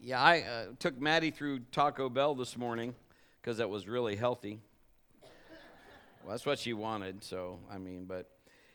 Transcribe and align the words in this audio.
Yeah, 0.00 0.22
I 0.22 0.42
uh, 0.42 0.66
took 0.78 1.00
Maddie 1.00 1.32
through 1.32 1.58
Taco 1.72 2.08
Bell 2.08 2.36
this 2.36 2.56
morning 2.56 2.94
because 3.40 3.56
that 3.56 3.68
was 3.68 3.88
really 3.88 4.14
healthy. 4.14 4.60
Well, 5.20 6.30
that's 6.30 6.46
what 6.46 6.60
she 6.60 6.72
wanted, 6.72 7.24
so 7.24 7.58
I 7.68 7.78
mean, 7.78 8.04
but 8.04 8.30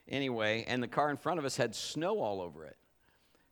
anyway, 0.09 0.65
and 0.67 0.83
the 0.83 0.87
car 0.89 1.09
in 1.09 1.15
front 1.15 1.39
of 1.39 1.45
us 1.45 1.55
had 1.55 1.75
snow 1.75 2.19
all 2.19 2.41
over 2.41 2.65
it. 2.65 2.75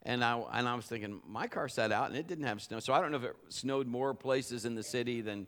And 0.03 0.21
I, 0.21 0.43
and 0.51 0.67
I 0.67 0.75
was 0.75 0.85
thinking, 0.85 1.21
my 1.25 1.47
car 1.47 1.69
sat 1.69 1.93
out 1.93 2.09
and 2.09 2.17
it 2.17 2.27
didn't 2.27 2.43
have 2.43 2.61
snow. 2.61 2.81
So 2.81 2.91
I 2.91 2.99
don't 2.99 3.11
know 3.11 3.17
if 3.17 3.23
it 3.23 3.35
snowed 3.47 3.87
more 3.87 4.13
places 4.13 4.65
in 4.65 4.75
the 4.75 4.83
city 4.83 5.21
than 5.21 5.47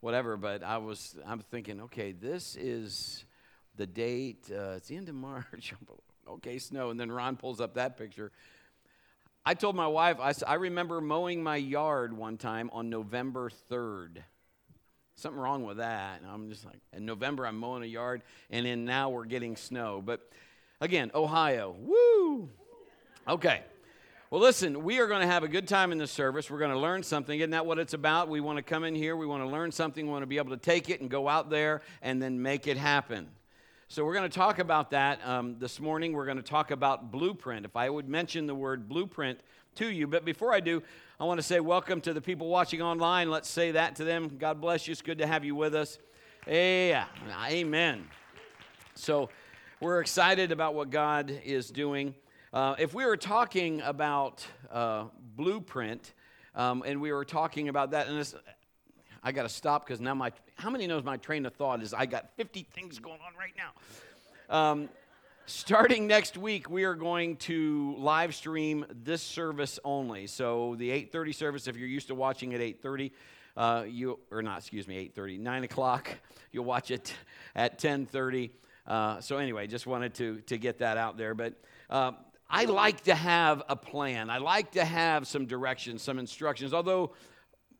whatever, 0.00 0.36
but 0.36 0.62
I 0.62 0.76
was, 0.76 1.16
I'm 1.26 1.40
thinking, 1.40 1.80
okay, 1.82 2.12
this 2.12 2.56
is 2.56 3.24
the 3.76 3.86
date. 3.86 4.50
Uh, 4.50 4.72
it's 4.76 4.88
the 4.88 4.96
end 4.96 5.08
of 5.08 5.14
March. 5.14 5.72
okay, 6.28 6.58
snow. 6.58 6.90
And 6.90 7.00
then 7.00 7.10
Ron 7.10 7.36
pulls 7.36 7.60
up 7.60 7.74
that 7.74 7.96
picture. 7.96 8.32
I 9.46 9.54
told 9.54 9.76
my 9.76 9.86
wife, 9.86 10.18
I, 10.20 10.32
I 10.46 10.54
remember 10.54 11.00
mowing 11.00 11.42
my 11.42 11.56
yard 11.56 12.16
one 12.16 12.38
time 12.38 12.70
on 12.72 12.88
November 12.88 13.50
3rd. 13.70 14.22
Something 15.16 15.40
wrong 15.40 15.64
with 15.64 15.76
that. 15.76 16.22
And 16.22 16.30
I'm 16.30 16.48
just 16.48 16.64
like, 16.64 16.78
in 16.92 17.04
November, 17.04 17.46
I'm 17.46 17.58
mowing 17.58 17.82
a 17.82 17.86
yard, 17.86 18.22
and 18.50 18.64
then 18.64 18.84
now 18.84 19.10
we're 19.10 19.26
getting 19.26 19.56
snow. 19.56 20.02
But 20.04 20.28
again, 20.80 21.10
Ohio, 21.14 21.76
woo! 21.78 22.48
Okay. 23.28 23.62
Well, 24.30 24.40
listen, 24.40 24.82
we 24.82 24.98
are 24.98 25.06
going 25.06 25.20
to 25.20 25.26
have 25.26 25.44
a 25.44 25.48
good 25.48 25.68
time 25.68 25.92
in 25.92 25.98
this 25.98 26.10
service. 26.10 26.50
We're 26.50 26.58
going 26.58 26.72
to 26.72 26.78
learn 26.78 27.02
something. 27.02 27.38
Isn't 27.38 27.50
that 27.50 27.66
what 27.66 27.78
it's 27.78 27.94
about? 27.94 28.28
We 28.28 28.40
want 28.40 28.56
to 28.56 28.62
come 28.62 28.82
in 28.82 28.94
here, 28.94 29.14
we 29.14 29.26
want 29.26 29.44
to 29.44 29.48
learn 29.48 29.70
something, 29.70 30.06
we 30.06 30.10
want 30.10 30.22
to 30.22 30.26
be 30.26 30.38
able 30.38 30.50
to 30.50 30.56
take 30.56 30.88
it 30.88 31.00
and 31.00 31.10
go 31.10 31.28
out 31.28 31.50
there 31.50 31.82
and 32.02 32.20
then 32.20 32.40
make 32.40 32.66
it 32.66 32.76
happen. 32.76 33.28
So, 33.88 34.02
we're 34.02 34.14
going 34.14 34.28
to 34.28 34.34
talk 34.34 34.60
about 34.60 34.90
that 34.92 35.20
um, 35.26 35.56
this 35.58 35.78
morning. 35.78 36.14
We're 36.14 36.24
going 36.24 36.38
to 36.38 36.42
talk 36.42 36.70
about 36.70 37.12
blueprint. 37.12 37.66
If 37.66 37.76
I 37.76 37.90
would 37.90 38.08
mention 38.08 38.46
the 38.46 38.54
word 38.54 38.88
blueprint 38.88 39.40
to 39.74 39.86
you, 39.90 40.06
but 40.06 40.24
before 40.24 40.54
I 40.54 40.60
do, 40.60 40.82
I 41.20 41.24
want 41.24 41.38
to 41.38 41.42
say 41.42 41.60
welcome 41.60 42.00
to 42.00 42.14
the 42.14 42.20
people 42.22 42.48
watching 42.48 42.80
online. 42.80 43.30
Let's 43.30 43.48
say 43.48 43.72
that 43.72 43.96
to 43.96 44.04
them. 44.04 44.38
God 44.38 44.58
bless 44.58 44.88
you. 44.88 44.92
It's 44.92 45.02
good 45.02 45.18
to 45.18 45.26
have 45.26 45.44
you 45.44 45.54
with 45.54 45.74
us. 45.74 45.98
Yeah, 46.46 47.04
amen. 47.46 48.06
So, 48.94 49.28
we're 49.80 50.00
excited 50.00 50.50
about 50.50 50.74
what 50.74 50.88
God 50.88 51.30
is 51.44 51.70
doing. 51.70 52.14
Uh, 52.54 52.76
if 52.78 52.94
we 52.94 53.04
were 53.04 53.18
talking 53.18 53.82
about 53.82 54.46
uh, 54.72 55.04
blueprint, 55.36 56.14
um, 56.54 56.82
and 56.86 57.02
we 57.02 57.12
were 57.12 57.26
talking 57.26 57.68
about 57.68 57.90
that, 57.90 58.08
and 58.08 58.34
I 59.24 59.32
got 59.32 59.44
to 59.44 59.48
stop 59.48 59.86
because 59.86 60.02
now 60.02 60.14
my, 60.14 60.30
how 60.56 60.68
many 60.68 60.86
knows 60.86 61.02
my 61.02 61.16
train 61.16 61.46
of 61.46 61.54
thought 61.54 61.82
is 61.82 61.94
I 61.94 62.04
got 62.04 62.36
50 62.36 62.66
things 62.74 62.98
going 62.98 63.20
on 63.26 63.32
right 63.38 63.54
now. 63.56 63.70
Um, 64.54 64.90
starting 65.46 66.06
next 66.06 66.36
week, 66.36 66.68
we 66.68 66.84
are 66.84 66.94
going 66.94 67.36
to 67.36 67.96
live 67.98 68.34
stream 68.34 68.84
this 69.02 69.22
service 69.22 69.80
only. 69.82 70.26
So 70.26 70.74
the 70.76 70.90
8:30 70.90 71.34
service, 71.34 71.66
if 71.66 71.76
you're 71.76 71.88
used 71.88 72.08
to 72.08 72.14
watching 72.14 72.52
at 72.52 72.60
8:30, 72.60 73.12
uh, 73.56 73.84
you 73.88 74.18
or 74.30 74.42
not, 74.42 74.58
excuse 74.58 74.86
me, 74.86 75.10
8:30, 75.16 75.40
9 75.40 75.64
o'clock. 75.64 76.10
You'll 76.52 76.66
watch 76.66 76.90
it 76.90 77.14
at 77.56 77.78
10:30. 77.78 78.50
Uh, 78.86 79.20
so 79.22 79.38
anyway, 79.38 79.66
just 79.66 79.86
wanted 79.86 80.12
to 80.16 80.40
to 80.42 80.58
get 80.58 80.78
that 80.78 80.98
out 80.98 81.16
there, 81.16 81.34
but. 81.34 81.54
Uh, 81.88 82.12
I 82.46 82.66
like 82.66 83.04
to 83.04 83.14
have 83.14 83.62
a 83.68 83.74
plan. 83.74 84.28
I 84.28 84.36
like 84.38 84.72
to 84.72 84.84
have 84.84 85.26
some 85.26 85.46
directions, 85.46 86.02
some 86.02 86.18
instructions. 86.18 86.74
Although 86.74 87.12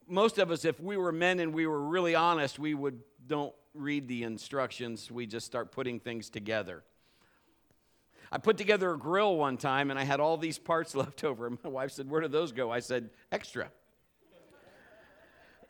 most 0.07 0.39
of 0.39 0.51
us, 0.51 0.65
if 0.65 0.81
we 0.81 0.97
were 0.97 1.13
men 1.13 1.41
and 1.41 1.55
we 1.55 1.67
were 1.67 1.81
really 1.81 2.15
honest, 2.15 2.59
we 2.59 2.75
would 2.75 3.01
don't 3.27 3.55
read 3.75 4.09
the 4.09 4.23
instructions. 4.23 5.11
We 5.11 5.27
just 5.27 5.47
start 5.47 5.73
putting 5.73 6.01
things 6.01 6.31
together. 6.31 6.83
I 8.31 8.39
put 8.39 8.57
together 8.57 8.93
a 8.93 8.99
grill 8.99 9.37
one 9.37 9.57
time 9.57 9.91
and 9.91 9.99
I 9.99 10.05
had 10.05 10.21
all 10.21 10.37
these 10.37 10.59
parts 10.59 10.95
left 10.95 11.25
over. 11.25 11.47
And 11.47 11.59
my 11.63 11.71
wife 11.71 11.93
said, 11.93 12.11
Where 12.11 12.21
do 12.21 12.29
those 12.29 12.53
go? 12.53 12.71
I 12.71 12.81
said, 12.81 13.11
Extra. 13.33 13.71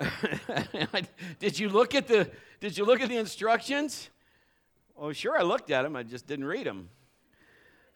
did 1.39 1.59
you 1.59 1.69
look 1.69 1.95
at 1.95 2.09
the 2.09 2.29
did 2.61 2.77
you 2.77 2.85
look 2.85 3.01
at 3.01 3.09
the 3.09 3.17
instructions? 3.17 4.11
Oh, 4.97 5.13
sure, 5.13 5.39
I 5.39 5.42
looked 5.42 5.70
at 5.70 5.83
them. 5.83 5.97
I 5.97 6.03
just 6.03 6.27
didn't 6.27 6.47
read 6.47 6.67
them. 6.67 6.89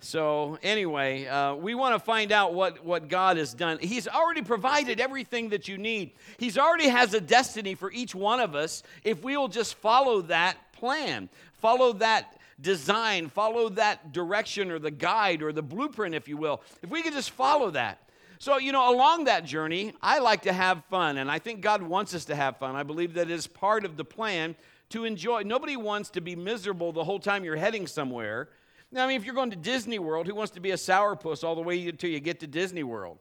So, 0.00 0.58
anyway, 0.62 1.26
uh, 1.26 1.54
we 1.56 1.74
want 1.74 1.94
to 1.94 1.98
find 1.98 2.30
out 2.30 2.54
what, 2.54 2.84
what 2.84 3.08
God 3.08 3.36
has 3.36 3.52
done. 3.52 3.78
He's 3.80 4.06
already 4.06 4.42
provided 4.42 5.00
everything 5.00 5.48
that 5.48 5.66
you 5.66 5.76
need. 5.76 6.12
He's 6.38 6.56
already 6.56 6.88
has 6.88 7.14
a 7.14 7.20
destiny 7.20 7.74
for 7.74 7.90
each 7.90 8.14
one 8.14 8.38
of 8.38 8.54
us 8.54 8.84
if 9.02 9.24
we 9.24 9.36
will 9.36 9.48
just 9.48 9.74
follow 9.74 10.22
that 10.22 10.56
plan, 10.72 11.28
follow 11.54 11.94
that 11.94 12.38
design, 12.60 13.28
follow 13.28 13.68
that 13.70 14.12
direction 14.12 14.70
or 14.70 14.78
the 14.78 14.90
guide 14.92 15.42
or 15.42 15.52
the 15.52 15.62
blueprint, 15.62 16.14
if 16.14 16.28
you 16.28 16.36
will. 16.36 16.62
If 16.80 16.90
we 16.90 17.02
could 17.02 17.12
just 17.12 17.30
follow 17.30 17.70
that. 17.70 17.98
So, 18.38 18.58
you 18.58 18.70
know, 18.70 18.94
along 18.94 19.24
that 19.24 19.44
journey, 19.44 19.94
I 20.00 20.20
like 20.20 20.42
to 20.42 20.52
have 20.52 20.84
fun, 20.84 21.18
and 21.18 21.28
I 21.28 21.40
think 21.40 21.60
God 21.60 21.82
wants 21.82 22.14
us 22.14 22.26
to 22.26 22.36
have 22.36 22.56
fun. 22.58 22.76
I 22.76 22.84
believe 22.84 23.14
that 23.14 23.30
is 23.30 23.48
part 23.48 23.84
of 23.84 23.96
the 23.96 24.04
plan 24.04 24.54
to 24.90 25.04
enjoy. 25.04 25.42
Nobody 25.42 25.76
wants 25.76 26.10
to 26.10 26.20
be 26.20 26.36
miserable 26.36 26.92
the 26.92 27.02
whole 27.02 27.18
time 27.18 27.44
you're 27.44 27.56
heading 27.56 27.88
somewhere. 27.88 28.48
Now, 28.90 29.04
I 29.04 29.08
mean, 29.08 29.16
if 29.16 29.26
you're 29.26 29.34
going 29.34 29.50
to 29.50 29.56
Disney 29.56 29.98
World, 29.98 30.26
who 30.26 30.34
wants 30.34 30.52
to 30.52 30.60
be 30.60 30.70
a 30.70 30.76
sourpuss 30.76 31.44
all 31.44 31.54
the 31.54 31.60
way 31.60 31.86
until 31.88 32.08
you 32.08 32.20
get 32.20 32.40
to 32.40 32.46
Disney 32.46 32.82
World? 32.82 33.18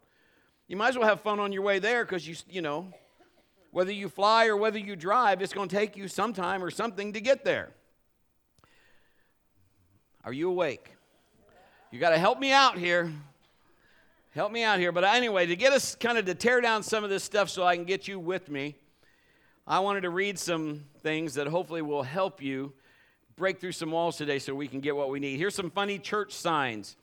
You 0.68 0.78
might 0.78 0.90
as 0.90 0.98
well 0.98 1.08
have 1.08 1.22
fun 1.22 1.40
on 1.40 1.52
your 1.52 1.62
way 1.62 1.80
there 1.80 2.06
because 2.06 2.28
you, 2.28 2.36
you 2.50 2.62
know, 2.62 2.88
whether 3.72 3.92
you 3.92 4.08
fly 4.08 4.48
or 4.48 4.56
whether 4.56 4.78
you 4.78 4.96
drive, 4.96 5.42
it's 5.42 5.54
going 5.54 5.68
to 5.68 5.76
take 5.76 5.98
you 5.98 6.08
some 6.08 6.34
time 6.34 6.64
or 6.64 6.72
something 6.72 7.14
to 7.14 7.22
get 7.22 7.44
there. 7.44 7.72
Are 10.24 10.34
you 10.34 10.50
awake? 10.50 10.92
You 11.92 12.00
got 12.00 12.10
to 12.10 12.18
help 12.18 12.40
me 12.40 12.52
out 12.52 12.78
here. 12.78 13.12
Help 14.32 14.52
me 14.52 14.64
out 14.64 14.80
here. 14.80 14.92
But 14.92 15.04
uh, 15.04 15.08
anyway, 15.08 15.46
to 15.48 15.56
get 15.56 15.74
us 15.74 15.96
kind 15.96 16.18
of 16.18 16.26
to 16.26 16.36
tear 16.36 16.62
down 16.62 16.84
some 16.84 17.04
of 17.04 17.10
this 17.10 17.24
stuff 17.24 17.50
so 17.50 17.64
I 17.64 17.76
can 17.76 17.86
get 17.86 18.08
you 18.08 18.20
with 18.20 18.50
me, 18.50 18.76
I 19.66 19.80
wanted 19.80 20.02
to 20.02 20.10
read 20.10 20.40
some 20.40 20.86
things 21.00 21.34
that 21.36 21.48
hopefully 21.48 21.82
will 21.82 22.04
help 22.04 22.42
you 22.42 22.74
break 23.38 23.60
through 23.60 23.72
some 23.72 23.92
walls 23.92 24.18
today 24.18 24.40
so 24.40 24.54
we 24.56 24.68
can 24.68 24.80
get 24.80 24.96
what 24.96 25.10
we 25.10 25.20
need. 25.20 25.38
Here's 25.38 25.56
some 25.56 25.70
funny 25.70 26.00
church 26.00 26.34
signs. 26.34 26.98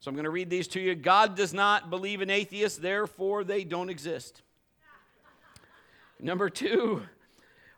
So 0.00 0.08
I'm 0.08 0.14
going 0.14 0.24
to 0.24 0.30
read 0.30 0.50
these 0.50 0.68
to 0.68 0.80
you. 0.80 0.94
God 0.94 1.36
does 1.36 1.52
not 1.52 1.90
believe 1.90 2.22
in 2.22 2.30
atheists, 2.30 2.78
therefore 2.78 3.44
they 3.44 3.62
don't 3.62 3.90
exist. 3.90 4.42
Number 6.18 6.48
two, 6.48 7.02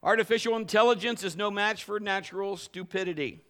artificial 0.03 0.57
intelligence 0.57 1.25
is 1.25 1.37
no 1.37 1.51
match 1.51 1.83
for 1.83 1.99
natural 1.99 2.57
stupidity. 2.57 3.41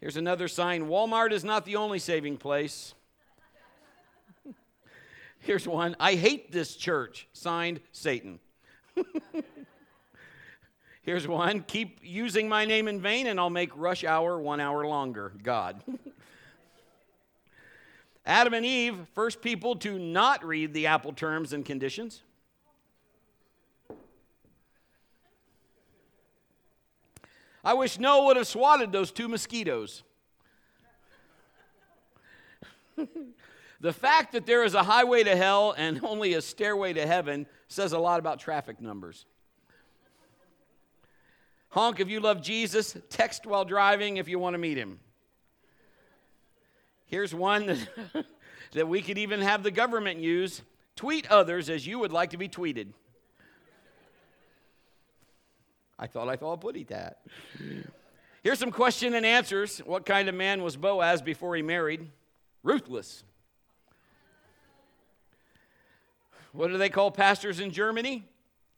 Here's 0.00 0.16
another 0.16 0.46
sign 0.46 0.86
Walmart 0.86 1.32
is 1.32 1.42
not 1.42 1.64
the 1.64 1.76
only 1.76 1.98
saving 1.98 2.36
place. 2.36 2.94
Here's 5.40 5.66
one 5.66 5.96
I 5.98 6.14
hate 6.14 6.52
this 6.52 6.76
church. 6.76 7.26
Signed, 7.32 7.80
Satan. 7.90 8.38
Here's 11.08 11.26
one 11.26 11.62
keep 11.62 12.00
using 12.02 12.50
my 12.50 12.66
name 12.66 12.86
in 12.86 13.00
vain, 13.00 13.28
and 13.28 13.40
I'll 13.40 13.48
make 13.48 13.70
rush 13.74 14.04
hour 14.04 14.38
one 14.38 14.60
hour 14.60 14.86
longer. 14.86 15.32
God. 15.42 15.82
Adam 18.26 18.52
and 18.52 18.66
Eve, 18.66 18.94
first 19.14 19.40
people 19.40 19.74
to 19.76 19.98
not 19.98 20.44
read 20.44 20.74
the 20.74 20.86
Apple 20.86 21.14
terms 21.14 21.54
and 21.54 21.64
conditions. 21.64 22.22
I 27.64 27.72
wish 27.72 27.98
Noah 27.98 28.26
would 28.26 28.36
have 28.36 28.46
swatted 28.46 28.92
those 28.92 29.10
two 29.10 29.28
mosquitoes. 29.28 30.02
the 33.80 33.94
fact 33.94 34.32
that 34.32 34.44
there 34.44 34.62
is 34.62 34.74
a 34.74 34.82
highway 34.82 35.24
to 35.24 35.34
hell 35.34 35.74
and 35.78 36.00
only 36.04 36.34
a 36.34 36.42
stairway 36.42 36.92
to 36.92 37.06
heaven 37.06 37.46
says 37.66 37.94
a 37.94 37.98
lot 37.98 38.18
about 38.18 38.40
traffic 38.40 38.78
numbers. 38.78 39.24
Honk 41.70 42.00
if 42.00 42.08
you 42.08 42.20
love 42.20 42.42
Jesus. 42.42 42.96
Text 43.10 43.46
while 43.46 43.64
driving 43.64 44.16
if 44.16 44.28
you 44.28 44.38
want 44.38 44.54
to 44.54 44.58
meet 44.58 44.78
him. 44.78 44.98
Here's 47.06 47.34
one 47.34 47.66
that, 47.66 48.26
that 48.72 48.88
we 48.88 49.02
could 49.02 49.18
even 49.18 49.40
have 49.40 49.62
the 49.62 49.70
government 49.70 50.20
use 50.20 50.62
tweet 50.96 51.30
others 51.30 51.70
as 51.70 51.86
you 51.86 51.98
would 51.98 52.12
like 52.12 52.30
to 52.30 52.36
be 52.36 52.48
tweeted. 52.48 52.88
I 55.98 56.06
thought 56.06 56.28
I 56.28 56.36
thought 56.36 56.60
putty 56.60 56.84
that. 56.84 57.20
Here's 58.42 58.58
some 58.58 58.70
question 58.70 59.14
and 59.14 59.26
answers. 59.26 59.78
What 59.78 60.06
kind 60.06 60.28
of 60.28 60.34
man 60.34 60.62
was 60.62 60.76
Boaz 60.76 61.22
before 61.22 61.56
he 61.56 61.62
married? 61.62 62.08
Ruthless. 62.62 63.24
What 66.52 66.68
do 66.68 66.78
they 66.78 66.88
call 66.88 67.10
pastors 67.10 67.60
in 67.60 67.70
Germany? 67.70 68.24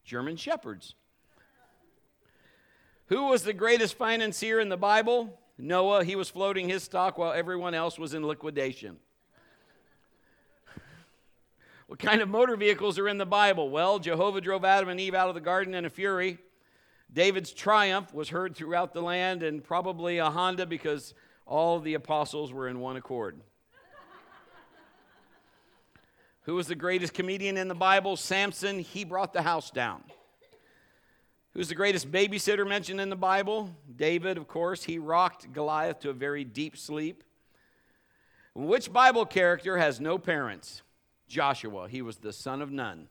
German 0.04 0.36
shepherds. 0.36 0.94
Who 3.10 3.24
was 3.24 3.42
the 3.42 3.52
greatest 3.52 3.94
financier 3.94 4.60
in 4.60 4.68
the 4.68 4.76
Bible? 4.76 5.36
Noah. 5.58 6.04
He 6.04 6.14
was 6.14 6.30
floating 6.30 6.68
his 6.68 6.84
stock 6.84 7.18
while 7.18 7.32
everyone 7.32 7.74
else 7.74 7.98
was 7.98 8.14
in 8.14 8.24
liquidation. 8.24 8.98
What 11.88 11.98
kind 11.98 12.20
of 12.22 12.28
motor 12.28 12.54
vehicles 12.54 13.00
are 13.00 13.08
in 13.08 13.18
the 13.18 13.26
Bible? 13.26 13.68
Well, 13.68 13.98
Jehovah 13.98 14.40
drove 14.40 14.64
Adam 14.64 14.88
and 14.88 15.00
Eve 15.00 15.16
out 15.16 15.28
of 15.28 15.34
the 15.34 15.40
garden 15.40 15.74
in 15.74 15.84
a 15.84 15.90
fury. 15.90 16.38
David's 17.12 17.52
triumph 17.52 18.14
was 18.14 18.28
heard 18.28 18.54
throughout 18.54 18.94
the 18.94 19.02
land, 19.02 19.42
and 19.42 19.64
probably 19.64 20.18
a 20.18 20.30
Honda 20.30 20.64
because 20.64 21.12
all 21.46 21.80
the 21.80 21.94
apostles 21.94 22.52
were 22.52 22.68
in 22.68 22.78
one 22.78 22.96
accord. 22.96 23.40
Who 26.42 26.54
was 26.54 26.68
the 26.68 26.76
greatest 26.76 27.12
comedian 27.12 27.56
in 27.56 27.66
the 27.66 27.74
Bible? 27.74 28.16
Samson. 28.16 28.78
He 28.78 29.04
brought 29.04 29.32
the 29.32 29.42
house 29.42 29.72
down. 29.72 30.04
Who's 31.54 31.68
the 31.68 31.74
greatest 31.74 32.10
babysitter 32.10 32.66
mentioned 32.66 33.00
in 33.00 33.10
the 33.10 33.16
Bible? 33.16 33.74
David, 33.96 34.36
of 34.36 34.46
course. 34.46 34.84
He 34.84 34.98
rocked 34.98 35.52
Goliath 35.52 35.98
to 36.00 36.10
a 36.10 36.12
very 36.12 36.44
deep 36.44 36.76
sleep. 36.76 37.24
Which 38.54 38.92
Bible 38.92 39.26
character 39.26 39.76
has 39.78 40.00
no 40.00 40.16
parents? 40.16 40.82
Joshua. 41.28 41.88
He 41.88 42.02
was 42.02 42.18
the 42.18 42.32
son 42.32 42.62
of 42.62 42.70
none. 42.70 43.08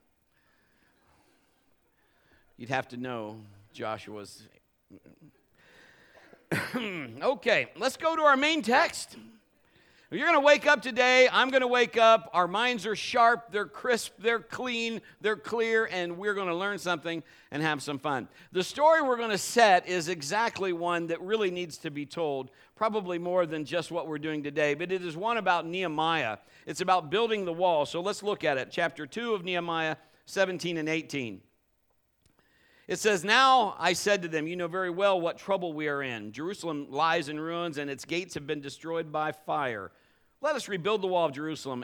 You'd 2.58 2.70
have 2.70 2.88
to 2.90 2.98
know 2.98 3.38
Joshua's. 3.74 4.44
okay, 6.76 7.68
let's 7.78 7.98
go 7.98 8.16
to 8.16 8.22
our 8.22 8.38
main 8.38 8.62
text. 8.62 9.18
You're 10.12 10.26
going 10.26 10.42
to 10.42 10.46
wake 10.46 10.66
up 10.66 10.82
today. 10.82 11.30
I'm 11.32 11.52
going 11.52 11.62
to 11.62 11.68
wake 11.68 11.96
up. 11.96 12.32
Our 12.34 12.48
minds 12.48 12.88
are 12.88 12.96
sharp, 12.96 13.52
they're 13.52 13.68
crisp, 13.68 14.14
they're 14.18 14.40
clean, 14.40 15.02
they're 15.22 15.36
clear, 15.36 15.86
and 15.86 16.18
we're 16.18 16.34
going 16.34 16.48
to 16.48 16.56
learn 16.56 16.80
something 16.80 17.22
and 17.52 17.62
have 17.62 17.84
some 17.84 18.00
fun. 18.00 18.28
The 18.52 18.64
story 18.64 19.04
we're 19.04 19.18
going 19.18 19.30
to 19.30 19.38
set 19.38 19.88
is 19.88 20.10
exactly 20.10 20.74
one 20.74 21.06
that 21.08 21.22
really 21.22 21.52
needs 21.52 21.78
to 21.80 21.92
be 21.92 22.08
told, 22.08 22.50
probably 22.76 23.20
more 23.20 23.46
than 23.46 23.66
just 23.66 23.92
what 23.92 24.08
we're 24.08 24.18
doing 24.18 24.42
today, 24.42 24.74
but 24.74 24.92
it 24.92 25.06
is 25.06 25.16
one 25.16 25.38
about 25.38 25.68
Nehemiah. 25.68 26.38
It's 26.66 26.82
about 26.82 27.12
building 27.12 27.46
the 27.46 27.54
wall. 27.54 27.86
So 27.86 28.02
let's 28.02 28.24
look 28.24 28.44
at 28.44 28.58
it. 28.58 28.70
Chapter 28.72 29.06
2 29.06 29.36
of 29.36 29.44
Nehemiah, 29.44 29.96
17 30.26 30.78
and 30.78 30.90
18. 30.90 31.40
It 32.88 32.98
says, 32.98 33.24
Now 33.24 33.76
I 33.78 33.94
said 33.94 34.24
to 34.24 34.28
them, 34.28 34.48
You 34.48 34.56
know 34.56 34.68
very 34.68 34.90
well 34.90 35.22
what 35.22 35.38
trouble 35.38 35.74
we 35.74 35.88
are 35.88 36.02
in. 36.02 36.32
Jerusalem 36.32 36.88
lies 36.90 37.30
in 37.30 37.40
ruins, 37.40 37.78
and 37.78 37.92
its 37.92 38.06
gates 38.06 38.34
have 38.34 38.48
been 38.48 38.62
destroyed 38.62 39.12
by 39.12 39.32
fire. 39.32 39.92
Let 40.42 40.56
us 40.56 40.68
rebuild 40.68 41.02
the 41.02 41.08
wall 41.08 41.26
of 41.26 41.34
Jerusalem 41.34 41.84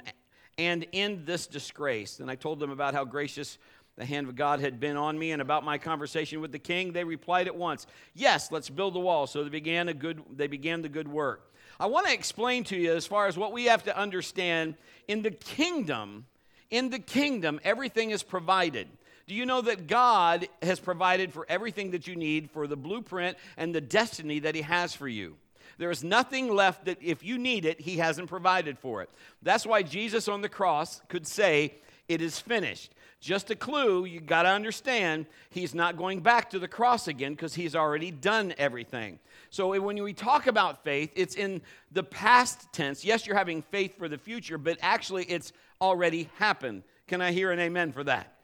and 0.58 0.86
end 0.94 1.26
this 1.26 1.46
disgrace. 1.46 2.20
And 2.20 2.32
I 2.32 2.36
told 2.36 2.60
them 2.60 2.72
about 2.72 2.94
how 2.94 3.04
gracious 3.04 3.58
the 3.98 4.06
hand 4.06 4.28
of 4.28 4.36
God 4.36 4.60
had 4.60 4.80
been 4.80 4.96
on 4.98 5.18
me 5.18 5.32
and 5.32 5.42
about 5.42 5.64
my 5.64 5.78
conversation 5.78 6.42
with 6.42 6.52
the 6.52 6.60
king. 6.60 6.94
They 6.94 7.04
replied 7.04 7.48
at 7.48 7.56
once, 7.56 7.86
Yes, 8.14 8.52
let's 8.52 8.70
build 8.70 8.94
the 8.94 9.00
wall. 9.00 9.28
So 9.28 9.44
they 9.44 9.50
began, 9.50 9.90
a 9.90 9.94
good, 9.94 10.22
they 10.36 10.48
began 10.48 10.82
the 10.82 10.90
good 10.90 11.08
work. 11.08 11.54
I 11.80 11.88
want 11.88 12.08
to 12.08 12.14
explain 12.14 12.64
to 12.66 12.78
you 12.78 12.94
as 12.94 13.06
far 13.06 13.28
as 13.28 13.38
what 13.38 13.52
we 13.52 13.66
have 13.66 13.84
to 13.84 13.98
understand 13.98 14.76
in 15.08 15.22
the 15.22 15.32
kingdom. 15.32 16.26
In 16.70 16.90
the 16.90 17.00
kingdom, 17.00 17.60
everything 17.64 18.12
is 18.12 18.24
provided. 18.24 18.88
Do 19.28 19.36
you 19.36 19.46
know 19.46 19.62
that 19.62 19.88
God 19.88 20.48
has 20.62 20.80
provided 20.80 21.34
for 21.34 21.46
everything 21.50 21.92
that 21.92 22.08
you 22.08 22.16
need 22.16 22.50
for 22.52 22.68
the 22.68 22.78
blueprint 22.78 23.38
and 23.58 23.74
the 23.74 23.82
destiny 23.82 24.40
that 24.40 24.56
He 24.56 24.62
has 24.62 24.94
for 24.94 25.08
you? 25.08 25.36
There 25.78 25.92
is 25.92 26.04
nothing 26.04 26.54
left 26.54 26.86
that 26.86 26.98
if 27.02 27.24
you 27.24 27.38
need 27.38 27.66
it, 27.66 27.82
He 27.82 27.98
hasn't 27.98 28.30
provided 28.30 28.80
for 28.80 29.02
it. 29.02 29.10
That's 29.42 29.66
why 29.66 29.84
Jesus 29.84 30.28
on 30.28 30.42
the 30.42 30.50
cross 30.50 31.02
could 31.08 31.28
say, 31.28 31.76
It 32.08 32.22
is 32.22 32.40
finished. 32.40 32.94
Just 33.20 33.50
a 33.50 33.56
clue, 33.56 34.06
you 34.06 34.20
got 34.20 34.44
to 34.44 34.50
understand, 34.50 35.26
He's 35.50 35.74
not 35.74 35.98
going 35.98 36.22
back 36.22 36.52
to 36.52 36.60
the 36.60 36.68
cross 36.68 37.08
again 37.08 37.34
because 37.34 37.56
He's 37.56 37.76
already 37.76 38.12
done 38.12 38.54
everything. 38.58 39.20
So 39.50 39.80
when 39.80 40.04
we 40.04 40.14
talk 40.14 40.48
about 40.48 40.84
faith, 40.84 41.12
it's 41.16 41.36
in 41.36 41.62
the 41.92 42.04
past 42.04 42.72
tense. 42.72 43.06
Yes, 43.06 43.26
you're 43.26 43.38
having 43.38 43.62
faith 43.62 43.98
for 43.98 44.08
the 44.08 44.18
future, 44.18 44.58
but 44.58 44.78
actually 44.82 45.24
it's 45.26 45.54
already 45.82 46.30
happened. 46.36 46.84
Can 47.08 47.22
I 47.22 47.32
hear 47.32 47.52
an 47.52 47.60
amen 47.60 47.92
for 47.92 48.04
that? 48.04 48.35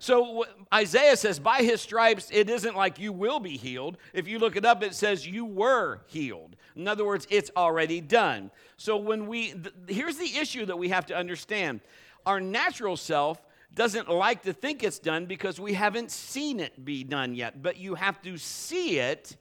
So 0.00 0.46
Isaiah 0.72 1.14
says, 1.14 1.38
by 1.38 1.58
his 1.58 1.82
stripes, 1.82 2.30
it 2.32 2.48
isn't 2.48 2.74
like 2.74 2.98
you 2.98 3.12
will 3.12 3.38
be 3.38 3.58
healed. 3.58 3.98
If 4.14 4.26
you 4.26 4.38
look 4.38 4.56
it 4.56 4.64
up, 4.64 4.82
it 4.82 4.94
says 4.94 5.26
you 5.26 5.44
were 5.44 6.00
healed. 6.06 6.56
In 6.74 6.88
other 6.88 7.04
words, 7.04 7.26
it's 7.28 7.50
already 7.54 8.00
done. 8.00 8.50
So 8.78 8.96
when 8.96 9.26
we, 9.26 9.52
th- 9.52 9.74
here's 9.88 10.16
the 10.16 10.38
issue 10.38 10.64
that 10.64 10.78
we 10.78 10.88
have 10.88 11.04
to 11.06 11.16
understand 11.16 11.80
our 12.24 12.40
natural 12.40 12.96
self 12.96 13.44
doesn't 13.74 14.08
like 14.08 14.42
to 14.44 14.54
think 14.54 14.82
it's 14.82 14.98
done 14.98 15.26
because 15.26 15.60
we 15.60 15.74
haven't 15.74 16.10
seen 16.10 16.60
it 16.60 16.82
be 16.82 17.04
done 17.04 17.34
yet. 17.34 17.62
But 17.62 17.76
you 17.76 17.94
have 17.94 18.22
to 18.22 18.38
see 18.38 18.98
it 19.00 19.36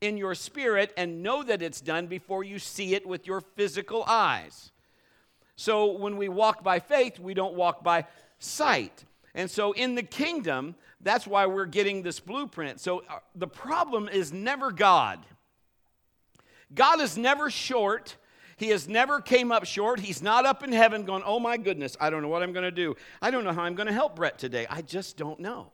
in 0.00 0.16
your 0.16 0.36
spirit 0.36 0.92
and 0.96 1.20
know 1.20 1.42
that 1.42 1.62
it's 1.62 1.80
done 1.80 2.06
before 2.06 2.44
you 2.44 2.60
see 2.60 2.94
it 2.94 3.04
with 3.04 3.26
your 3.26 3.40
physical 3.40 4.04
eyes. 4.06 4.70
So 5.56 5.96
when 5.96 6.16
we 6.16 6.28
walk 6.28 6.62
by 6.62 6.78
faith, 6.78 7.18
we 7.18 7.34
don't 7.34 7.54
walk 7.54 7.82
by 7.82 8.06
sight. 8.38 9.04
And 9.36 9.50
so 9.50 9.72
in 9.72 9.94
the 9.94 10.02
kingdom, 10.02 10.74
that's 11.02 11.26
why 11.26 11.46
we're 11.46 11.66
getting 11.66 12.02
this 12.02 12.18
blueprint. 12.18 12.80
So 12.80 13.04
uh, 13.08 13.18
the 13.34 13.46
problem 13.46 14.08
is 14.08 14.32
never 14.32 14.72
God. 14.72 15.24
God 16.74 17.00
is 17.00 17.16
never 17.18 17.50
short. 17.50 18.16
He 18.56 18.70
has 18.70 18.88
never 18.88 19.20
came 19.20 19.52
up 19.52 19.66
short. 19.66 20.00
He's 20.00 20.22
not 20.22 20.46
up 20.46 20.64
in 20.64 20.72
heaven 20.72 21.04
going, 21.04 21.22
"Oh 21.24 21.38
my 21.38 21.58
goodness, 21.58 21.96
I 22.00 22.08
don't 22.08 22.22
know 22.22 22.28
what 22.28 22.42
I'm 22.42 22.54
going 22.54 22.64
to 22.64 22.70
do. 22.70 22.96
I 23.20 23.30
don't 23.30 23.44
know 23.44 23.52
how 23.52 23.62
I'm 23.62 23.74
going 23.74 23.86
to 23.86 23.92
help 23.92 24.16
Brett 24.16 24.38
today. 24.38 24.66
I 24.68 24.80
just 24.80 25.18
don't 25.18 25.38
know." 25.38 25.70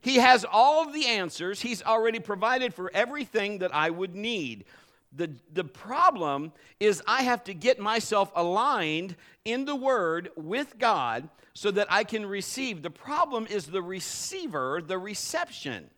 He 0.00 0.16
has 0.16 0.46
all 0.50 0.82
of 0.82 0.94
the 0.94 1.06
answers. 1.06 1.60
He's 1.60 1.82
already 1.82 2.18
provided 2.18 2.72
for 2.72 2.90
everything 2.94 3.58
that 3.58 3.74
I 3.74 3.90
would 3.90 4.14
need. 4.14 4.64
The, 5.12 5.30
the 5.52 5.64
problem 5.64 6.52
is, 6.78 7.02
I 7.06 7.22
have 7.22 7.42
to 7.44 7.54
get 7.54 7.80
myself 7.80 8.30
aligned 8.34 9.16
in 9.44 9.64
the 9.64 9.74
Word 9.74 10.30
with 10.36 10.78
God 10.78 11.28
so 11.52 11.70
that 11.72 11.88
I 11.90 12.04
can 12.04 12.24
receive. 12.24 12.82
The 12.82 12.90
problem 12.90 13.46
is 13.48 13.66
the 13.66 13.82
receiver, 13.82 14.80
the 14.80 14.98
reception. 14.98 15.90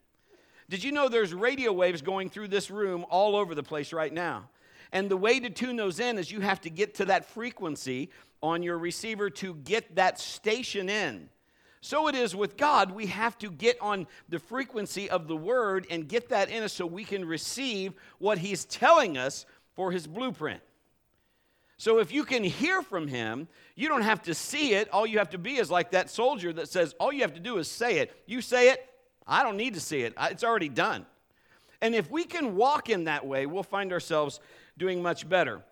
Did 0.70 0.82
you 0.82 0.92
know 0.92 1.08
there's 1.08 1.34
radio 1.34 1.72
waves 1.72 2.00
going 2.00 2.30
through 2.30 2.48
this 2.48 2.70
room 2.70 3.04
all 3.10 3.36
over 3.36 3.54
the 3.54 3.62
place 3.62 3.92
right 3.92 4.12
now? 4.12 4.48
And 4.92 5.10
the 5.10 5.16
way 5.16 5.40
to 5.40 5.50
tune 5.50 5.76
those 5.76 6.00
in 6.00 6.16
is 6.16 6.30
you 6.30 6.40
have 6.40 6.60
to 6.62 6.70
get 6.70 6.94
to 6.94 7.04
that 7.06 7.26
frequency 7.26 8.10
on 8.42 8.62
your 8.62 8.78
receiver 8.78 9.28
to 9.30 9.54
get 9.56 9.96
that 9.96 10.18
station 10.18 10.88
in. 10.88 11.28
So 11.84 12.06
it 12.06 12.14
is 12.14 12.34
with 12.34 12.56
God. 12.56 12.92
We 12.92 13.06
have 13.06 13.36
to 13.38 13.50
get 13.50 13.76
on 13.80 14.06
the 14.28 14.38
frequency 14.38 15.10
of 15.10 15.26
the 15.26 15.36
word 15.36 15.84
and 15.90 16.08
get 16.08 16.28
that 16.28 16.48
in 16.48 16.62
us 16.62 16.72
so 16.72 16.86
we 16.86 17.02
can 17.04 17.24
receive 17.24 17.92
what 18.18 18.38
He's 18.38 18.64
telling 18.64 19.18
us 19.18 19.44
for 19.74 19.90
His 19.90 20.06
blueprint. 20.06 20.60
So 21.78 21.98
if 21.98 22.12
you 22.12 22.24
can 22.24 22.44
hear 22.44 22.82
from 22.82 23.08
Him, 23.08 23.48
you 23.74 23.88
don't 23.88 24.02
have 24.02 24.22
to 24.22 24.34
see 24.34 24.74
it. 24.74 24.88
All 24.90 25.04
you 25.04 25.18
have 25.18 25.30
to 25.30 25.38
be 25.38 25.56
is 25.56 25.72
like 25.72 25.90
that 25.90 26.08
soldier 26.08 26.52
that 26.52 26.68
says, 26.68 26.94
All 27.00 27.12
you 27.12 27.22
have 27.22 27.34
to 27.34 27.40
do 27.40 27.58
is 27.58 27.66
say 27.66 27.98
it. 27.98 28.16
You 28.26 28.42
say 28.42 28.70
it, 28.70 28.88
I 29.26 29.42
don't 29.42 29.56
need 29.56 29.74
to 29.74 29.80
see 29.80 30.02
it, 30.02 30.14
it's 30.16 30.44
already 30.44 30.68
done. 30.68 31.04
And 31.80 31.96
if 31.96 32.08
we 32.12 32.22
can 32.22 32.54
walk 32.54 32.90
in 32.90 33.04
that 33.04 33.26
way, 33.26 33.46
we'll 33.46 33.64
find 33.64 33.92
ourselves 33.92 34.38
doing 34.78 35.02
much 35.02 35.28
better. 35.28 35.62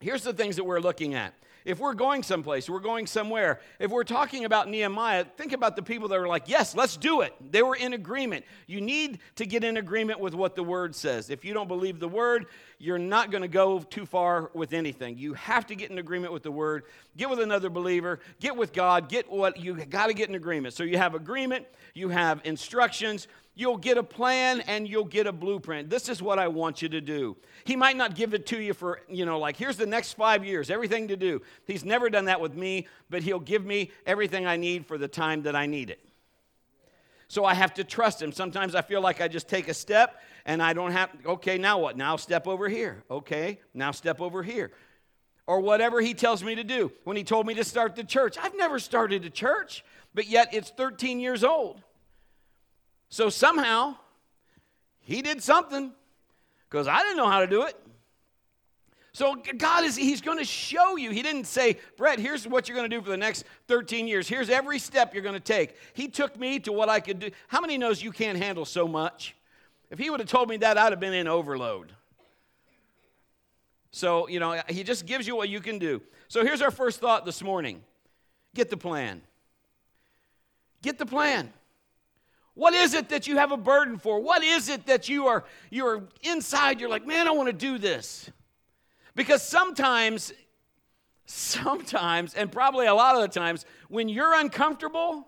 Here's 0.00 0.24
the 0.24 0.32
things 0.32 0.56
that 0.56 0.64
we're 0.64 0.80
looking 0.80 1.14
at 1.14 1.32
if 1.64 1.78
we're 1.78 1.94
going 1.94 2.22
someplace, 2.22 2.68
we're 2.68 2.78
going 2.78 3.06
somewhere, 3.06 3.60
if 3.78 3.90
we're 3.90 4.04
talking 4.04 4.44
about 4.44 4.68
Nehemiah, 4.68 5.24
think 5.24 5.52
about 5.52 5.76
the 5.76 5.82
people 5.82 6.08
that 6.08 6.18
are 6.18 6.28
like, 6.28 6.48
yes, 6.48 6.74
let's 6.74 6.96
do 6.96 7.22
it. 7.22 7.34
They 7.50 7.62
were 7.62 7.76
in 7.76 7.94
agreement. 7.94 8.44
You 8.66 8.80
need 8.80 9.18
to 9.36 9.46
get 9.46 9.64
in 9.64 9.76
agreement 9.76 10.20
with 10.20 10.34
what 10.34 10.56
the 10.56 10.62
word 10.62 10.94
says. 10.94 11.30
If 11.30 11.44
you 11.44 11.54
don't 11.54 11.68
believe 11.68 12.00
the 12.00 12.08
word, 12.08 12.46
you're 12.78 12.98
not 12.98 13.30
going 13.30 13.42
to 13.42 13.48
go 13.48 13.78
too 13.78 14.04
far 14.04 14.50
with 14.52 14.72
anything. 14.72 15.16
You 15.16 15.34
have 15.34 15.66
to 15.68 15.74
get 15.74 15.90
in 15.90 15.98
agreement 15.98 16.32
with 16.32 16.42
the 16.42 16.52
word, 16.52 16.84
get 17.16 17.30
with 17.30 17.40
another 17.40 17.70
believer, 17.70 18.20
get 18.40 18.56
with 18.56 18.72
God, 18.72 19.08
get 19.08 19.30
what 19.30 19.58
you 19.58 19.74
got 19.74 20.08
to 20.08 20.14
get 20.14 20.28
in 20.28 20.34
agreement. 20.34 20.74
So 20.74 20.84
you 20.84 20.98
have 20.98 21.14
agreement, 21.14 21.66
you 21.94 22.10
have 22.10 22.40
instructions, 22.44 23.26
You'll 23.56 23.76
get 23.76 23.98
a 23.98 24.02
plan 24.02 24.60
and 24.62 24.88
you'll 24.88 25.04
get 25.04 25.28
a 25.28 25.32
blueprint. 25.32 25.88
This 25.88 26.08
is 26.08 26.20
what 26.20 26.40
I 26.40 26.48
want 26.48 26.82
you 26.82 26.88
to 26.88 27.00
do. 27.00 27.36
He 27.64 27.76
might 27.76 27.96
not 27.96 28.16
give 28.16 28.34
it 28.34 28.46
to 28.46 28.60
you 28.60 28.74
for, 28.74 29.00
you 29.08 29.24
know, 29.24 29.38
like, 29.38 29.56
here's 29.56 29.76
the 29.76 29.86
next 29.86 30.14
five 30.14 30.44
years, 30.44 30.70
everything 30.70 31.06
to 31.08 31.16
do. 31.16 31.40
He's 31.64 31.84
never 31.84 32.10
done 32.10 32.24
that 32.24 32.40
with 32.40 32.56
me, 32.56 32.88
but 33.10 33.22
He'll 33.22 33.38
give 33.38 33.64
me 33.64 33.92
everything 34.06 34.44
I 34.44 34.56
need 34.56 34.86
for 34.86 34.98
the 34.98 35.06
time 35.06 35.42
that 35.42 35.54
I 35.54 35.66
need 35.66 35.90
it. 35.90 36.00
So 37.28 37.44
I 37.44 37.54
have 37.54 37.74
to 37.74 37.84
trust 37.84 38.20
Him. 38.20 38.32
Sometimes 38.32 38.74
I 38.74 38.82
feel 38.82 39.00
like 39.00 39.20
I 39.20 39.28
just 39.28 39.48
take 39.48 39.68
a 39.68 39.74
step 39.74 40.20
and 40.44 40.60
I 40.60 40.72
don't 40.72 40.92
have, 40.92 41.10
okay, 41.24 41.56
now 41.56 41.78
what? 41.78 41.96
Now 41.96 42.16
step 42.16 42.48
over 42.48 42.68
here. 42.68 43.04
Okay, 43.08 43.60
now 43.72 43.92
step 43.92 44.20
over 44.20 44.42
here. 44.42 44.72
Or 45.46 45.60
whatever 45.60 46.00
He 46.00 46.12
tells 46.12 46.42
me 46.42 46.56
to 46.56 46.64
do. 46.64 46.90
When 47.04 47.16
He 47.16 47.22
told 47.22 47.46
me 47.46 47.54
to 47.54 47.64
start 47.64 47.94
the 47.94 48.04
church, 48.04 48.36
I've 48.36 48.56
never 48.56 48.80
started 48.80 49.24
a 49.24 49.30
church, 49.30 49.84
but 50.12 50.26
yet 50.26 50.52
it's 50.52 50.70
13 50.70 51.20
years 51.20 51.44
old. 51.44 51.82
So 53.08 53.28
somehow, 53.28 53.96
he 55.00 55.22
did 55.22 55.42
something 55.42 55.92
because 56.68 56.88
I 56.88 56.98
didn't 57.00 57.16
know 57.16 57.28
how 57.28 57.40
to 57.40 57.46
do 57.46 57.62
it. 57.62 57.76
So 59.12 59.36
God 59.58 59.84
is 59.84 59.94
he's 59.94 60.20
going 60.20 60.38
to 60.38 60.44
show 60.44 60.96
you. 60.96 61.12
He 61.12 61.22
didn't 61.22 61.44
say, 61.44 61.78
"Brett, 61.96 62.18
here's 62.18 62.48
what 62.48 62.68
you're 62.68 62.76
going 62.76 62.90
to 62.90 62.96
do 62.96 63.00
for 63.00 63.10
the 63.10 63.16
next 63.16 63.44
13 63.68 64.08
years. 64.08 64.26
Here's 64.26 64.50
every 64.50 64.80
step 64.80 65.14
you're 65.14 65.22
going 65.22 65.34
to 65.34 65.40
take." 65.40 65.76
He 65.92 66.08
took 66.08 66.36
me 66.36 66.58
to 66.60 66.72
what 66.72 66.88
I 66.88 66.98
could 66.98 67.20
do. 67.20 67.30
How 67.46 67.60
many 67.60 67.78
knows 67.78 68.02
you 68.02 68.10
can't 68.10 68.36
handle 68.36 68.64
so 68.64 68.88
much? 68.88 69.36
If 69.90 70.00
he 70.00 70.10
would 70.10 70.18
have 70.18 70.28
told 70.28 70.48
me 70.48 70.56
that, 70.56 70.76
I'd 70.76 70.90
have 70.90 70.98
been 70.98 71.14
in 71.14 71.28
overload. 71.28 71.92
So, 73.92 74.26
you 74.26 74.40
know, 74.40 74.60
he 74.68 74.82
just 74.82 75.06
gives 75.06 75.28
you 75.28 75.36
what 75.36 75.48
you 75.48 75.60
can 75.60 75.78
do. 75.78 76.02
So 76.26 76.44
here's 76.44 76.60
our 76.60 76.72
first 76.72 76.98
thought 76.98 77.24
this 77.24 77.40
morning. 77.44 77.84
Get 78.52 78.68
the 78.68 78.76
plan. 78.76 79.22
Get 80.82 80.98
the 80.98 81.06
plan. 81.06 81.52
What 82.54 82.72
is 82.72 82.94
it 82.94 83.08
that 83.08 83.26
you 83.26 83.36
have 83.36 83.52
a 83.52 83.56
burden 83.56 83.98
for? 83.98 84.20
What 84.20 84.42
is 84.44 84.68
it 84.68 84.86
that 84.86 85.08
you 85.08 85.26
are 85.26 85.44
you're 85.70 86.04
inside 86.22 86.80
you're 86.80 86.88
like, 86.88 87.06
"Man, 87.06 87.26
I 87.26 87.32
want 87.32 87.48
to 87.48 87.52
do 87.52 87.78
this." 87.78 88.30
Because 89.14 89.42
sometimes 89.42 90.32
sometimes, 91.26 92.34
and 92.34 92.50
probably 92.50 92.86
a 92.86 92.94
lot 92.94 93.16
of 93.16 93.22
the 93.22 93.28
times, 93.28 93.64
when 93.88 94.08
you're 94.08 94.34
uncomfortable, 94.34 95.26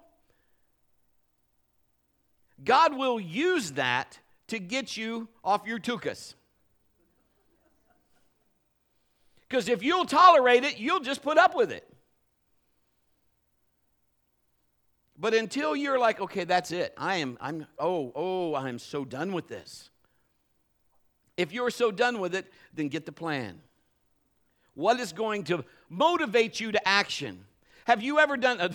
God 2.62 2.96
will 2.96 3.20
use 3.20 3.72
that 3.72 4.18
to 4.48 4.58
get 4.58 4.96
you 4.96 5.28
off 5.44 5.66
your 5.66 5.78
tukas. 5.78 6.34
Because 9.48 9.68
if 9.68 9.82
you'll 9.82 10.06
tolerate 10.06 10.64
it, 10.64 10.78
you'll 10.78 11.00
just 11.00 11.22
put 11.22 11.38
up 11.38 11.54
with 11.54 11.70
it. 11.70 11.88
But 15.18 15.34
until 15.34 15.74
you're 15.74 15.98
like, 15.98 16.20
okay, 16.20 16.44
that's 16.44 16.70
it. 16.72 16.92
I 16.96 17.16
am, 17.16 17.38
I'm, 17.40 17.66
oh, 17.78 18.12
oh, 18.14 18.54
I 18.54 18.68
am 18.68 18.78
so 18.78 19.04
done 19.04 19.32
with 19.32 19.48
this. 19.48 19.90
If 21.36 21.52
you're 21.52 21.70
so 21.70 21.90
done 21.90 22.20
with 22.20 22.34
it, 22.34 22.52
then 22.74 22.88
get 22.88 23.06
the 23.06 23.12
plan. 23.12 23.60
What 24.74 25.00
is 25.00 25.12
going 25.12 25.44
to 25.44 25.64
motivate 25.88 26.60
you 26.60 26.72
to 26.72 26.88
action? 26.88 27.44
Have 27.86 28.02
you 28.02 28.18
ever 28.18 28.36
done, 28.36 28.60
uh, 28.60 28.68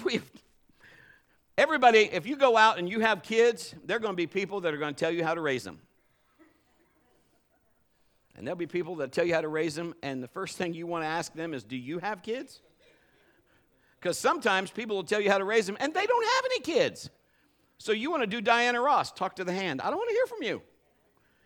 everybody, 1.57 2.09
if 2.11 2.25
you 2.25 2.35
go 2.35 2.57
out 2.57 2.79
and 2.79 2.89
you 2.89 3.01
have 3.01 3.21
kids, 3.21 3.75
there 3.85 3.97
are 3.97 3.99
going 3.99 4.13
to 4.13 4.17
be 4.17 4.27
people 4.27 4.61
that 4.61 4.73
are 4.73 4.77
going 4.77 4.95
to 4.95 4.99
tell 4.99 5.11
you 5.11 5.23
how 5.23 5.35
to 5.35 5.41
raise 5.41 5.63
them. 5.63 5.79
And 8.35 8.47
there'll 8.47 8.57
be 8.57 8.65
people 8.65 8.95
that 8.95 9.11
tell 9.11 9.25
you 9.25 9.35
how 9.35 9.41
to 9.41 9.47
raise 9.47 9.75
them, 9.75 9.93
and 10.01 10.23
the 10.23 10.27
first 10.27 10.57
thing 10.57 10.73
you 10.73 10.87
want 10.87 11.03
to 11.03 11.07
ask 11.07 11.33
them 11.33 11.53
is, 11.53 11.63
Do 11.63 11.75
you 11.75 11.99
have 11.99 12.23
kids? 12.23 12.61
Because 14.01 14.17
sometimes 14.17 14.71
people 14.71 14.95
will 14.95 15.03
tell 15.03 15.21
you 15.21 15.29
how 15.29 15.37
to 15.37 15.45
raise 15.45 15.67
them, 15.67 15.77
and 15.79 15.93
they 15.93 16.05
don't 16.05 16.25
have 16.25 16.45
any 16.45 16.59
kids. 16.61 17.09
So 17.77 17.91
you 17.91 18.09
want 18.09 18.23
to 18.23 18.27
do 18.27 18.41
Diana 18.41 18.81
Ross, 18.81 19.11
talk 19.11 19.35
to 19.35 19.43
the 19.43 19.53
hand. 19.53 19.79
I 19.79 19.85
don't 19.85 19.97
want 19.97 20.09
to 20.09 20.15
hear 20.15 20.25
from 20.25 20.41
you. 20.41 20.61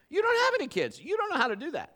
You 0.10 0.22
don't 0.22 0.44
have 0.46 0.54
any 0.56 0.68
kids. 0.68 1.02
You 1.02 1.18
don't 1.18 1.30
know 1.30 1.38
how 1.38 1.50
to 1.50 1.58
do 1.58 1.72
that. 1.72 1.96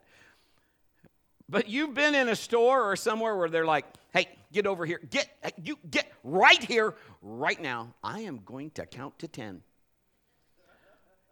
But 1.47 1.69
you've 1.69 1.93
been 1.93 2.13
in 2.13 2.27
a 2.27 2.35
store 2.35 2.91
or 2.91 2.95
somewhere 2.97 3.37
where 3.37 3.49
they're 3.49 3.65
like, 3.65 3.85
hey, 4.13 4.27
get 4.51 4.67
over 4.67 4.85
here. 4.85 4.99
Get, 5.09 5.29
you 5.63 5.77
get 5.89 6.11
right 6.23 6.61
here, 6.61 6.95
right 7.21 7.59
now. 7.59 7.93
I 8.03 8.21
am 8.21 8.41
going 8.45 8.71
to 8.71 8.85
count 8.85 9.17
to 9.19 9.27
10. 9.29 9.61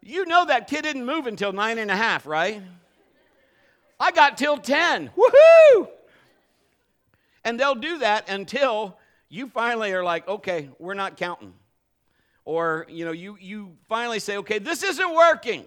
You 0.02 0.24
know 0.24 0.46
that 0.46 0.68
kid 0.68 0.82
didn't 0.82 1.04
move 1.04 1.26
until 1.26 1.52
nine 1.52 1.76
and 1.76 1.90
a 1.90 1.96
half, 1.96 2.26
right? 2.26 2.62
I 4.00 4.10
got 4.10 4.38
till 4.38 4.56
10. 4.56 5.10
Woohoo! 5.16 5.88
And 7.44 7.60
they'll 7.60 7.74
do 7.74 7.98
that 7.98 8.28
until 8.28 8.96
you 9.28 9.48
finally 9.48 9.92
are 9.92 10.04
like, 10.04 10.26
okay, 10.26 10.70
we're 10.78 10.94
not 10.94 11.16
counting. 11.16 11.52
Or, 12.44 12.86
you 12.88 13.04
know, 13.04 13.12
you, 13.12 13.36
you 13.40 13.76
finally 13.88 14.20
say, 14.20 14.38
okay, 14.38 14.58
this 14.58 14.82
isn't 14.82 15.14
working. 15.14 15.66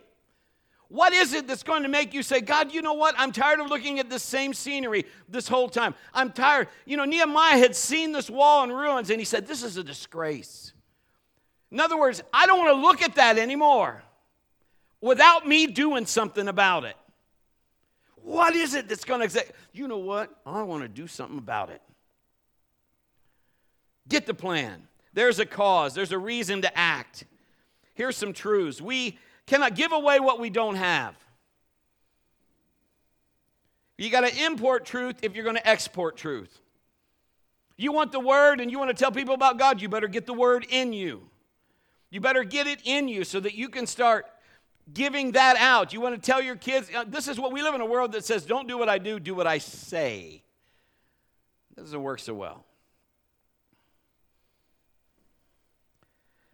What 0.88 1.14
is 1.14 1.34
it 1.34 1.48
that's 1.48 1.64
going 1.64 1.84
to 1.84 1.90
make 1.90 2.14
you 2.14 2.22
say, 2.22 2.42
God, 2.42 2.74
you 2.74 2.82
know 2.82 2.94
what? 2.94 3.16
I'm 3.18 3.32
tired 3.32 3.60
of 3.62 3.68
looking 3.68 4.00
at 4.00 4.10
this 4.10 4.24
same 4.24 4.54
scenery 4.54 5.06
this 5.30 5.48
whole 5.48 5.70
time. 5.70 5.96
I'm 6.14 6.32
tired. 6.32 6.68
You 6.86 6.98
know, 6.98 7.06
Nehemiah 7.06 7.58
had 7.58 7.76
seen 7.76 8.12
this 8.12 8.30
wall 8.30 8.64
in 8.66 8.72
ruins 8.72 9.10
and 9.10 9.18
he 9.20 9.24
said, 9.26 9.48
This 9.48 9.64
is 9.64 9.78
a 9.78 9.84
disgrace. 9.86 10.74
In 11.72 11.80
other 11.80 11.98
words, 11.98 12.22
I 12.34 12.46
don't 12.46 12.60
want 12.60 12.76
to 12.76 12.82
look 12.82 13.02
at 13.02 13.16
that 13.16 13.38
anymore 13.38 14.04
without 15.00 15.48
me 15.48 15.66
doing 15.68 16.06
something 16.06 16.50
about 16.50 16.84
it. 16.84 16.98
What 18.18 18.54
is 18.54 18.76
it 18.76 18.90
that's 18.90 19.06
going 19.06 19.22
to 19.22 19.30
say, 19.30 19.44
you 19.72 19.88
know 19.88 19.98
what? 19.98 20.30
I 20.46 20.64
want 20.64 20.84
to 20.84 20.90
do 20.90 21.08
something 21.08 21.38
about 21.38 21.70
it. 21.70 21.82
Get 24.12 24.26
the 24.26 24.34
plan. 24.34 24.90
There's 25.14 25.40
a 25.40 25.46
cause, 25.46 25.94
there's 25.94 26.12
a 26.12 26.20
reason 26.20 26.64
to 26.64 26.78
act. 26.78 27.24
Here's 27.94 28.18
some 28.18 28.34
truths. 28.34 28.82
We 28.82 29.18
cannot 29.48 29.74
give 29.74 29.94
away 29.94 30.20
what 30.20 30.38
we 30.38 30.50
don't 30.50 30.76
have. 30.76 31.16
You 33.98 34.10
got 34.10 34.28
to 34.28 34.46
import 34.46 34.86
truth 34.86 35.20
if 35.22 35.34
you're 35.34 35.46
going 35.46 35.56
to 35.56 35.66
export 35.66 36.18
truth. 36.18 36.60
You 37.78 37.94
want 37.94 38.12
the 38.12 38.20
word 38.20 38.60
and 38.60 38.70
you 38.70 38.80
want 38.80 38.90
to 38.90 38.94
tell 38.94 39.14
people 39.14 39.34
about 39.34 39.58
God, 39.58 39.82
you 39.82 39.88
better 39.88 40.10
get 40.10 40.26
the 40.26 40.34
word 40.34 40.68
in 40.70 40.92
you. 40.92 41.30
You 42.10 42.20
better 42.20 42.44
get 42.44 42.68
it 42.68 42.82
in 42.84 43.08
you 43.08 43.24
so 43.24 43.40
that 43.40 43.56
you 43.56 43.70
can 43.70 43.88
start 43.88 44.26
giving 44.94 45.32
that 45.34 45.56
out. 45.56 45.94
You 45.94 46.02
want 46.02 46.16
to 46.16 46.22
tell 46.22 46.42
your 46.42 46.58
kids, 46.58 46.90
uh, 46.94 47.06
this 47.08 47.30
is 47.30 47.40
what 47.40 47.54
we 47.54 47.62
live 47.62 47.76
in 47.76 47.82
a 47.82 47.86
world 47.86 48.12
that 48.12 48.26
says, 48.26 48.46
don't 48.46 48.68
do 48.68 48.78
what 48.78 48.90
I 48.90 48.98
do, 48.98 49.22
do 49.22 49.34
what 49.34 49.48
I 49.48 49.60
say. 49.60 50.44
Doesn't 51.78 52.04
work 52.04 52.20
so 52.20 52.34
well. 52.34 52.66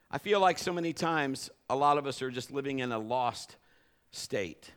I 0.09 0.17
feel 0.19 0.39
like 0.39 0.57
so 0.57 0.71
many 0.71 0.93
times 0.93 1.49
a 1.69 1.75
lot 1.75 1.97
of 1.97 2.07
us 2.07 2.21
are 2.21 2.31
just 2.31 2.51
living 2.51 2.79
in 2.79 2.91
a 2.91 2.99
lost 2.99 3.57
state. 4.11 4.71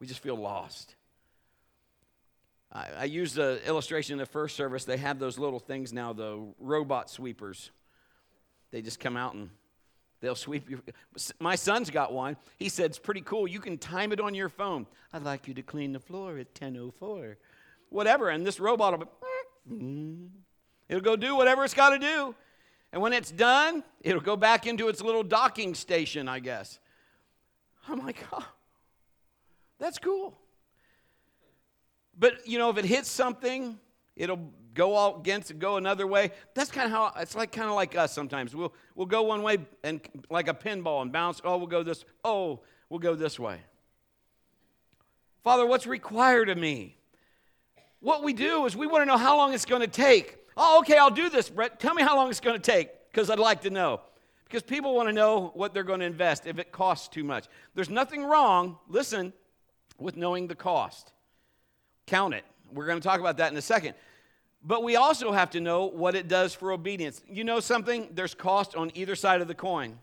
We 0.00 0.06
just 0.06 0.20
feel 0.20 0.36
lost. 0.36 0.94
I, 2.70 2.88
I 2.98 3.04
used 3.04 3.36
the 3.36 3.60
illustration 3.66 4.14
in 4.14 4.18
the 4.18 4.26
first 4.26 4.54
service. 4.54 4.84
They 4.84 4.98
have 4.98 5.18
those 5.18 5.38
little 5.38 5.60
things 5.60 5.94
now, 5.94 6.12
the 6.12 6.46
robot 6.58 7.08
sweepers. 7.08 7.70
They 8.70 8.82
just 8.82 9.00
come 9.00 9.16
out 9.16 9.32
and 9.32 9.48
they'll 10.20 10.34
sweep 10.34 10.68
your. 10.68 10.80
My 11.40 11.54
son's 11.56 11.88
got 11.88 12.12
one. 12.12 12.36
He 12.58 12.68
said 12.68 12.86
it's 12.86 12.98
pretty 12.98 13.22
cool. 13.22 13.48
You 13.48 13.60
can 13.60 13.78
time 13.78 14.12
it 14.12 14.20
on 14.20 14.34
your 14.34 14.50
phone. 14.50 14.86
I'd 15.12 15.22
like 15.22 15.48
you 15.48 15.54
to 15.54 15.62
clean 15.62 15.92
the 15.92 16.00
floor 16.00 16.36
at 16.36 16.54
10:04, 16.54 17.36
whatever. 17.88 18.28
And 18.28 18.46
this 18.46 18.60
robot 18.60 18.98
will. 18.98 19.06
Be, 19.06 19.74
mm-hmm. 19.74 20.26
it'll 20.90 21.02
go 21.02 21.16
do 21.16 21.34
whatever 21.34 21.64
it's 21.64 21.72
got 21.72 21.90
to 21.90 21.98
do. 21.98 22.34
And 22.96 23.02
when 23.02 23.12
it's 23.12 23.30
done, 23.30 23.84
it'll 24.00 24.22
go 24.22 24.36
back 24.36 24.66
into 24.66 24.88
its 24.88 25.02
little 25.02 25.22
docking 25.22 25.74
station, 25.74 26.30
I 26.30 26.38
guess. 26.38 26.78
I'm 27.86 27.98
like, 27.98 28.16
oh, 28.32 28.48
that's 29.78 29.98
cool. 29.98 30.38
But, 32.18 32.48
you 32.48 32.58
know, 32.58 32.70
if 32.70 32.78
it 32.78 32.86
hits 32.86 33.10
something, 33.10 33.78
it'll 34.16 34.50
go 34.72 34.94
all 34.94 35.20
against 35.20 35.50
it, 35.50 35.58
go 35.58 35.76
another 35.76 36.06
way. 36.06 36.30
That's 36.54 36.70
kind 36.70 36.86
of 36.86 36.90
how 36.90 37.20
it's 37.20 37.36
like 37.36 37.52
kind 37.52 37.68
of 37.68 37.74
like 37.74 37.94
us 37.98 38.14
sometimes. 38.14 38.56
We'll 38.56 38.72
we'll 38.94 39.04
go 39.04 39.24
one 39.24 39.42
way 39.42 39.58
and 39.84 40.00
like 40.30 40.48
a 40.48 40.54
pinball 40.54 41.02
and 41.02 41.12
bounce. 41.12 41.42
Oh, 41.44 41.58
we'll 41.58 41.66
go 41.66 41.82
this. 41.82 42.02
Oh, 42.24 42.60
we'll 42.88 43.00
go 43.00 43.14
this 43.14 43.38
way. 43.38 43.60
Father, 45.44 45.66
what's 45.66 45.86
required 45.86 46.48
of 46.48 46.56
me? 46.56 46.96
What 48.00 48.24
we 48.24 48.32
do 48.32 48.64
is 48.64 48.74
we 48.74 48.86
want 48.86 49.02
to 49.02 49.06
know 49.06 49.18
how 49.18 49.36
long 49.36 49.52
it's 49.52 49.66
going 49.66 49.82
to 49.82 49.86
take. 49.86 50.38
Oh, 50.56 50.80
okay, 50.80 50.96
I'll 50.96 51.10
do 51.10 51.28
this, 51.28 51.50
Brett. 51.50 51.78
Tell 51.78 51.94
me 51.94 52.02
how 52.02 52.16
long 52.16 52.30
it's 52.30 52.40
going 52.40 52.60
to 52.60 52.72
take 52.72 52.90
because 53.10 53.30
I'd 53.30 53.38
like 53.38 53.62
to 53.62 53.70
know. 53.70 54.00
Because 54.44 54.62
people 54.62 54.94
want 54.94 55.08
to 55.08 55.12
know 55.12 55.50
what 55.54 55.74
they're 55.74 55.82
going 55.82 56.00
to 56.00 56.06
invest 56.06 56.46
if 56.46 56.58
it 56.58 56.72
costs 56.72 57.08
too 57.08 57.24
much. 57.24 57.46
There's 57.74 57.90
nothing 57.90 58.24
wrong, 58.24 58.78
listen, 58.88 59.32
with 59.98 60.16
knowing 60.16 60.46
the 60.46 60.54
cost. 60.54 61.12
Count 62.06 62.32
it. 62.32 62.44
We're 62.72 62.86
going 62.86 63.00
to 63.00 63.06
talk 63.06 63.20
about 63.20 63.38
that 63.38 63.50
in 63.50 63.58
a 63.58 63.62
second. 63.62 63.94
But 64.62 64.82
we 64.82 64.96
also 64.96 65.32
have 65.32 65.50
to 65.50 65.60
know 65.60 65.86
what 65.86 66.14
it 66.14 66.28
does 66.28 66.54
for 66.54 66.72
obedience. 66.72 67.22
You 67.28 67.44
know 67.44 67.60
something? 67.60 68.08
There's 68.12 68.34
cost 68.34 68.74
on 68.76 68.90
either 68.94 69.14
side 69.14 69.40
of 69.40 69.48
the 69.48 69.54
coin. 69.54 69.98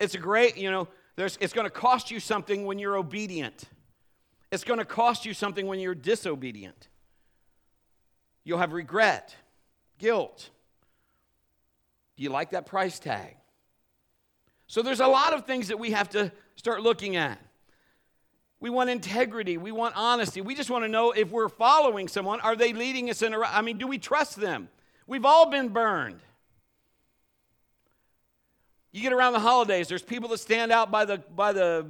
It's 0.00 0.14
a 0.14 0.18
great, 0.18 0.56
you 0.56 0.70
know, 0.70 0.88
there's, 1.16 1.36
it's 1.40 1.52
going 1.52 1.66
to 1.66 1.70
cost 1.70 2.10
you 2.10 2.20
something 2.20 2.64
when 2.64 2.78
you're 2.78 2.96
obedient. 2.96 3.64
It's 4.52 4.64
going 4.64 4.78
to 4.78 4.84
cost 4.84 5.26
you 5.26 5.34
something 5.34 5.66
when 5.66 5.80
you're 5.80 5.94
disobedient. 5.94 6.88
You'll 8.48 8.56
have 8.56 8.72
regret, 8.72 9.36
guilt. 9.98 10.48
Do 12.16 12.22
you 12.22 12.30
like 12.30 12.52
that 12.52 12.64
price 12.64 12.98
tag? 12.98 13.36
So 14.68 14.80
there's 14.80 15.00
a 15.00 15.06
lot 15.06 15.34
of 15.34 15.44
things 15.44 15.68
that 15.68 15.78
we 15.78 15.90
have 15.90 16.08
to 16.10 16.32
start 16.56 16.80
looking 16.80 17.16
at. 17.16 17.38
We 18.58 18.70
want 18.70 18.88
integrity. 18.88 19.58
We 19.58 19.70
want 19.70 19.96
honesty. 19.98 20.40
We 20.40 20.54
just 20.54 20.70
want 20.70 20.84
to 20.84 20.88
know 20.88 21.10
if 21.10 21.30
we're 21.30 21.50
following 21.50 22.08
someone, 22.08 22.40
are 22.40 22.56
they 22.56 22.72
leading 22.72 23.10
us 23.10 23.20
in 23.20 23.34
a 23.34 23.40
I 23.40 23.60
mean, 23.60 23.76
do 23.76 23.86
we 23.86 23.98
trust 23.98 24.36
them? 24.36 24.70
We've 25.06 25.26
all 25.26 25.50
been 25.50 25.68
burned. 25.68 26.20
You 28.92 29.02
get 29.02 29.12
around 29.12 29.34
the 29.34 29.40
holidays, 29.40 29.88
there's 29.88 30.00
people 30.00 30.30
that 30.30 30.38
stand 30.38 30.72
out 30.72 30.90
by 30.90 31.04
the 31.04 31.18
by 31.18 31.52
the 31.52 31.88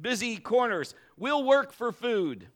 busy 0.00 0.36
corners. 0.36 0.94
We'll 1.16 1.42
work 1.42 1.72
for 1.72 1.90
food. 1.90 2.46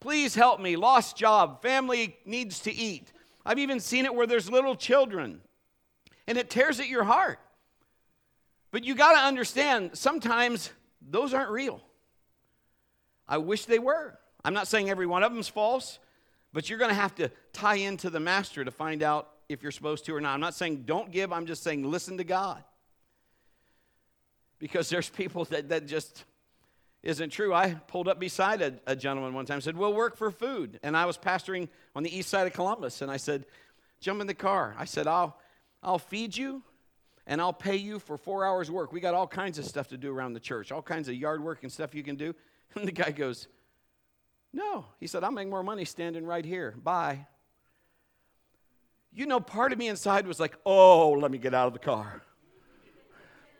Please 0.00 0.34
help 0.34 0.60
me. 0.60 0.76
Lost 0.76 1.16
job. 1.16 1.62
Family 1.62 2.16
needs 2.24 2.60
to 2.60 2.72
eat. 2.72 3.12
I've 3.44 3.58
even 3.58 3.80
seen 3.80 4.04
it 4.04 4.14
where 4.14 4.26
there's 4.26 4.50
little 4.50 4.74
children, 4.74 5.40
and 6.26 6.36
it 6.36 6.50
tears 6.50 6.80
at 6.80 6.88
your 6.88 7.04
heart. 7.04 7.38
But 8.70 8.84
you 8.84 8.94
got 8.94 9.12
to 9.12 9.18
understand, 9.18 9.90
sometimes 9.94 10.70
those 11.00 11.34
aren't 11.34 11.50
real. 11.50 11.80
I 13.28 13.38
wish 13.38 13.64
they 13.64 13.78
were. 13.78 14.18
I'm 14.44 14.54
not 14.54 14.68
saying 14.68 14.90
every 14.90 15.06
one 15.06 15.22
of 15.22 15.32
them's 15.32 15.48
false, 15.48 15.98
but 16.52 16.68
you're 16.68 16.78
going 16.78 16.90
to 16.90 16.94
have 16.94 17.14
to 17.16 17.30
tie 17.52 17.76
into 17.76 18.10
the 18.10 18.20
master 18.20 18.64
to 18.64 18.70
find 18.70 19.02
out 19.02 19.28
if 19.48 19.62
you're 19.62 19.72
supposed 19.72 20.04
to 20.06 20.14
or 20.14 20.20
not. 20.20 20.34
I'm 20.34 20.40
not 20.40 20.54
saying 20.54 20.84
don't 20.84 21.10
give, 21.10 21.32
I'm 21.32 21.46
just 21.46 21.62
saying 21.62 21.88
listen 21.88 22.18
to 22.18 22.24
God. 22.24 22.62
Because 24.58 24.88
there's 24.88 25.08
people 25.08 25.44
that, 25.46 25.68
that 25.70 25.86
just 25.86 26.24
isn't 27.02 27.30
true. 27.30 27.54
I 27.54 27.74
pulled 27.74 28.08
up 28.08 28.20
beside 28.20 28.60
a, 28.60 28.74
a 28.86 28.94
gentleman 28.94 29.32
one 29.32 29.46
time 29.46 29.56
and 29.56 29.64
said, 29.64 29.76
We'll 29.76 29.94
work 29.94 30.16
for 30.16 30.30
food. 30.30 30.78
And 30.82 30.96
I 30.96 31.06
was 31.06 31.16
pastoring 31.16 31.68
on 31.94 32.02
the 32.02 32.14
east 32.16 32.28
side 32.28 32.46
of 32.46 32.52
Columbus. 32.52 33.02
And 33.02 33.10
I 33.10 33.16
said, 33.16 33.46
Jump 34.00 34.20
in 34.20 34.26
the 34.26 34.34
car. 34.34 34.74
I 34.78 34.84
said, 34.84 35.06
I'll, 35.06 35.38
I'll 35.82 35.98
feed 35.98 36.36
you 36.36 36.62
and 37.26 37.40
I'll 37.40 37.52
pay 37.52 37.76
you 37.76 37.98
for 37.98 38.16
four 38.16 38.44
hours' 38.44 38.70
work. 38.70 38.92
We 38.92 39.00
got 39.00 39.14
all 39.14 39.26
kinds 39.26 39.58
of 39.58 39.64
stuff 39.64 39.88
to 39.88 39.96
do 39.96 40.12
around 40.12 40.32
the 40.32 40.40
church, 40.40 40.72
all 40.72 40.82
kinds 40.82 41.08
of 41.08 41.14
yard 41.14 41.42
work 41.42 41.62
and 41.62 41.72
stuff 41.72 41.94
you 41.94 42.02
can 42.02 42.16
do. 42.16 42.34
And 42.76 42.86
the 42.86 42.92
guy 42.92 43.10
goes, 43.10 43.48
No. 44.52 44.84
He 45.00 45.08
said, 45.08 45.24
I'll 45.24 45.32
make 45.32 45.48
more 45.48 45.64
money 45.64 45.84
standing 45.84 46.24
right 46.24 46.44
here. 46.44 46.76
Bye. 46.80 47.26
You 49.12 49.26
know, 49.26 49.40
part 49.40 49.72
of 49.72 49.78
me 49.78 49.88
inside 49.88 50.26
was 50.26 50.38
like, 50.38 50.56
oh, 50.64 51.10
let 51.12 51.30
me 51.30 51.38
get 51.38 51.52
out 51.52 51.66
of 51.66 51.72
the 51.72 51.80
car. 51.80 52.22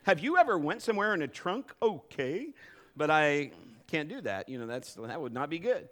Have 0.04 0.20
you 0.20 0.36
ever 0.38 0.56
went 0.56 0.80
somewhere 0.82 1.12
in 1.12 1.22
a 1.22 1.28
trunk? 1.28 1.74
Okay. 1.82 2.54
But 3.00 3.10
I 3.10 3.52
can't 3.86 4.10
do 4.10 4.20
that. 4.20 4.50
You 4.50 4.58
know, 4.58 4.66
that's, 4.66 4.92
that 4.92 5.18
would 5.18 5.32
not 5.32 5.48
be 5.48 5.58
good. 5.58 5.88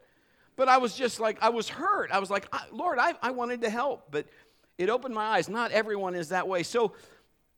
But 0.57 0.69
I 0.69 0.77
was 0.77 0.95
just 0.95 1.21
like, 1.21 1.39
I 1.41 1.49
was 1.49 1.67
hurt. 1.67 2.11
I 2.11 2.19
was 2.19 2.29
like, 2.29 2.55
Lord, 2.71 2.99
I, 2.99 3.15
I 3.23 3.31
wanted 3.31 3.63
to 3.63 3.71
help. 3.71 4.09
But 4.11 4.27
it 4.77 4.91
opened 4.91 5.15
my 5.15 5.25
eyes. 5.25 5.49
Not 5.49 5.73
everyone 5.73 6.15
is 6.15 6.29
that 6.29 6.47
way. 6.47 6.63
So 6.65 6.93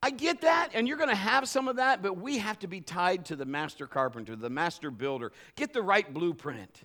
I 0.00 0.10
get 0.10 0.42
that, 0.42 0.68
and 0.72 0.86
you're 0.86 0.98
going 0.98 1.08
to 1.08 1.16
have 1.16 1.48
some 1.48 1.66
of 1.66 1.76
that, 1.76 2.00
but 2.00 2.16
we 2.16 2.38
have 2.38 2.60
to 2.60 2.68
be 2.68 2.80
tied 2.80 3.24
to 3.24 3.34
the 3.34 3.44
master 3.44 3.88
carpenter, 3.88 4.36
the 4.36 4.48
master 4.48 4.92
builder. 4.92 5.32
Get 5.56 5.72
the 5.72 5.82
right 5.82 6.14
blueprint. 6.14 6.84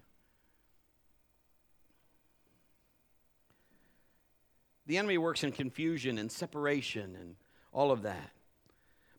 The 4.88 4.98
enemy 4.98 5.20
works 5.20 5.44
in 5.44 5.52
confusion 5.52 6.18
and 6.18 6.32
separation 6.32 7.16
and 7.16 7.36
all 7.72 7.92
of 7.92 8.02
that. 8.02 8.32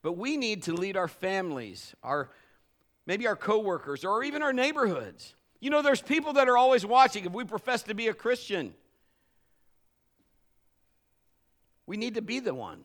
But 0.03 0.15
we 0.15 0.37
need 0.37 0.65
to 0.65 0.73
lead 0.73 0.97
our 0.97 1.07
families, 1.07 1.95
our 2.03 2.31
maybe 3.07 3.27
our 3.27 3.37
coworkers, 3.37 4.05
or 4.05 4.25
even 4.25 4.43
our 4.43 4.53
neighborhoods. 4.53 5.35
You 5.61 5.71
know, 5.71 5.81
there's 5.81 6.03
people 6.03 6.35
that 6.35 6.49
are 6.49 6.57
always 6.57 6.85
watching 6.85 7.25
if 7.25 7.33
we 7.33 7.45
profess 7.45 7.83
to 7.85 7.95
be 7.95 8.09
a 8.09 8.15
Christian. 8.15 8.75
We 11.87 11.97
need 11.97 12.15
to 12.15 12.23
be 12.23 12.41
the 12.41 12.55
one. 12.55 12.85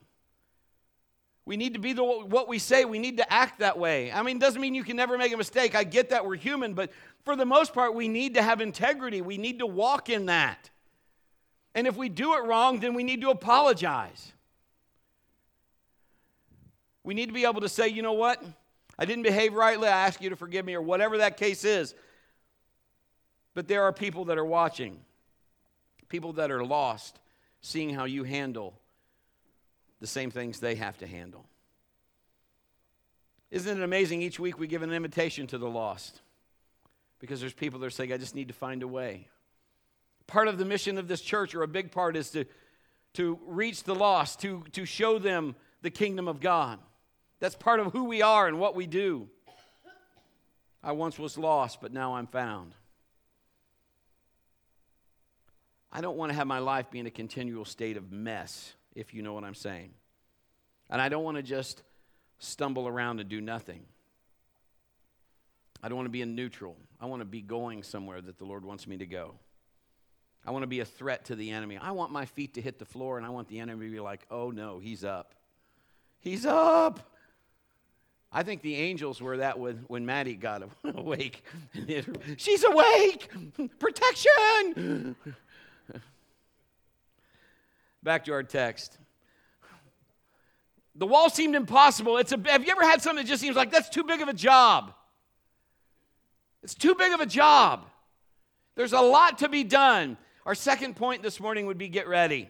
We 1.43 1.57
need 1.57 1.73
to 1.73 1.79
be 1.79 1.93
the 1.93 2.03
what 2.03 2.47
we 2.47 2.59
say. 2.59 2.85
We 2.85 2.99
need 2.99 3.17
to 3.17 3.33
act 3.33 3.59
that 3.59 3.77
way. 3.77 4.11
I 4.11 4.21
mean, 4.21 4.37
doesn't 4.37 4.61
mean 4.61 4.75
you 4.75 4.83
can 4.83 4.95
never 4.95 5.17
make 5.17 5.33
a 5.33 5.37
mistake. 5.37 5.75
I 5.75 5.83
get 5.83 6.11
that 6.11 6.25
we're 6.25 6.35
human, 6.35 6.75
but 6.75 6.91
for 7.25 7.35
the 7.35 7.45
most 7.45 7.73
part, 7.73 7.95
we 7.95 8.07
need 8.07 8.35
to 8.35 8.43
have 8.43 8.61
integrity. 8.61 9.21
We 9.21 9.37
need 9.37 9.59
to 9.59 9.65
walk 9.65 10.09
in 10.09 10.27
that. 10.27 10.69
And 11.73 11.87
if 11.87 11.95
we 11.95 12.09
do 12.09 12.35
it 12.35 12.45
wrong, 12.45 12.79
then 12.79 12.93
we 12.93 13.03
need 13.03 13.21
to 13.21 13.31
apologize. 13.31 14.33
We 17.03 17.13
need 17.13 17.27
to 17.27 17.33
be 17.33 17.45
able 17.45 17.61
to 17.61 17.69
say, 17.69 17.87
you 17.87 18.03
know 18.03 18.13
what? 18.13 18.43
I 19.01 19.05
didn't 19.05 19.23
behave 19.23 19.55
rightly. 19.55 19.87
I 19.87 20.05
ask 20.05 20.21
you 20.21 20.29
to 20.29 20.35
forgive 20.35 20.63
me, 20.63 20.75
or 20.75 20.81
whatever 20.81 21.17
that 21.17 21.35
case 21.35 21.65
is. 21.65 21.95
But 23.55 23.67
there 23.67 23.81
are 23.81 23.91
people 23.91 24.25
that 24.25 24.37
are 24.37 24.45
watching, 24.45 24.99
people 26.07 26.33
that 26.33 26.51
are 26.51 26.63
lost, 26.63 27.19
seeing 27.61 27.89
how 27.89 28.05
you 28.05 28.23
handle 28.23 28.79
the 30.01 30.05
same 30.05 30.29
things 30.29 30.59
they 30.59 30.75
have 30.75 30.99
to 30.99 31.07
handle. 31.07 31.47
Isn't 33.49 33.79
it 33.79 33.83
amazing? 33.83 34.21
Each 34.21 34.39
week 34.39 34.59
we 34.59 34.67
give 34.67 34.83
an 34.83 34.93
invitation 34.93 35.47
to 35.47 35.57
the 35.57 35.67
lost 35.67 36.21
because 37.17 37.39
there's 37.39 37.53
people 37.53 37.79
that 37.79 37.87
are 37.87 37.89
saying, 37.89 38.13
I 38.13 38.17
just 38.17 38.35
need 38.35 38.49
to 38.49 38.53
find 38.53 38.83
a 38.83 38.87
way. 38.87 39.27
Part 40.27 40.47
of 40.47 40.59
the 40.59 40.65
mission 40.65 40.99
of 40.99 41.07
this 41.07 41.21
church, 41.21 41.55
or 41.55 41.63
a 41.63 41.67
big 41.67 41.91
part, 41.91 42.15
is 42.15 42.29
to, 42.29 42.45
to 43.15 43.39
reach 43.47 43.81
the 43.81 43.95
lost, 43.95 44.41
to, 44.41 44.63
to 44.73 44.85
show 44.85 45.17
them 45.17 45.55
the 45.81 45.89
kingdom 45.89 46.27
of 46.27 46.39
God. 46.39 46.77
That's 47.41 47.55
part 47.55 47.79
of 47.79 47.91
who 47.91 48.05
we 48.05 48.21
are 48.21 48.47
and 48.47 48.59
what 48.59 48.75
we 48.75 48.87
do. 48.87 49.27
I 50.83 50.93
once 50.93 51.19
was 51.19 51.37
lost, 51.37 51.81
but 51.81 51.91
now 51.91 52.15
I'm 52.15 52.27
found. 52.27 52.73
I 55.91 56.01
don't 56.01 56.15
want 56.15 56.31
to 56.31 56.35
have 56.35 56.47
my 56.47 56.59
life 56.59 56.89
be 56.89 56.99
in 56.99 57.07
a 57.07 57.11
continual 57.11 57.65
state 57.65 57.97
of 57.97 58.11
mess 58.11 58.73
if 58.95 59.13
you 59.13 59.23
know 59.23 59.33
what 59.33 59.43
I'm 59.43 59.55
saying. 59.55 59.89
And 60.89 61.01
I 61.01 61.09
don't 61.09 61.23
want 61.23 61.37
to 61.37 61.43
just 61.43 61.81
stumble 62.37 62.87
around 62.87 63.19
and 63.19 63.27
do 63.27 63.41
nothing. 63.41 63.81
I 65.83 65.89
don't 65.89 65.95
want 65.95 66.05
to 66.05 66.11
be 66.11 66.21
in 66.21 66.35
neutral. 66.35 66.77
I 66.99 67.07
want 67.07 67.21
to 67.21 67.25
be 67.25 67.41
going 67.41 67.81
somewhere 67.81 68.21
that 68.21 68.37
the 68.37 68.45
Lord 68.45 68.63
wants 68.63 68.85
me 68.85 68.97
to 68.97 69.05
go. 69.07 69.33
I 70.45 70.51
want 70.51 70.61
to 70.63 70.67
be 70.67 70.79
a 70.79 70.85
threat 70.85 71.25
to 71.25 71.35
the 71.35 71.49
enemy. 71.49 71.77
I 71.77 71.91
want 71.91 72.11
my 72.11 72.25
feet 72.25 72.53
to 72.53 72.61
hit 72.61 72.77
the 72.77 72.85
floor, 72.85 73.17
and 73.17 73.25
I 73.25 73.29
want 73.29 73.47
the 73.47 73.59
enemy 73.59 73.87
to 73.87 73.91
be 73.91 73.99
like, 73.99 74.21
oh 74.29 74.51
no, 74.51 74.77
he's 74.77 75.03
up. 75.03 75.33
He's 76.19 76.45
up. 76.45 76.99
I 78.31 78.43
think 78.43 78.61
the 78.61 78.75
angels 78.75 79.21
were 79.21 79.37
that 79.37 79.59
when, 79.59 79.83
when 79.87 80.05
Maddie 80.05 80.35
got 80.35 80.63
awake. 80.83 81.43
She's 82.37 82.63
awake! 82.63 83.29
Protection! 83.77 85.15
Back 88.03 88.25
to 88.25 88.31
our 88.31 88.43
text. 88.43 88.97
The 90.95 91.05
wall 91.05 91.29
seemed 91.29 91.55
impossible. 91.55 92.17
It's 92.17 92.31
a, 92.31 92.39
have 92.45 92.65
you 92.65 92.71
ever 92.71 92.83
had 92.83 93.01
something 93.01 93.23
that 93.23 93.29
just 93.29 93.41
seems 93.41 93.55
like 93.55 93.71
that's 93.71 93.89
too 93.89 94.03
big 94.03 94.21
of 94.21 94.27
a 94.27 94.33
job? 94.33 94.93
It's 96.63 96.75
too 96.75 96.95
big 96.95 97.13
of 97.13 97.19
a 97.19 97.25
job. 97.25 97.85
There's 98.75 98.93
a 98.93 99.01
lot 99.01 99.39
to 99.39 99.49
be 99.49 99.63
done. 99.63 100.17
Our 100.45 100.55
second 100.55 100.95
point 100.95 101.21
this 101.21 101.39
morning 101.39 101.65
would 101.67 101.77
be 101.77 101.89
get 101.89 102.07
ready. 102.07 102.49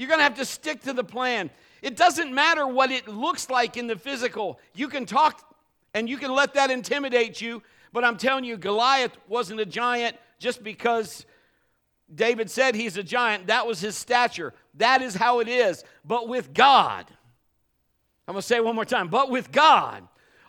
You're 0.00 0.08
going 0.08 0.20
to 0.20 0.24
have 0.24 0.36
to 0.36 0.46
stick 0.46 0.80
to 0.84 0.94
the 0.94 1.04
plan. 1.04 1.50
It 1.82 1.94
doesn't 1.94 2.32
matter 2.32 2.66
what 2.66 2.90
it 2.90 3.06
looks 3.06 3.50
like 3.50 3.76
in 3.76 3.86
the 3.86 3.96
physical. 3.96 4.58
You 4.74 4.88
can 4.88 5.04
talk 5.04 5.54
and 5.92 6.08
you 6.08 6.16
can 6.16 6.32
let 6.32 6.54
that 6.54 6.70
intimidate 6.70 7.42
you, 7.42 7.62
but 7.92 8.02
I'm 8.02 8.16
telling 8.16 8.44
you, 8.44 8.56
Goliath 8.56 9.14
wasn't 9.28 9.60
a 9.60 9.66
giant 9.66 10.16
just 10.38 10.64
because 10.64 11.26
David 12.14 12.50
said 12.50 12.74
he's 12.74 12.96
a 12.96 13.02
giant. 13.02 13.48
That 13.48 13.66
was 13.66 13.78
his 13.78 13.94
stature. 13.94 14.54
That 14.76 15.02
is 15.02 15.14
how 15.14 15.40
it 15.40 15.48
is. 15.48 15.84
But 16.02 16.28
with 16.28 16.54
God, 16.54 17.04
I'm 18.26 18.32
going 18.32 18.40
to 18.40 18.46
say 18.46 18.56
it 18.56 18.64
one 18.64 18.76
more 18.76 18.86
time, 18.86 19.08
but 19.08 19.28
with 19.28 19.52
God, 19.52 20.08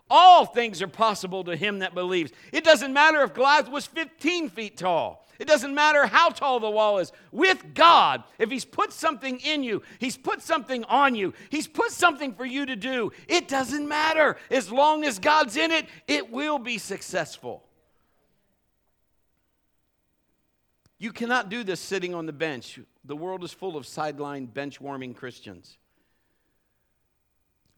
all 0.10 0.46
things 0.46 0.82
are 0.82 0.88
possible 0.88 1.44
to 1.44 1.58
him 1.58 1.80
that 1.80 1.94
believes. 1.94 2.32
It 2.54 2.64
doesn't 2.64 2.94
matter 2.94 3.22
if 3.24 3.34
Goliath 3.34 3.70
was 3.70 3.86
15 3.86 4.48
feet 4.48 4.78
tall. 4.78 5.28
It 5.42 5.48
doesn't 5.48 5.74
matter 5.74 6.06
how 6.06 6.30
tall 6.30 6.60
the 6.60 6.70
wall 6.70 7.00
is. 7.00 7.12
With 7.32 7.74
God, 7.74 8.24
if 8.38 8.52
He's 8.52 8.64
put 8.64 8.94
something 8.94 9.40
in 9.40 9.64
you, 9.64 9.82
He's 9.98 10.16
put 10.16 10.40
something 10.44 10.84
on 10.84 11.16
you, 11.16 11.34
He's 11.50 11.68
put 11.68 11.90
something 11.90 12.36
for 12.36 12.46
you 12.46 12.68
to 12.68 12.76
do, 12.76 13.12
it 13.28 13.48
doesn't 13.48 13.88
matter. 13.88 14.38
As 14.52 14.72
long 14.72 15.04
as 15.04 15.18
God's 15.18 15.58
in 15.58 15.72
it, 15.72 15.88
it 16.08 16.30
will 16.32 16.60
be 16.60 16.78
successful. 16.78 17.64
You 21.00 21.12
cannot 21.12 21.50
do 21.50 21.64
this 21.64 21.80
sitting 21.80 22.14
on 22.14 22.28
the 22.28 22.34
bench. 22.34 22.80
The 23.04 23.16
world 23.16 23.44
is 23.44 23.52
full 23.52 23.78
of 23.78 23.88
sideline 23.88 24.46
bench 24.46 24.80
warming 24.80 25.16
Christians. 25.16 25.80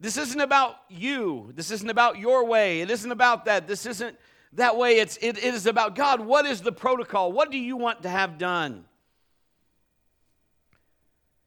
This 0.02 0.17
isn't 0.17 0.41
about 0.41 0.76
you. 0.89 1.54
This 1.56 1.71
isn't 1.71 1.89
about 1.89 2.19
your 2.19 2.45
way. 2.45 2.82
It 2.82 2.91
isn't 2.91 3.10
about 3.10 3.45
that. 3.45 3.67
This 3.67 3.86
isn't 3.86 4.17
that 4.56 4.78
way. 4.78 4.98
It's, 4.98 5.18
it, 5.18 5.38
it 5.38 5.54
is 5.54 5.66
about 5.66 5.96
God. 5.96 6.22
What 6.22 6.46
is 6.46 6.62
the 6.62 6.72
protocol? 6.72 7.32
What 7.32 7.52
do 7.52 7.58
you 7.58 7.78
want 7.78 8.04
to 8.04 8.10
have 8.10 8.38
done? 8.38 8.86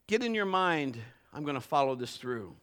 Get 0.07 0.23
in 0.23 0.35
your 0.35 0.47
mind, 0.47 0.99
I'm 1.33 1.42
going 1.42 1.55
to 1.55 1.61
follow 1.61 1.95
this 1.95 2.16
through. 2.16 2.55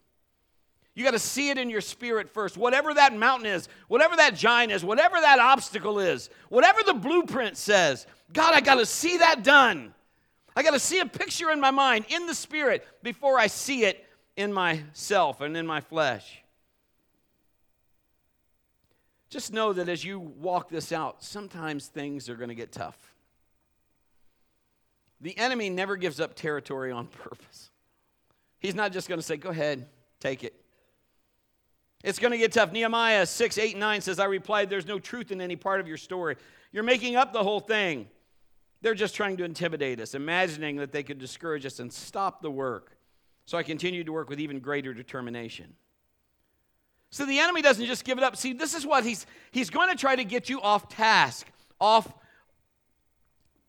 You 0.96 1.04
got 1.04 1.12
to 1.12 1.20
see 1.20 1.50
it 1.50 1.58
in 1.58 1.70
your 1.70 1.82
spirit 1.82 2.30
first. 2.30 2.56
Whatever 2.56 2.94
that 2.94 3.16
mountain 3.16 3.48
is, 3.48 3.68
whatever 3.88 4.16
that 4.16 4.36
giant 4.36 4.72
is, 4.72 4.84
whatever 4.84 5.20
that 5.20 5.40
obstacle 5.40 6.00
is, 6.00 6.30
whatever 6.50 6.82
the 6.86 6.94
blueprint 6.94 7.58
says, 7.58 8.06
God, 8.32 8.54
I 8.54 8.62
got 8.62 8.76
to 8.76 8.86
see 8.86 9.18
that 9.18 9.44
done. 9.44 9.94
I 10.56 10.62
got 10.62 10.72
to 10.72 10.80
see 10.80 11.00
a 11.00 11.06
picture 11.06 11.50
in 11.50 11.60
my 11.60 11.72
mind, 11.72 12.06
in 12.10 12.28
the 12.28 12.36
spirit, 12.36 12.86
before 13.02 13.40
I 13.40 13.48
see 13.48 13.86
it 13.86 14.06
in 14.38 14.54
myself 14.54 15.42
and 15.42 15.58
in 15.58 15.66
my 15.66 15.82
flesh. 15.82 16.43
Just 19.34 19.52
know 19.52 19.74
that 19.74 19.90
as 19.90 20.06
you 20.06 20.20
walk 20.20 20.70
this 20.70 20.92
out, 20.92 21.24
sometimes 21.24 21.88
things 21.88 22.30
are 22.30 22.36
going 22.36 22.50
to 22.50 22.56
get 22.56 22.72
tough. 22.72 23.16
The 25.22 25.36
enemy 25.40 25.72
never 25.72 25.96
gives 25.96 26.20
up 26.20 26.36
territory 26.36 26.92
on 26.92 27.08
purpose. 27.24 27.72
He's 28.60 28.76
not 28.76 28.92
just 28.92 29.10
going 29.10 29.18
to 29.18 29.26
say, 29.26 29.38
Go 29.38 29.50
ahead, 29.50 29.88
take 30.20 30.44
it. 30.44 30.54
It's 32.04 32.20
going 32.20 32.30
to 32.30 32.38
get 32.38 32.52
tough. 32.52 32.72
Nehemiah 32.72 33.26
6, 33.26 33.58
8, 33.58 33.76
9 33.76 34.02
says, 34.02 34.20
I 34.20 34.26
replied, 34.26 34.70
There's 34.70 34.86
no 34.86 35.00
truth 35.00 35.32
in 35.32 35.42
any 35.42 35.56
part 35.56 35.80
of 35.80 35.88
your 35.88 35.98
story. 35.98 36.36
You're 36.72 36.84
making 36.84 37.16
up 37.16 37.34
the 37.34 37.42
whole 37.42 37.60
thing. 37.60 38.08
They're 38.84 38.94
just 38.94 39.16
trying 39.16 39.38
to 39.38 39.46
intimidate 39.46 40.00
us, 40.00 40.14
imagining 40.14 40.76
that 40.76 40.92
they 40.92 41.02
could 41.02 41.18
discourage 41.18 41.66
us 41.66 41.80
and 41.80 41.92
stop 41.92 42.44
the 42.44 42.52
work. 42.52 42.96
So 43.48 43.58
I 43.58 43.64
continued 43.64 44.06
to 44.06 44.14
work 44.14 44.30
with 44.30 44.40
even 44.40 44.60
greater 44.60 44.94
determination. 44.94 45.74
So 47.14 47.28
the 47.28 47.38
enemy 47.38 47.62
doesn't 47.62 47.86
just 47.86 48.06
give 48.06 48.18
it 48.18 48.24
up. 48.24 48.36
See, 48.36 48.54
this 48.54 48.74
is 48.74 48.88
what 48.88 49.04
he's 49.04 49.28
he's 49.52 49.70
going 49.70 49.88
to 49.88 49.96
try 49.96 50.16
to 50.16 50.24
get 50.24 50.50
you 50.50 50.60
off 50.60 50.90
task, 50.90 51.46
off 51.80 52.12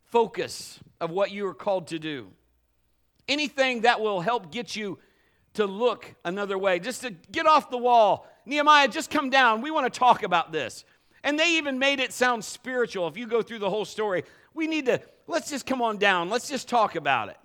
focus 0.07 0.81
of 0.99 1.11
what 1.11 1.31
you 1.31 1.47
are 1.47 1.53
called 1.53 1.89
to 1.89 1.99
do. 1.99 2.29
Anything 3.29 3.83
that 3.83 4.01
will 4.01 4.23
help 4.23 4.51
get 4.51 4.75
you 4.75 4.99
to 5.53 5.67
look 5.67 6.15
another 6.25 6.57
way, 6.57 6.79
just 6.79 7.03
to 7.03 7.11
get 7.11 7.47
off 7.47 7.69
the 7.69 7.77
wall. 7.77 8.27
Nehemiah, 8.47 8.89
just 8.89 9.11
come 9.11 9.29
down. 9.29 9.61
We 9.61 9.71
want 9.71 9.93
to 9.93 9.99
talk 9.99 10.23
about 10.23 10.51
this. 10.51 10.87
And 11.23 11.39
they 11.39 11.59
even 11.59 11.79
made 11.79 12.01
it 12.01 12.15
sound 12.15 12.43
spiritual. 12.47 13.09
If 13.09 13.19
you 13.19 13.27
go 13.27 13.43
through 13.43 13.59
the 13.59 13.69
whole 13.69 13.85
story, 13.85 14.25
we 14.55 14.67
need 14.67 14.87
to, 14.87 15.03
let's 15.27 15.51
just 15.51 15.67
come 15.67 15.83
on 15.83 15.99
down. 15.99 16.31
Let's 16.31 16.49
just 16.49 16.67
talk 16.67 16.97
about 16.97 17.29
it. 17.29 17.37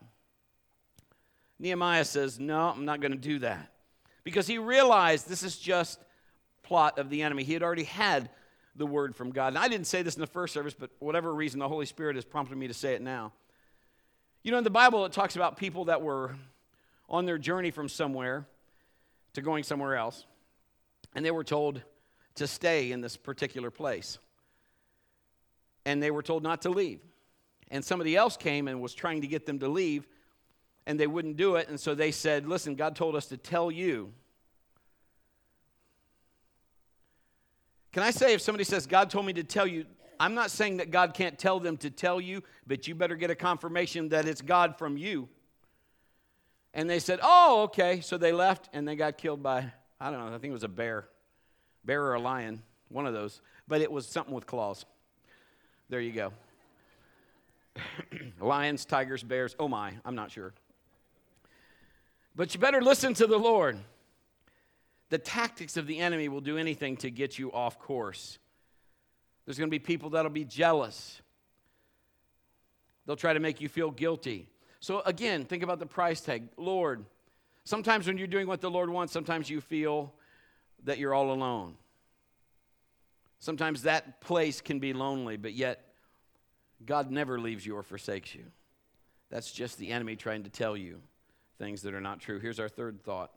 Nehemiah 1.59 2.05
says, 2.05 2.39
No, 2.39 2.69
I'm 2.69 2.85
not 2.85 3.01
going 3.01 3.11
to 3.11 3.17
do 3.17 3.39
that. 3.39 3.69
Because 4.29 4.45
he 4.45 4.59
realized 4.59 5.27
this 5.27 5.41
is 5.41 5.57
just 5.57 5.99
plot 6.61 6.99
of 6.99 7.09
the 7.09 7.23
enemy. 7.23 7.43
He 7.43 7.53
had 7.53 7.63
already 7.63 7.85
had 7.85 8.29
the 8.75 8.85
word 8.85 9.15
from 9.15 9.31
God. 9.31 9.47
And 9.47 9.57
I 9.57 9.67
didn't 9.67 9.87
say 9.87 10.03
this 10.03 10.13
in 10.13 10.21
the 10.21 10.27
first 10.27 10.53
service, 10.53 10.75
but 10.77 10.91
whatever 10.99 11.33
reason, 11.33 11.59
the 11.59 11.67
Holy 11.67 11.87
Spirit 11.87 12.15
has 12.15 12.25
prompted 12.25 12.55
me 12.55 12.67
to 12.67 12.73
say 12.75 12.93
it 12.93 13.01
now. 13.01 13.33
You 14.43 14.51
know, 14.51 14.59
in 14.59 14.63
the 14.63 14.69
Bible, 14.69 15.03
it 15.05 15.13
talks 15.13 15.35
about 15.35 15.57
people 15.57 15.85
that 15.85 16.03
were 16.03 16.35
on 17.09 17.25
their 17.25 17.39
journey 17.39 17.71
from 17.71 17.89
somewhere 17.89 18.45
to 19.33 19.41
going 19.41 19.63
somewhere 19.63 19.95
else, 19.95 20.27
and 21.15 21.25
they 21.25 21.31
were 21.31 21.43
told 21.43 21.81
to 22.35 22.45
stay 22.45 22.91
in 22.91 23.01
this 23.01 23.17
particular 23.17 23.71
place. 23.71 24.19
And 25.87 26.03
they 26.03 26.11
were 26.11 26.21
told 26.21 26.43
not 26.43 26.61
to 26.61 26.69
leave. 26.69 26.99
And 27.71 27.83
somebody 27.83 28.15
else 28.15 28.37
came 28.37 28.67
and 28.67 28.79
was 28.79 28.93
trying 28.93 29.21
to 29.21 29.27
get 29.27 29.47
them 29.47 29.57
to 29.57 29.67
leave, 29.67 30.07
and 30.89 30.99
they 30.99 31.05
wouldn't 31.05 31.37
do 31.37 31.55
it. 31.55 31.69
And 31.69 31.79
so 31.79 31.93
they 31.93 32.09
said, 32.09 32.47
Listen, 32.47 32.73
God 32.73 32.95
told 32.95 33.15
us 33.15 33.27
to 33.27 33.37
tell 33.37 33.69
you. 33.69 34.11
Can 37.91 38.01
I 38.01 38.09
say, 38.09 38.33
if 38.33 38.41
somebody 38.41 38.63
says, 38.63 38.87
God 38.87 39.11
told 39.11 39.27
me 39.27 39.33
to 39.33 39.43
tell 39.43 39.67
you, 39.67 39.85
I'm 40.19 40.33
not 40.33 40.49
saying 40.49 40.77
that 40.77 40.89
God 40.89 41.13
can't 41.13 41.37
tell 41.37 41.59
them 41.59 41.77
to 41.77 41.91
tell 41.91 42.19
you, 42.19 42.41
but 42.65 42.87
you 42.87 42.95
better 42.95 43.15
get 43.15 43.29
a 43.29 43.35
confirmation 43.35 44.09
that 44.09 44.27
it's 44.27 44.41
God 44.41 44.79
from 44.79 44.97
you. 44.97 45.29
And 46.73 46.89
they 46.89 46.97
said, 46.97 47.19
Oh, 47.21 47.61
okay. 47.65 48.01
So 48.01 48.17
they 48.17 48.31
left 48.31 48.67
and 48.73 48.87
they 48.87 48.95
got 48.95 49.19
killed 49.19 49.43
by, 49.43 49.71
I 50.01 50.09
don't 50.09 50.19
know, 50.19 50.35
I 50.35 50.39
think 50.39 50.45
it 50.45 50.53
was 50.53 50.63
a 50.63 50.67
bear, 50.67 51.07
bear 51.85 52.03
or 52.03 52.15
a 52.15 52.19
lion, 52.19 52.63
one 52.87 53.05
of 53.05 53.13
those. 53.13 53.41
But 53.67 53.81
it 53.81 53.91
was 53.91 54.07
something 54.07 54.33
with 54.33 54.47
claws. 54.47 54.85
There 55.87 56.01
you 56.01 56.13
go. 56.13 56.33
Lions, 58.41 58.85
tigers, 58.85 59.21
bears, 59.21 59.55
oh 59.59 59.67
my, 59.67 59.93
I'm 60.03 60.15
not 60.15 60.31
sure. 60.31 60.51
But 62.35 62.53
you 62.53 62.59
better 62.59 62.81
listen 62.81 63.13
to 63.15 63.27
the 63.27 63.37
Lord. 63.37 63.77
The 65.09 65.17
tactics 65.17 65.77
of 65.77 65.87
the 65.87 65.99
enemy 65.99 66.29
will 66.29 66.41
do 66.41 66.57
anything 66.57 66.97
to 66.97 67.09
get 67.09 67.39
you 67.39 67.51
off 67.51 67.79
course. 67.79 68.37
There's 69.45 69.57
going 69.57 69.69
to 69.69 69.71
be 69.71 69.79
people 69.79 70.11
that'll 70.11 70.29
be 70.29 70.45
jealous. 70.45 71.21
They'll 73.05 73.15
try 73.15 73.33
to 73.33 73.39
make 73.39 73.59
you 73.59 73.67
feel 73.67 73.89
guilty. 73.89 74.47
So, 74.79 75.01
again, 75.01 75.45
think 75.45 75.63
about 75.63 75.79
the 75.79 75.87
price 75.87 76.21
tag. 76.21 76.43
Lord, 76.55 77.03
sometimes 77.63 78.05
when 78.05 78.17
you're 78.17 78.27
doing 78.27 78.47
what 78.47 78.61
the 78.61 78.69
Lord 78.69 78.89
wants, 78.89 79.11
sometimes 79.11 79.49
you 79.49 79.61
feel 79.61 80.13
that 80.83 80.99
you're 80.99 81.13
all 81.13 81.31
alone. 81.31 81.75
Sometimes 83.39 83.83
that 83.83 84.21
place 84.21 84.61
can 84.61 84.79
be 84.79 84.93
lonely, 84.93 85.37
but 85.37 85.53
yet 85.53 85.93
God 86.85 87.09
never 87.09 87.39
leaves 87.39 87.65
you 87.65 87.75
or 87.75 87.83
forsakes 87.83 88.35
you. 88.35 88.43
That's 89.29 89.51
just 89.51 89.77
the 89.77 89.91
enemy 89.91 90.15
trying 90.15 90.43
to 90.43 90.49
tell 90.49 90.77
you 90.77 91.01
things 91.59 91.81
that 91.81 91.93
are 91.93 92.01
not 92.01 92.19
true. 92.19 92.39
Here's 92.39 92.59
our 92.59 92.69
third 92.69 93.03
thought 93.03 93.31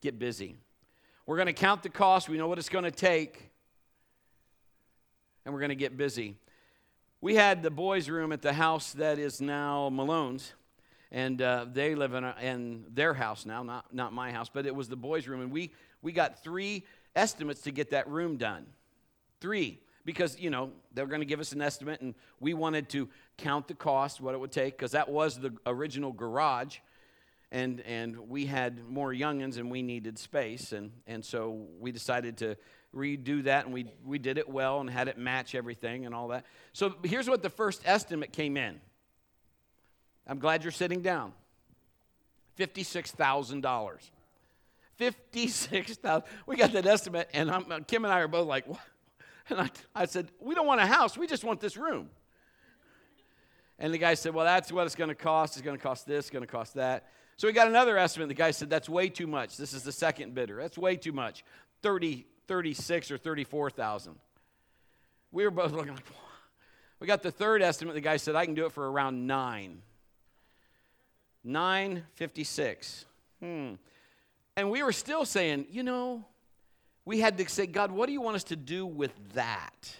get 0.00 0.18
busy. 0.18 0.56
We're 1.26 1.36
going 1.36 1.46
to 1.46 1.52
count 1.52 1.84
the 1.84 1.88
cost, 1.88 2.28
we 2.28 2.36
know 2.36 2.48
what 2.48 2.58
it's 2.58 2.68
going 2.68 2.84
to 2.84 2.90
take, 2.90 3.50
and 5.44 5.54
we're 5.54 5.60
going 5.60 5.68
to 5.68 5.76
get 5.76 5.96
busy. 5.96 6.36
We 7.20 7.36
had 7.36 7.62
the 7.62 7.70
boys' 7.70 8.08
room 8.08 8.32
at 8.32 8.42
the 8.42 8.52
house 8.52 8.92
that 8.94 9.20
is 9.20 9.40
now 9.40 9.90
Malone's, 9.90 10.54
and 11.12 11.40
uh, 11.40 11.66
they 11.72 11.94
live 11.94 12.14
in, 12.14 12.24
a, 12.24 12.34
in 12.42 12.84
their 12.92 13.14
house 13.14 13.46
now, 13.46 13.62
not, 13.62 13.94
not 13.94 14.12
my 14.12 14.32
house, 14.32 14.50
but 14.52 14.66
it 14.66 14.74
was 14.74 14.88
the 14.88 14.96
boys' 14.96 15.28
room, 15.28 15.40
and 15.40 15.52
we, 15.52 15.70
we 16.02 16.10
got 16.10 16.42
three 16.42 16.84
estimates 17.14 17.60
to 17.62 17.70
get 17.70 17.90
that 17.90 18.08
room 18.08 18.36
done. 18.38 18.66
Three 19.40 19.78
because 20.04 20.38
you 20.38 20.50
know 20.50 20.70
they're 20.94 21.06
going 21.06 21.20
to 21.20 21.26
give 21.26 21.40
us 21.40 21.52
an 21.52 21.62
estimate 21.62 22.00
and 22.00 22.14
we 22.40 22.54
wanted 22.54 22.88
to 22.90 23.08
count 23.38 23.68
the 23.68 23.74
cost 23.74 24.20
what 24.20 24.34
it 24.34 24.38
would 24.38 24.52
take 24.52 24.76
because 24.76 24.92
that 24.92 25.08
was 25.08 25.38
the 25.38 25.52
original 25.66 26.12
garage 26.12 26.78
and 27.50 27.80
and 27.82 28.16
we 28.28 28.46
had 28.46 28.88
more 28.88 29.12
youngins 29.12 29.58
and 29.58 29.70
we 29.70 29.82
needed 29.82 30.18
space 30.18 30.72
and 30.72 30.90
and 31.06 31.24
so 31.24 31.66
we 31.80 31.92
decided 31.92 32.36
to 32.38 32.56
redo 32.94 33.44
that, 33.44 33.64
and 33.64 33.74
we, 33.74 33.86
we 34.04 34.18
did 34.18 34.38
it 34.38 34.48
well 34.48 34.80
and 34.80 34.88
had 34.88 35.08
it 35.08 35.18
match 35.18 35.54
everything 35.54 36.06
and 36.06 36.14
all 36.14 36.28
that. 36.28 36.44
So 36.72 36.94
here's 37.02 37.28
what 37.28 37.42
the 37.42 37.50
first 37.50 37.82
estimate 37.84 38.32
came 38.32 38.56
in. 38.56 38.80
I'm 40.26 40.38
glad 40.38 40.62
you're 40.62 40.72
sitting 40.72 41.02
down. 41.02 41.32
$56,000. 42.58 44.10
56,000. 44.96 46.22
We 46.46 46.56
got 46.56 46.72
that 46.72 46.86
estimate, 46.86 47.28
and 47.32 47.50
I'm, 47.50 47.84
Kim 47.84 48.04
and 48.04 48.12
I 48.12 48.20
are 48.20 48.28
both 48.28 48.46
like, 48.46 48.66
what? 48.68 48.80
And 49.50 49.60
I, 49.60 49.70
I 49.94 50.04
said, 50.06 50.30
We 50.40 50.54
don't 50.54 50.66
want 50.66 50.80
a 50.80 50.86
house, 50.86 51.16
we 51.16 51.26
just 51.26 51.44
want 51.44 51.60
this 51.60 51.76
room. 51.76 52.10
And 53.78 53.92
the 53.92 53.98
guy 53.98 54.14
said, 54.14 54.34
Well, 54.34 54.44
that's 54.44 54.70
what 54.70 54.86
it's 54.86 54.94
going 54.94 55.08
to 55.08 55.14
cost. 55.14 55.56
It's 55.56 55.64
going 55.64 55.76
to 55.76 55.82
cost 55.82 56.06
this, 56.06 56.26
it's 56.26 56.30
going 56.30 56.44
to 56.44 56.50
cost 56.50 56.74
that. 56.74 57.08
So 57.36 57.48
we 57.48 57.52
got 57.52 57.66
another 57.66 57.98
estimate. 57.98 58.28
The 58.28 58.34
guy 58.34 58.52
said, 58.52 58.70
That's 58.70 58.88
way 58.88 59.08
too 59.08 59.26
much. 59.26 59.56
This 59.56 59.72
is 59.72 59.82
the 59.82 59.92
second 59.92 60.34
bidder. 60.34 60.56
That's 60.56 60.78
way 60.78 60.96
too 60.96 61.12
much. 61.12 61.44
30, 61.82 62.26
36 62.46 63.10
or 63.10 63.18
34,000. 63.18 64.14
We 65.32 65.44
were 65.44 65.50
both 65.50 65.72
looking 65.72 65.94
like, 65.94 66.04
we 67.00 67.06
got 67.06 67.22
the 67.22 67.32
third 67.32 67.62
estimate. 67.62 67.94
The 67.94 68.00
guy 68.00 68.16
said, 68.16 68.36
I 68.36 68.44
can 68.44 68.54
do 68.54 68.66
it 68.66 68.72
for 68.72 68.88
around 68.88 69.26
nine. 69.26 69.82
956. 71.42 73.04
Hmm. 73.40 73.72
And 74.56 74.70
we 74.70 74.82
were 74.82 74.92
still 74.92 75.24
saying, 75.24 75.66
you 75.70 75.82
know, 75.82 76.24
we 77.04 77.20
had 77.20 77.38
to 77.38 77.48
say, 77.48 77.66
God, 77.66 77.90
what 77.90 78.06
do 78.06 78.12
you 78.12 78.20
want 78.20 78.36
us 78.36 78.44
to 78.44 78.56
do 78.56 78.86
with 78.86 79.12
that? 79.34 79.94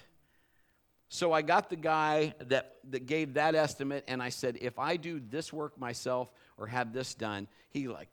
So 1.09 1.31
I 1.31 1.41
got 1.41 1.69
the 1.69 1.75
guy 1.75 2.33
that, 2.47 2.77
that 2.89 3.05
gave 3.05 3.35
that 3.35 3.53
estimate, 3.53 4.03
and 4.07 4.21
I 4.21 4.29
said, 4.29 4.57
if 4.61 4.79
I 4.79 4.97
do 4.97 5.21
this 5.29 5.53
work 5.53 5.79
myself 5.79 6.31
or 6.57 6.67
have 6.67 6.91
this 6.91 7.13
done, 7.13 7.47
he 7.69 7.87
like 7.87 8.09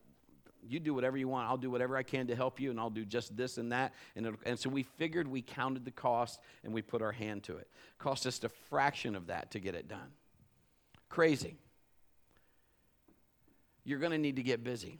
you 0.69 0.81
do 0.81 0.95
whatever 0.95 1.17
you 1.17 1.29
want. 1.29 1.49
I'll 1.49 1.57
do 1.57 1.71
whatever 1.71 1.97
I 1.97 2.03
can 2.03 2.27
to 2.27 2.37
help 2.37 2.61
you, 2.61 2.71
and 2.71 2.79
I'll 2.79 2.91
do 2.91 3.05
just 3.05 3.37
this 3.37 3.59
and 3.59 3.73
that. 3.73 3.95
And, 4.17 4.37
and 4.45 4.59
so 4.59 4.69
we 4.69 4.83
figured 4.83 5.27
we 5.27 5.43
counted 5.43 5.85
the 5.85 5.91
cost 5.91 6.41
and 6.65 6.73
we 6.73 6.83
put 6.83 7.03
our 7.03 7.13
hand 7.13 7.45
to 7.45 7.57
it. 7.57 7.61
it. 7.61 7.69
Cost 7.99 8.27
us 8.27 8.43
a 8.45 8.49
fraction 8.49 9.17
of 9.17 9.29
that 9.29 9.51
to 9.53 9.61
get 9.61 9.75
it 9.75 9.89
done. 9.89 10.13
Crazy. 11.09 11.57
You're 13.85 13.99
going 13.99 14.13
to 14.13 14.19
need 14.19 14.37
to 14.37 14.43
get 14.43 14.63
busy. 14.63 14.99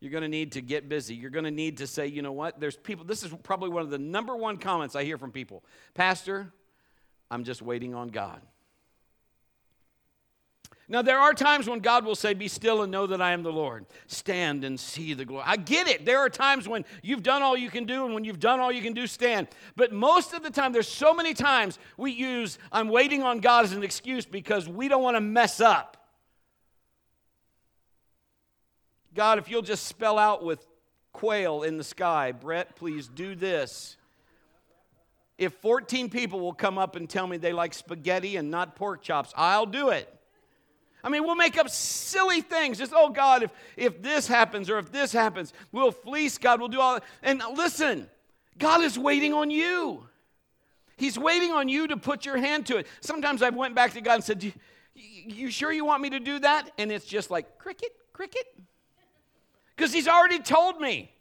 You're 0.00 0.12
going 0.12 0.22
to 0.22 0.28
need 0.28 0.52
to 0.52 0.60
get 0.60 0.88
busy. 0.88 1.14
You're 1.14 1.30
going 1.30 1.44
to 1.44 1.50
need 1.50 1.78
to 1.78 1.86
say, 1.86 2.06
you 2.06 2.22
know 2.22 2.32
what? 2.32 2.60
There's 2.60 2.76
people, 2.76 3.04
this 3.04 3.24
is 3.24 3.32
probably 3.42 3.70
one 3.70 3.82
of 3.82 3.90
the 3.90 3.98
number 3.98 4.36
one 4.36 4.56
comments 4.56 4.94
I 4.94 5.04
hear 5.04 5.18
from 5.18 5.32
people 5.32 5.64
Pastor, 5.94 6.52
I'm 7.30 7.44
just 7.44 7.62
waiting 7.62 7.94
on 7.94 8.08
God. 8.08 8.40
Now, 10.90 11.02
there 11.02 11.18
are 11.18 11.34
times 11.34 11.68
when 11.68 11.80
God 11.80 12.06
will 12.06 12.14
say, 12.14 12.32
Be 12.32 12.48
still 12.48 12.82
and 12.82 12.90
know 12.90 13.06
that 13.06 13.20
I 13.20 13.32
am 13.32 13.42
the 13.42 13.52
Lord. 13.52 13.84
Stand 14.06 14.64
and 14.64 14.80
see 14.80 15.12
the 15.12 15.26
glory. 15.26 15.44
I 15.46 15.56
get 15.56 15.86
it. 15.86 16.06
There 16.06 16.18
are 16.18 16.30
times 16.30 16.66
when 16.66 16.86
you've 17.02 17.22
done 17.22 17.42
all 17.42 17.58
you 17.58 17.68
can 17.68 17.84
do, 17.84 18.06
and 18.06 18.14
when 18.14 18.24
you've 18.24 18.40
done 18.40 18.58
all 18.58 18.72
you 18.72 18.80
can 18.80 18.94
do, 18.94 19.06
stand. 19.06 19.48
But 19.76 19.92
most 19.92 20.32
of 20.32 20.42
the 20.42 20.48
time, 20.48 20.72
there's 20.72 20.88
so 20.88 21.12
many 21.12 21.34
times 21.34 21.78
we 21.98 22.12
use, 22.12 22.58
I'm 22.72 22.88
waiting 22.88 23.22
on 23.22 23.40
God 23.40 23.66
as 23.66 23.72
an 23.72 23.82
excuse 23.82 24.24
because 24.24 24.66
we 24.66 24.88
don't 24.88 25.02
want 25.02 25.16
to 25.16 25.20
mess 25.20 25.60
up. 25.60 25.97
God, 29.18 29.40
if 29.40 29.50
you'll 29.50 29.62
just 29.62 29.88
spell 29.88 30.16
out 30.16 30.44
with 30.44 30.64
quail 31.12 31.64
in 31.64 31.76
the 31.76 31.82
sky, 31.82 32.30
Brett, 32.30 32.76
please 32.76 33.08
do 33.08 33.34
this. 33.34 33.96
If 35.36 35.54
14 35.54 36.08
people 36.08 36.38
will 36.38 36.52
come 36.52 36.78
up 36.78 36.94
and 36.94 37.10
tell 37.10 37.26
me 37.26 37.36
they 37.36 37.52
like 37.52 37.74
spaghetti 37.74 38.36
and 38.36 38.48
not 38.48 38.76
pork 38.76 39.02
chops, 39.02 39.32
I'll 39.36 39.66
do 39.66 39.88
it. 39.88 40.08
I 41.02 41.08
mean, 41.08 41.24
we'll 41.24 41.34
make 41.34 41.58
up 41.58 41.68
silly 41.68 42.42
things. 42.42 42.78
Just, 42.78 42.92
oh 42.94 43.10
God, 43.10 43.42
if, 43.42 43.50
if 43.76 44.00
this 44.00 44.28
happens 44.28 44.70
or 44.70 44.78
if 44.78 44.92
this 44.92 45.10
happens, 45.10 45.52
we'll 45.72 45.90
fleece 45.90 46.38
God, 46.38 46.60
we'll 46.60 46.68
do 46.68 46.80
all 46.80 46.94
that. 46.94 47.04
And 47.20 47.42
listen, 47.56 48.08
God 48.56 48.82
is 48.82 48.96
waiting 48.96 49.34
on 49.34 49.50
you. 49.50 50.06
He's 50.96 51.18
waiting 51.18 51.50
on 51.50 51.68
you 51.68 51.88
to 51.88 51.96
put 51.96 52.24
your 52.24 52.36
hand 52.36 52.66
to 52.66 52.76
it. 52.76 52.86
Sometimes 53.00 53.42
I've 53.42 53.56
went 53.56 53.74
back 53.74 53.94
to 53.94 54.00
God 54.00 54.14
and 54.14 54.22
said, 54.22 54.44
you, 54.44 54.52
you 54.94 55.50
sure 55.50 55.72
you 55.72 55.84
want 55.84 56.02
me 56.02 56.10
to 56.10 56.20
do 56.20 56.38
that? 56.38 56.70
And 56.78 56.92
it's 56.92 57.04
just 57.04 57.32
like, 57.32 57.58
cricket, 57.58 57.90
cricket. 58.12 58.46
Because 59.78 59.92
He's 59.92 60.08
already 60.08 60.40
told 60.40 60.80
me. 60.80 61.12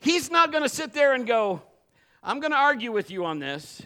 He's 0.00 0.30
not 0.30 0.50
going 0.50 0.62
to 0.62 0.68
sit 0.68 0.94
there 0.94 1.12
and 1.12 1.26
go, 1.26 1.60
I'm 2.22 2.40
going 2.40 2.52
to 2.52 2.56
argue 2.56 2.90
with 2.90 3.10
you 3.10 3.26
on 3.26 3.38
this. 3.38 3.82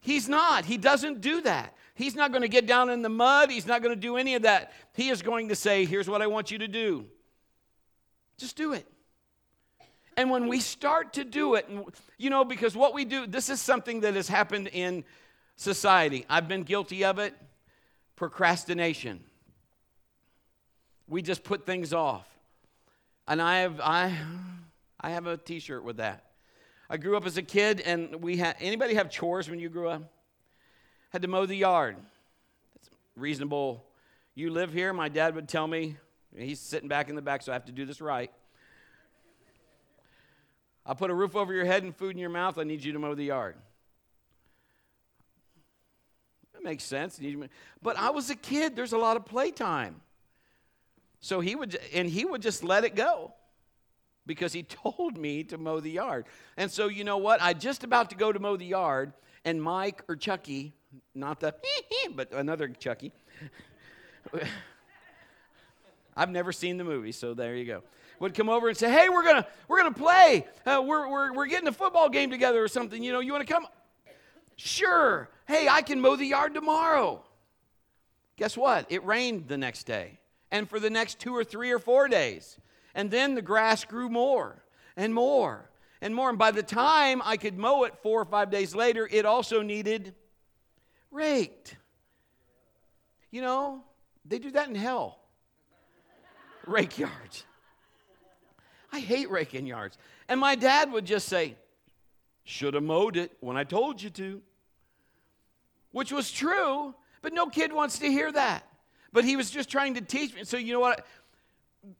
He's 0.00 0.28
not. 0.28 0.64
He 0.64 0.76
doesn't 0.76 1.20
do 1.20 1.42
that. 1.42 1.74
He's 1.94 2.16
not 2.16 2.32
going 2.32 2.42
to 2.42 2.48
get 2.48 2.66
down 2.66 2.90
in 2.90 3.02
the 3.02 3.08
mud. 3.08 3.52
He's 3.52 3.68
not 3.68 3.82
going 3.82 3.94
to 3.94 4.00
do 4.00 4.16
any 4.16 4.34
of 4.34 4.42
that. 4.42 4.72
He 4.94 5.10
is 5.10 5.22
going 5.22 5.48
to 5.50 5.54
say, 5.54 5.84
Here's 5.84 6.10
what 6.10 6.22
I 6.22 6.26
want 6.26 6.50
you 6.50 6.58
to 6.58 6.66
do. 6.66 7.06
Just 8.36 8.56
do 8.56 8.72
it. 8.72 8.84
And 10.16 10.28
when 10.28 10.48
we 10.48 10.58
start 10.58 11.12
to 11.14 11.24
do 11.24 11.54
it, 11.54 11.70
you 12.18 12.30
know, 12.30 12.44
because 12.44 12.74
what 12.74 12.94
we 12.94 13.04
do, 13.04 13.28
this 13.28 13.48
is 13.48 13.60
something 13.60 14.00
that 14.00 14.14
has 14.14 14.28
happened 14.28 14.68
in 14.72 15.04
society. 15.54 16.26
I've 16.28 16.48
been 16.48 16.64
guilty 16.64 17.04
of 17.04 17.20
it 17.20 17.32
procrastination. 18.16 19.22
We 21.06 21.22
just 21.22 21.44
put 21.44 21.64
things 21.64 21.92
off. 21.92 22.26
And 23.28 23.42
I 23.42 23.58
have, 23.58 23.80
I, 23.80 24.16
I 25.00 25.10
have 25.10 25.26
a 25.26 25.36
t 25.36 25.58
shirt 25.58 25.84
with 25.84 25.96
that. 25.96 26.24
I 26.88 26.96
grew 26.96 27.16
up 27.16 27.26
as 27.26 27.36
a 27.36 27.42
kid, 27.42 27.80
and 27.80 28.22
we 28.22 28.36
had 28.36 28.56
anybody 28.60 28.94
have 28.94 29.10
chores 29.10 29.50
when 29.50 29.58
you 29.58 29.68
grew 29.68 29.88
up? 29.88 30.12
had 31.10 31.22
to 31.22 31.28
mow 31.28 31.46
the 31.46 31.56
yard. 31.56 31.96
That's 32.74 32.90
reasonable. 33.16 33.86
You 34.34 34.50
live 34.50 34.70
here, 34.70 34.92
my 34.92 35.08
dad 35.08 35.34
would 35.34 35.48
tell 35.48 35.66
me, 35.66 35.96
he's 36.36 36.60
sitting 36.60 36.90
back 36.90 37.08
in 37.08 37.16
the 37.16 37.22
back, 37.22 37.40
so 37.40 37.52
I 37.52 37.54
have 37.54 37.64
to 37.64 37.72
do 37.72 37.86
this 37.86 38.02
right. 38.02 38.30
I'll 40.84 40.94
put 40.94 41.10
a 41.10 41.14
roof 41.14 41.34
over 41.34 41.54
your 41.54 41.64
head 41.64 41.84
and 41.84 41.96
food 41.96 42.10
in 42.10 42.18
your 42.18 42.28
mouth. 42.28 42.58
I 42.58 42.64
need 42.64 42.84
you 42.84 42.92
to 42.92 42.98
mow 42.98 43.14
the 43.14 43.24
yard. 43.24 43.56
That 46.52 46.62
makes 46.62 46.84
sense. 46.84 47.18
But 47.82 47.98
I 47.98 48.10
was 48.10 48.28
a 48.28 48.36
kid. 48.36 48.76
There's 48.76 48.92
a 48.92 48.98
lot 48.98 49.16
of 49.16 49.24
playtime. 49.24 50.02
So 51.26 51.40
he 51.40 51.56
would, 51.56 51.76
and 51.92 52.08
he 52.08 52.24
would 52.24 52.40
just 52.40 52.62
let 52.62 52.84
it 52.84 52.94
go 52.94 53.32
because 54.26 54.52
he 54.52 54.62
told 54.84 55.18
me 55.18 55.42
to 55.44 55.58
mow 55.58 55.80
the 55.80 55.90
yard. 55.90 56.26
And 56.56 56.70
so, 56.70 56.86
you 56.86 57.02
know 57.02 57.16
what? 57.16 57.42
I 57.42 57.52
just 57.52 57.82
about 57.82 58.10
to 58.10 58.16
go 58.16 58.30
to 58.32 58.38
mow 58.38 58.56
the 58.56 58.64
yard, 58.64 59.12
and 59.44 59.60
Mike 59.60 60.04
or 60.08 60.14
Chucky, 60.14 60.72
not 61.16 61.40
the, 61.40 61.52
but 62.14 62.30
another 62.32 62.68
Chucky. 62.68 63.12
I've 66.16 66.30
never 66.30 66.52
seen 66.52 66.76
the 66.76 66.84
movie, 66.84 67.10
so 67.10 67.34
there 67.34 67.56
you 67.56 67.64
go. 67.64 67.82
Would 68.20 68.34
come 68.34 68.48
over 68.48 68.68
and 68.68 68.76
say, 68.78 68.88
"Hey, 68.88 69.08
we're 69.08 69.24
gonna 69.24 69.46
we're 69.66 69.78
gonna 69.78 69.92
play. 69.92 70.46
Uh, 70.64 70.80
we're, 70.86 71.10
we're 71.10 71.34
we're 71.34 71.46
getting 71.46 71.68
a 71.68 71.72
football 71.72 72.08
game 72.08 72.30
together 72.30 72.62
or 72.62 72.68
something. 72.68 73.02
You 73.02 73.12
know, 73.12 73.20
you 73.20 73.32
want 73.32 73.46
to 73.46 73.52
come? 73.52 73.66
Sure. 74.54 75.28
Hey, 75.46 75.68
I 75.68 75.82
can 75.82 76.00
mow 76.00 76.14
the 76.14 76.24
yard 76.24 76.54
tomorrow. 76.54 77.22
Guess 78.36 78.56
what? 78.56 78.86
It 78.90 79.04
rained 79.04 79.48
the 79.48 79.58
next 79.58 79.84
day, 79.84 80.18
and 80.50 80.68
for 80.68 80.80
the 80.80 80.90
next 80.90 81.18
two 81.18 81.34
or 81.34 81.44
three 81.44 81.70
or 81.70 81.78
four 81.78 82.08
days, 82.08 82.58
and 82.94 83.10
then 83.10 83.34
the 83.34 83.42
grass 83.42 83.84
grew 83.84 84.08
more 84.08 84.62
and 84.96 85.14
more 85.14 85.68
and 86.00 86.14
more. 86.14 86.28
And 86.28 86.38
by 86.38 86.50
the 86.50 86.62
time 86.62 87.22
I 87.24 87.36
could 87.36 87.56
mow 87.56 87.84
it 87.84 87.96
four 88.02 88.20
or 88.20 88.24
five 88.24 88.50
days 88.50 88.74
later, 88.74 89.08
it 89.10 89.24
also 89.24 89.62
needed 89.62 90.14
raked. 91.10 91.76
You 93.30 93.42
know, 93.42 93.82
they 94.24 94.38
do 94.38 94.50
that 94.52 94.68
in 94.68 94.74
hell. 94.74 95.18
Rake 96.66 96.98
yards. 96.98 97.44
I 98.92 99.00
hate 99.00 99.30
raking 99.30 99.66
yards. 99.66 99.98
And 100.28 100.40
my 100.40 100.54
dad 100.54 100.90
would 100.92 101.04
just 101.04 101.28
say, 101.28 101.56
Should 102.44 102.74
have 102.74 102.82
mowed 102.82 103.16
it 103.16 103.36
when 103.40 103.56
I 103.56 103.64
told 103.64 104.00
you 104.02 104.10
to. 104.10 104.42
Which 105.92 106.12
was 106.12 106.30
true, 106.30 106.94
but 107.22 107.32
no 107.32 107.46
kid 107.46 107.72
wants 107.72 107.98
to 108.00 108.06
hear 108.06 108.30
that. 108.32 108.66
But 109.16 109.24
he 109.24 109.34
was 109.34 109.50
just 109.50 109.70
trying 109.70 109.94
to 109.94 110.02
teach 110.02 110.34
me. 110.34 110.44
So, 110.44 110.58
you 110.58 110.74
know 110.74 110.80
what? 110.80 111.06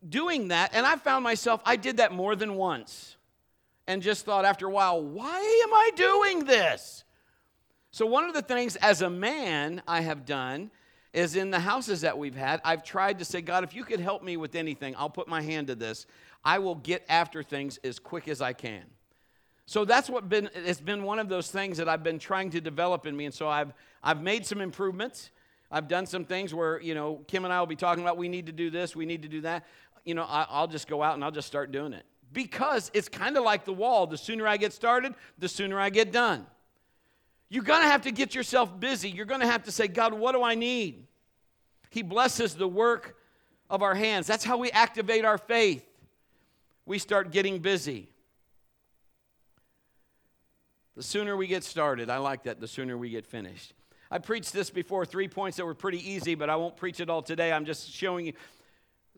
Doing 0.06 0.48
that, 0.48 0.74
and 0.74 0.84
I 0.84 0.96
found 0.96 1.24
myself, 1.24 1.62
I 1.64 1.76
did 1.76 1.96
that 1.96 2.12
more 2.12 2.36
than 2.36 2.56
once. 2.56 3.16
And 3.86 4.02
just 4.02 4.26
thought 4.26 4.44
after 4.44 4.66
a 4.66 4.70
while, 4.70 5.02
why 5.02 5.38
am 5.64 5.72
I 5.72 5.90
doing 5.96 6.44
this? 6.44 7.04
So, 7.90 8.04
one 8.04 8.24
of 8.24 8.34
the 8.34 8.42
things 8.42 8.76
as 8.76 9.00
a 9.00 9.08
man 9.08 9.80
I 9.88 10.02
have 10.02 10.26
done 10.26 10.70
is 11.14 11.36
in 11.36 11.50
the 11.50 11.58
houses 11.58 12.02
that 12.02 12.18
we've 12.18 12.36
had, 12.36 12.60
I've 12.62 12.84
tried 12.84 13.18
to 13.20 13.24
say, 13.24 13.40
God, 13.40 13.64
if 13.64 13.74
you 13.74 13.84
could 13.84 14.00
help 14.00 14.22
me 14.22 14.36
with 14.36 14.54
anything, 14.54 14.94
I'll 14.98 15.08
put 15.08 15.26
my 15.26 15.40
hand 15.40 15.68
to 15.68 15.74
this. 15.74 16.04
I 16.44 16.58
will 16.58 16.74
get 16.74 17.02
after 17.08 17.42
things 17.42 17.78
as 17.82 17.98
quick 17.98 18.28
as 18.28 18.42
I 18.42 18.52
can. 18.52 18.84
So 19.64 19.86
that's 19.86 20.10
what 20.10 20.28
been 20.28 20.50
it's 20.54 20.82
been 20.82 21.02
one 21.02 21.18
of 21.18 21.30
those 21.30 21.50
things 21.50 21.78
that 21.78 21.88
I've 21.88 22.02
been 22.02 22.18
trying 22.18 22.50
to 22.50 22.60
develop 22.60 23.06
in 23.06 23.16
me. 23.16 23.24
And 23.24 23.32
so 23.32 23.48
I've 23.48 23.72
I've 24.02 24.20
made 24.20 24.44
some 24.44 24.60
improvements. 24.60 25.30
I've 25.76 25.88
done 25.88 26.06
some 26.06 26.24
things 26.24 26.54
where, 26.54 26.80
you 26.80 26.94
know, 26.94 27.20
Kim 27.28 27.44
and 27.44 27.52
I 27.52 27.60
will 27.60 27.66
be 27.66 27.76
talking 27.76 28.02
about 28.02 28.16
we 28.16 28.30
need 28.30 28.46
to 28.46 28.52
do 28.52 28.70
this, 28.70 28.96
we 28.96 29.04
need 29.04 29.20
to 29.24 29.28
do 29.28 29.42
that. 29.42 29.66
You 30.06 30.14
know, 30.14 30.22
I, 30.22 30.62
will 30.62 30.68
just 30.68 30.88
go 30.88 31.02
out 31.02 31.16
and 31.16 31.22
I'll 31.22 31.30
just 31.30 31.46
start 31.46 31.70
doing 31.70 31.92
it. 31.92 32.06
Because 32.32 32.90
it's 32.94 33.10
kind 33.10 33.36
of 33.36 33.44
like 33.44 33.66
the 33.66 33.74
wall. 33.74 34.06
The 34.06 34.16
sooner 34.16 34.46
I 34.48 34.56
get 34.56 34.72
started, 34.72 35.12
the 35.36 35.50
sooner 35.50 35.78
I 35.78 35.90
get 35.90 36.12
done. 36.12 36.46
You're 37.50 37.62
going 37.62 37.82
to 37.82 37.88
have 37.88 38.00
to 38.02 38.10
get 38.10 38.34
yourself 38.34 38.80
busy. 38.80 39.10
You're 39.10 39.26
going 39.26 39.42
to 39.42 39.46
have 39.46 39.64
to 39.64 39.70
say, 39.70 39.86
God, 39.86 40.14
what 40.14 40.32
do 40.32 40.42
I 40.42 40.54
need? 40.54 41.06
He 41.90 42.00
blesses 42.00 42.54
the 42.54 42.66
work 42.66 43.18
of 43.68 43.82
our 43.82 43.94
hands. 43.94 44.26
That's 44.26 44.44
how 44.44 44.56
we 44.56 44.70
activate 44.70 45.26
our 45.26 45.36
faith. 45.36 45.86
We 46.86 46.98
start 46.98 47.32
getting 47.32 47.58
busy. 47.58 48.08
The 50.94 51.02
sooner 51.02 51.36
we 51.36 51.46
get 51.46 51.64
started, 51.64 52.08
I 52.08 52.16
like 52.16 52.44
that, 52.44 52.60
the 52.60 52.68
sooner 52.68 52.96
we 52.96 53.10
get 53.10 53.26
finished. 53.26 53.74
I 54.10 54.18
preached 54.18 54.52
this 54.52 54.70
before, 54.70 55.04
three 55.04 55.28
points 55.28 55.56
that 55.56 55.64
were 55.64 55.74
pretty 55.74 56.08
easy, 56.10 56.34
but 56.34 56.48
I 56.48 56.56
won't 56.56 56.76
preach 56.76 57.00
it 57.00 57.10
all 57.10 57.22
today. 57.22 57.52
I'm 57.52 57.64
just 57.64 57.90
showing 57.90 58.26
you. 58.26 58.32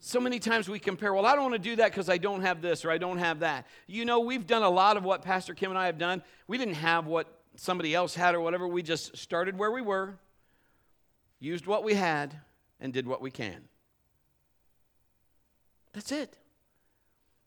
So 0.00 0.20
many 0.20 0.38
times 0.38 0.68
we 0.68 0.78
compare, 0.78 1.12
well, 1.12 1.26
I 1.26 1.34
don't 1.34 1.50
want 1.50 1.54
to 1.54 1.70
do 1.70 1.76
that 1.76 1.90
because 1.90 2.08
I 2.08 2.18
don't 2.18 2.42
have 2.42 2.62
this 2.62 2.84
or 2.84 2.90
I 2.90 2.98
don't 2.98 3.18
have 3.18 3.40
that. 3.40 3.66
You 3.86 4.04
know, 4.04 4.20
we've 4.20 4.46
done 4.46 4.62
a 4.62 4.70
lot 4.70 4.96
of 4.96 5.04
what 5.04 5.22
Pastor 5.22 5.54
Kim 5.54 5.70
and 5.70 5.78
I 5.78 5.86
have 5.86 5.98
done. 5.98 6.22
We 6.46 6.56
didn't 6.56 6.74
have 6.74 7.06
what 7.06 7.26
somebody 7.56 7.94
else 7.94 8.14
had 8.14 8.34
or 8.34 8.40
whatever. 8.40 8.68
We 8.68 8.82
just 8.82 9.16
started 9.16 9.58
where 9.58 9.72
we 9.72 9.82
were, 9.82 10.14
used 11.40 11.66
what 11.66 11.82
we 11.82 11.94
had, 11.94 12.38
and 12.80 12.92
did 12.92 13.06
what 13.06 13.20
we 13.20 13.30
can. 13.30 13.68
That's 15.92 16.12
it. 16.12 16.38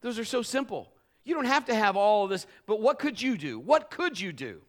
Those 0.02 0.20
are 0.20 0.26
so 0.26 0.42
simple. 0.42 0.92
You 1.24 1.36
don't 1.36 1.46
have 1.46 1.66
to 1.66 1.76
have 1.76 1.96
all 1.96 2.26
of 2.26 2.30
this, 2.30 2.48
but 2.66 2.82
what 2.82 3.00
could 3.00 3.22
you 3.22 3.38
do? 3.38 3.60
What 3.60 3.90
could 3.90 4.20
you 4.20 4.34
do? 4.34 4.62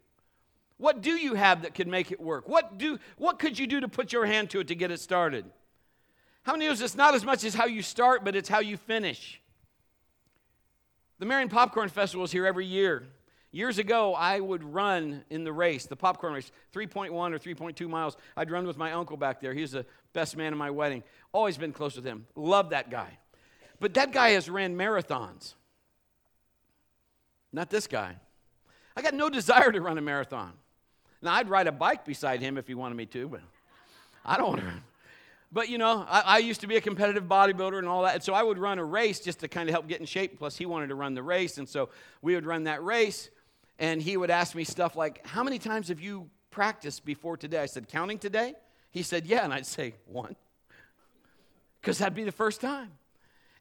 What 0.82 1.00
do 1.00 1.12
you 1.12 1.34
have 1.34 1.62
that 1.62 1.76
could 1.76 1.86
make 1.86 2.10
it 2.10 2.20
work? 2.20 2.48
What, 2.48 2.76
do, 2.76 2.98
what 3.16 3.38
could 3.38 3.56
you 3.56 3.68
do 3.68 3.78
to 3.78 3.86
put 3.86 4.12
your 4.12 4.26
hand 4.26 4.50
to 4.50 4.58
it 4.58 4.66
to 4.66 4.74
get 4.74 4.90
it 4.90 4.98
started? 4.98 5.44
How 6.42 6.54
many 6.54 6.66
knows 6.66 6.80
it's 6.80 6.96
not 6.96 7.14
as 7.14 7.24
much 7.24 7.44
as 7.44 7.54
how 7.54 7.66
you 7.66 7.82
start, 7.82 8.24
but 8.24 8.34
it's 8.34 8.48
how 8.48 8.58
you 8.58 8.76
finish? 8.76 9.40
The 11.20 11.26
Marion 11.26 11.48
Popcorn 11.48 11.88
Festival 11.88 12.24
is 12.24 12.32
here 12.32 12.46
every 12.46 12.66
year. 12.66 13.04
Years 13.52 13.78
ago, 13.78 14.12
I 14.12 14.40
would 14.40 14.64
run 14.64 15.24
in 15.30 15.44
the 15.44 15.52
race, 15.52 15.86
the 15.86 15.94
popcorn 15.94 16.32
race, 16.32 16.50
3.1 16.74 17.12
or 17.12 17.38
3.2 17.38 17.88
miles. 17.88 18.16
I'd 18.36 18.50
run 18.50 18.66
with 18.66 18.76
my 18.76 18.90
uncle 18.90 19.16
back 19.16 19.40
there. 19.40 19.54
He 19.54 19.60
was 19.60 19.70
the 19.70 19.86
best 20.12 20.36
man 20.36 20.52
in 20.52 20.58
my 20.58 20.70
wedding. 20.70 21.04
Always 21.30 21.56
been 21.56 21.72
close 21.72 21.94
with 21.94 22.04
him. 22.04 22.26
Love 22.34 22.70
that 22.70 22.90
guy. 22.90 23.18
But 23.78 23.94
that 23.94 24.10
guy 24.10 24.30
has 24.30 24.50
ran 24.50 24.76
marathons. 24.76 25.54
Not 27.52 27.70
this 27.70 27.86
guy. 27.86 28.16
I 28.96 29.02
got 29.02 29.14
no 29.14 29.30
desire 29.30 29.70
to 29.70 29.80
run 29.80 29.96
a 29.96 30.02
marathon. 30.02 30.54
Now, 31.22 31.34
I'd 31.34 31.48
ride 31.48 31.68
a 31.68 31.72
bike 31.72 32.04
beside 32.04 32.40
him 32.40 32.58
if 32.58 32.66
he 32.66 32.74
wanted 32.74 32.96
me 32.96 33.06
to, 33.06 33.28
but 33.28 33.40
I 34.24 34.36
don't 34.36 34.48
want 34.48 34.60
to. 34.60 34.72
But 35.52 35.68
you 35.68 35.76
know, 35.78 36.04
I, 36.08 36.20
I, 36.20 36.38
used 36.38 36.62
to 36.62 36.66
be 36.66 36.76
a 36.76 36.80
competitive 36.80 37.24
bodybuilder 37.24 37.78
and 37.78 37.86
all 37.86 38.02
that. 38.04 38.14
And 38.14 38.24
so 38.24 38.32
I 38.32 38.42
would 38.42 38.58
run 38.58 38.78
a 38.78 38.84
race 38.84 39.20
just 39.20 39.40
to 39.40 39.48
kind 39.48 39.68
of 39.68 39.74
help 39.74 39.86
get 39.86 40.00
in 40.00 40.06
shape. 40.06 40.38
Plus, 40.38 40.56
he 40.56 40.64
wanted 40.64 40.88
to 40.88 40.94
run 40.94 41.12
the 41.14 41.22
race. 41.22 41.58
And 41.58 41.68
so 41.68 41.90
we 42.22 42.34
would 42.34 42.46
run 42.46 42.64
that 42.64 42.82
race 42.82 43.28
and 43.78 44.00
he 44.00 44.16
would 44.16 44.30
ask 44.30 44.54
me 44.54 44.64
stuff 44.64 44.96
like, 44.96 45.26
How 45.26 45.42
many 45.42 45.58
times 45.58 45.88
have 45.88 46.00
you 46.00 46.30
practiced 46.50 47.04
before 47.04 47.36
today? 47.36 47.58
I 47.58 47.66
said, 47.66 47.88
Counting 47.88 48.18
today? 48.18 48.54
He 48.90 49.02
said, 49.02 49.26
Yeah. 49.26 49.44
And 49.44 49.52
I'd 49.52 49.66
say, 49.66 49.94
One. 50.06 50.36
Because 51.80 51.98
that'd 51.98 52.14
be 52.14 52.24
the 52.24 52.32
first 52.32 52.62
time. 52.62 52.92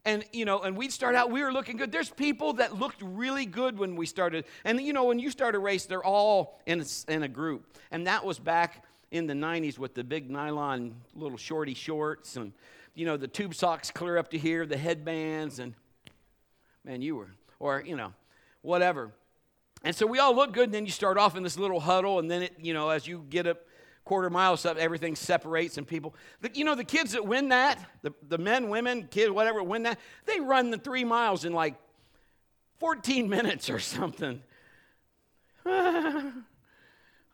And, 0.04 0.24
you 0.32 0.44
know, 0.44 0.60
and 0.60 0.76
we'd 0.76 0.92
start 0.92 1.14
out, 1.14 1.30
we 1.30 1.42
were 1.42 1.52
looking 1.52 1.76
good. 1.76 1.92
There's 1.92 2.10
people 2.10 2.54
that 2.54 2.76
looked 2.76 3.00
really 3.02 3.46
good 3.46 3.78
when 3.78 3.94
we 3.94 4.06
started. 4.06 4.44
And, 4.64 4.80
you 4.80 4.92
know, 4.92 5.04
when 5.04 5.20
you 5.20 5.30
start 5.30 5.54
a 5.54 5.60
race, 5.60 5.86
they're 5.86 6.04
all 6.04 6.60
in 6.66 6.80
a, 6.80 6.84
in 7.12 7.22
a 7.22 7.28
group. 7.28 7.78
And 7.92 8.06
that 8.08 8.24
was 8.24 8.40
back 8.40 8.84
in 9.12 9.26
the 9.26 9.34
90s 9.34 9.78
with 9.78 9.94
the 9.94 10.02
big 10.02 10.28
nylon 10.28 10.96
little 11.14 11.38
shorty 11.38 11.74
shorts 11.74 12.36
and, 12.36 12.52
you 12.94 13.06
know, 13.06 13.16
the 13.16 13.28
tube 13.28 13.54
socks 13.54 13.90
clear 13.90 14.18
up 14.18 14.30
to 14.30 14.38
here, 14.38 14.66
the 14.66 14.76
headbands. 14.76 15.60
And, 15.60 15.74
man, 16.84 17.00
you 17.00 17.16
were, 17.16 17.30
or, 17.60 17.82
you 17.86 17.96
know, 17.96 18.12
whatever. 18.62 19.12
And 19.84 19.94
so 19.94 20.06
we 20.06 20.18
all 20.18 20.34
look 20.34 20.52
good, 20.52 20.64
and 20.64 20.74
then 20.74 20.86
you 20.86 20.92
start 20.92 21.18
off 21.18 21.36
in 21.36 21.42
this 21.42 21.58
little 21.58 21.80
huddle, 21.80 22.20
and 22.20 22.30
then 22.30 22.42
it, 22.42 22.54
you 22.60 22.72
know, 22.72 22.90
as 22.90 23.06
you 23.06 23.24
get 23.28 23.46
a 23.46 23.56
quarter 24.04 24.30
mile 24.30 24.58
up, 24.64 24.76
everything 24.76 25.16
separates 25.16 25.78
and 25.78 25.86
people. 25.86 26.14
You 26.54 26.64
know, 26.64 26.74
the 26.74 26.84
kids 26.84 27.12
that 27.12 27.26
win 27.26 27.50
that, 27.50 27.78
the, 28.02 28.12
the 28.28 28.38
men, 28.38 28.68
women, 28.68 29.08
kids, 29.10 29.30
whatever, 29.30 29.62
win 29.62 29.84
that, 29.84 29.98
they 30.26 30.40
run 30.40 30.70
the 30.70 30.78
three 30.78 31.04
miles 31.04 31.44
in 31.44 31.52
like 31.52 31.74
14 32.78 33.28
minutes 33.28 33.70
or 33.70 33.78
something. 33.78 34.42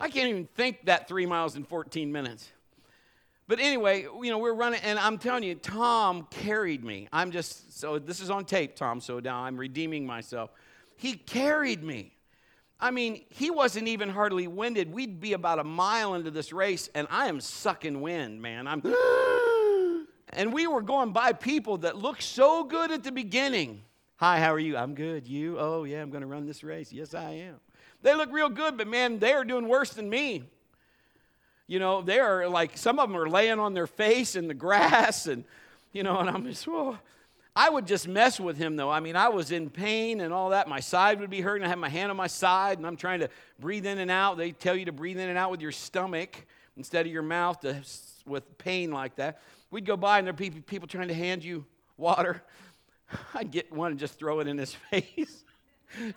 I 0.00 0.08
can't 0.08 0.28
even 0.28 0.46
think 0.54 0.86
that 0.86 1.08
three 1.08 1.26
miles 1.26 1.56
in 1.56 1.64
14 1.64 2.12
minutes. 2.12 2.48
But 3.48 3.60
anyway, 3.60 4.02
you 4.02 4.30
know, 4.30 4.38
we're 4.38 4.52
running, 4.52 4.80
and 4.82 4.98
I'm 4.98 5.16
telling 5.16 5.42
you, 5.42 5.54
Tom 5.54 6.26
carried 6.30 6.84
me. 6.84 7.08
I'm 7.10 7.30
just, 7.30 7.78
so 7.80 7.98
this 7.98 8.20
is 8.20 8.28
on 8.28 8.44
tape, 8.44 8.76
Tom, 8.76 9.00
so 9.00 9.20
now 9.20 9.38
I'm 9.38 9.56
redeeming 9.56 10.06
myself. 10.06 10.50
He 10.96 11.14
carried 11.14 11.82
me. 11.82 12.12
I 12.80 12.92
mean, 12.92 13.24
he 13.30 13.50
wasn't 13.50 13.88
even 13.88 14.08
hardly 14.08 14.46
winded. 14.46 14.92
We'd 14.92 15.20
be 15.20 15.32
about 15.32 15.58
a 15.58 15.64
mile 15.64 16.14
into 16.14 16.30
this 16.30 16.52
race, 16.52 16.88
and 16.94 17.08
I 17.10 17.26
am 17.26 17.40
sucking 17.40 18.00
wind, 18.00 18.40
man. 18.40 18.68
I'm, 18.68 18.82
and 20.30 20.52
we 20.52 20.68
were 20.68 20.82
going 20.82 21.12
by 21.12 21.32
people 21.32 21.78
that 21.78 21.96
looked 21.96 22.22
so 22.22 22.62
good 22.62 22.92
at 22.92 23.02
the 23.02 23.10
beginning. 23.10 23.82
Hi, 24.16 24.38
how 24.38 24.54
are 24.54 24.60
you? 24.60 24.76
I'm 24.76 24.94
good. 24.94 25.26
You? 25.26 25.58
Oh, 25.58 25.84
yeah, 25.84 26.02
I'm 26.02 26.10
going 26.10 26.20
to 26.20 26.28
run 26.28 26.46
this 26.46 26.62
race. 26.62 26.92
Yes, 26.92 27.14
I 27.14 27.30
am. 27.32 27.56
They 28.02 28.14
look 28.14 28.32
real 28.32 28.48
good, 28.48 28.76
but 28.76 28.86
man, 28.86 29.18
they 29.18 29.32
are 29.32 29.44
doing 29.44 29.66
worse 29.66 29.90
than 29.90 30.08
me. 30.08 30.44
You 31.66 31.80
know, 31.80 32.00
they 32.00 32.20
are 32.20 32.48
like, 32.48 32.78
some 32.78 33.00
of 33.00 33.08
them 33.08 33.18
are 33.20 33.28
laying 33.28 33.58
on 33.58 33.74
their 33.74 33.88
face 33.88 34.36
in 34.36 34.46
the 34.46 34.54
grass, 34.54 35.26
and, 35.26 35.44
you 35.92 36.04
know, 36.04 36.18
and 36.18 36.30
I'm 36.30 36.44
just, 36.44 36.66
whoa. 36.66 36.96
I 37.58 37.68
would 37.68 37.88
just 37.88 38.06
mess 38.06 38.38
with 38.38 38.56
him, 38.56 38.76
though. 38.76 38.88
I 38.88 39.00
mean, 39.00 39.16
I 39.16 39.30
was 39.30 39.50
in 39.50 39.68
pain 39.68 40.20
and 40.20 40.32
all 40.32 40.50
that. 40.50 40.68
My 40.68 40.78
side 40.78 41.18
would 41.18 41.28
be 41.28 41.40
hurting. 41.40 41.66
I 41.66 41.68
had 41.68 41.80
my 41.80 41.88
hand 41.88 42.08
on 42.08 42.16
my 42.16 42.28
side, 42.28 42.78
and 42.78 42.86
I'm 42.86 42.96
trying 42.96 43.18
to 43.18 43.28
breathe 43.58 43.84
in 43.84 43.98
and 43.98 44.12
out. 44.12 44.36
They 44.36 44.52
tell 44.52 44.76
you 44.76 44.84
to 44.84 44.92
breathe 44.92 45.18
in 45.18 45.28
and 45.28 45.36
out 45.36 45.50
with 45.50 45.60
your 45.60 45.72
stomach 45.72 46.46
instead 46.76 47.04
of 47.04 47.10
your 47.10 47.24
mouth 47.24 47.58
to, 47.62 47.82
with 48.26 48.58
pain 48.58 48.92
like 48.92 49.16
that. 49.16 49.40
We'd 49.72 49.86
go 49.86 49.96
by, 49.96 50.18
and 50.18 50.26
there'd 50.28 50.36
be 50.36 50.50
people 50.50 50.86
trying 50.86 51.08
to 51.08 51.14
hand 51.14 51.42
you 51.42 51.66
water. 51.96 52.44
I'd 53.34 53.50
get 53.50 53.72
one 53.72 53.90
and 53.90 53.98
just 53.98 54.20
throw 54.20 54.38
it 54.38 54.46
in 54.46 54.56
his 54.56 54.74
face. 54.92 55.42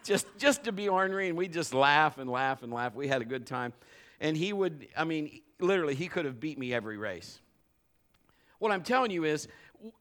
just, 0.04 0.28
just 0.38 0.66
to 0.66 0.72
be 0.72 0.90
ornery. 0.90 1.28
And 1.30 1.36
we'd 1.36 1.54
just 1.54 1.74
laugh 1.74 2.20
and 2.20 2.30
laugh 2.30 2.62
and 2.62 2.72
laugh. 2.72 2.94
We 2.94 3.08
had 3.08 3.24
a 3.24 3.26
good 3.26 3.48
time. 3.48 3.74
And 4.20 4.38
he 4.38 4.54
would, 4.54 4.90
I 4.96 5.06
mean, 5.06 5.42
literally, 5.60 5.96
he 5.96 6.08
could 6.08 6.26
have 6.26 6.40
beat 6.40 6.60
me 6.60 6.72
every 6.72 6.98
race. 6.98 7.40
What 8.60 8.72
I'm 8.72 8.84
telling 8.84 9.10
you 9.10 9.24
is, 9.24 9.48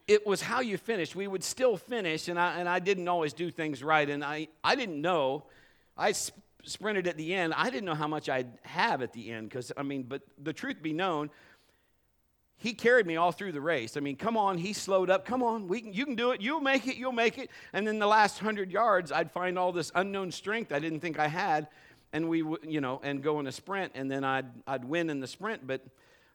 it 0.07 0.27
was 0.27 0.43
how 0.43 0.61
you 0.61 0.77
finished. 0.77 1.14
We 1.16 1.27
would 1.27 1.45
still 1.45 1.77
finish, 1.77 2.29
and 2.29 2.38
I, 2.38 2.59
and 2.59 2.69
I 2.69 2.79
didn't 2.79 3.09
always 3.09 3.33
do 3.33 3.51
things 3.51 3.83
right. 3.83 4.09
And 4.09 4.25
I, 4.25 4.49
I 4.62 4.75
didn't 4.75 5.01
know. 5.01 5.45
I 5.97 6.12
sp- 6.12 6.37
sprinted 6.64 7.07
at 7.07 7.16
the 7.16 7.35
end. 7.35 7.55
I 7.55 7.71
didn't 7.71 7.85
know 7.87 7.95
how 7.95 8.09
much 8.09 8.29
I'd 8.29 8.59
have 8.62 9.03
at 9.03 9.12
the 9.12 9.31
end 9.31 9.49
because, 9.49 9.73
I 9.77 9.83
mean, 9.83 10.03
but 10.03 10.23
the 10.43 10.53
truth 10.53 10.83
be 10.83 10.93
known, 10.93 11.31
he 12.57 12.75
carried 12.75 13.07
me 13.07 13.16
all 13.16 13.33
through 13.33 13.53
the 13.53 13.61
race. 13.61 13.97
I 13.97 14.01
mean, 14.01 14.16
come 14.16 14.37
on, 14.37 14.59
he 14.59 14.75
slowed 14.75 15.09
up. 15.09 15.25
Come 15.25 15.43
on, 15.43 15.66
we 15.66 15.81
can, 15.81 15.93
you 15.95 16.05
can 16.05 16.14
do 16.14 16.33
it. 16.33 16.43
You'll 16.43 16.61
make 16.61 16.87
it. 16.87 16.97
You'll 16.97 17.12
make 17.12 17.38
it. 17.38 17.51
And 17.73 17.87
then 17.87 17.99
the 17.99 18.07
last 18.07 18.38
hundred 18.38 18.71
yards, 18.71 19.11
I'd 19.11 19.33
find 19.33 19.59
all 19.59 19.73
this 19.73 19.90
unknown 19.95 20.31
strength 20.31 20.71
I 20.71 20.79
didn't 20.79 21.01
think 21.01 21.19
I 21.19 21.27
had, 21.27 21.69
and 22.12 22.29
we, 22.29 22.45
you 22.66 22.83
know, 22.83 23.01
and 23.03 23.23
go 23.23 23.40
in 23.40 23.47
a 23.47 23.53
sprint, 23.53 23.93
and 23.95 24.11
then 24.11 24.25
I'd 24.25 24.47
I'd 24.66 24.85
win 24.85 25.09
in 25.09 25.21
the 25.21 25.27
sprint. 25.27 25.66
But 25.66 25.83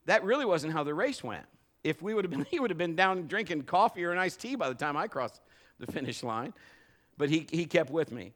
that 0.05 0.23
really 0.23 0.45
wasn't 0.45 0.73
how 0.73 0.83
the 0.83 0.95
race 0.95 1.23
went. 1.23 1.45
If 1.85 2.01
we 2.01 2.13
would 2.13 2.25
have 2.25 2.31
been, 2.31 2.45
he 2.51 2.59
would 2.59 2.71
have 2.71 2.77
been 2.77 2.95
down 2.95 3.27
drinking 3.27 3.63
coffee 3.63 4.03
or 4.03 4.11
an 4.11 4.17
iced 4.17 4.41
tea 4.41 4.55
by 4.55 4.69
the 4.69 4.75
time 4.75 4.97
I 4.97 5.07
crossed 5.07 5.39
the 5.79 5.87
finish 5.87 6.23
line. 6.23 6.53
But 7.17 7.29
he 7.29 7.47
he 7.49 7.65
kept 7.65 7.89
with 7.89 8.11
me. 8.11 8.33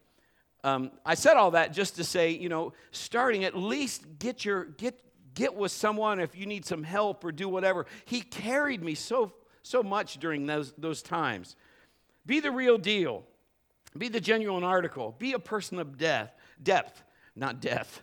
Um, 0.64 0.92
I 1.06 1.16
said 1.16 1.36
all 1.36 1.52
that 1.52 1.74
just 1.74 1.96
to 1.96 2.04
say, 2.04 2.32
you 2.32 2.50
know, 2.50 2.74
starting 2.92 3.44
at 3.44 3.58
least 3.58 4.04
get 4.20 4.46
your 4.46 4.66
get 4.66 5.00
get 5.34 5.56
with 5.56 5.72
someone 5.72 6.20
if 6.20 6.36
you 6.36 6.46
need 6.46 6.66
some 6.66 6.84
help 6.84 7.24
or 7.24 7.32
do 7.32 7.48
whatever. 7.48 7.86
He 8.06 8.22
carried 8.22 8.84
me 8.84 8.96
so, 8.96 9.34
so 9.64 9.82
much 9.82 10.20
during 10.20 10.46
those, 10.46 10.74
those 10.78 11.02
times. 11.02 11.56
Be 12.26 12.40
the 12.40 12.52
real 12.52 12.78
deal. 12.78 13.24
Be 13.98 14.10
the 14.10 14.20
genuine 14.20 14.64
article. 14.64 15.16
Be 15.18 15.34
a 15.34 15.40
person 15.40 15.80
of 15.80 15.98
death, 15.98 16.34
depth, 16.62 17.02
not 17.36 17.62
death. 17.62 18.02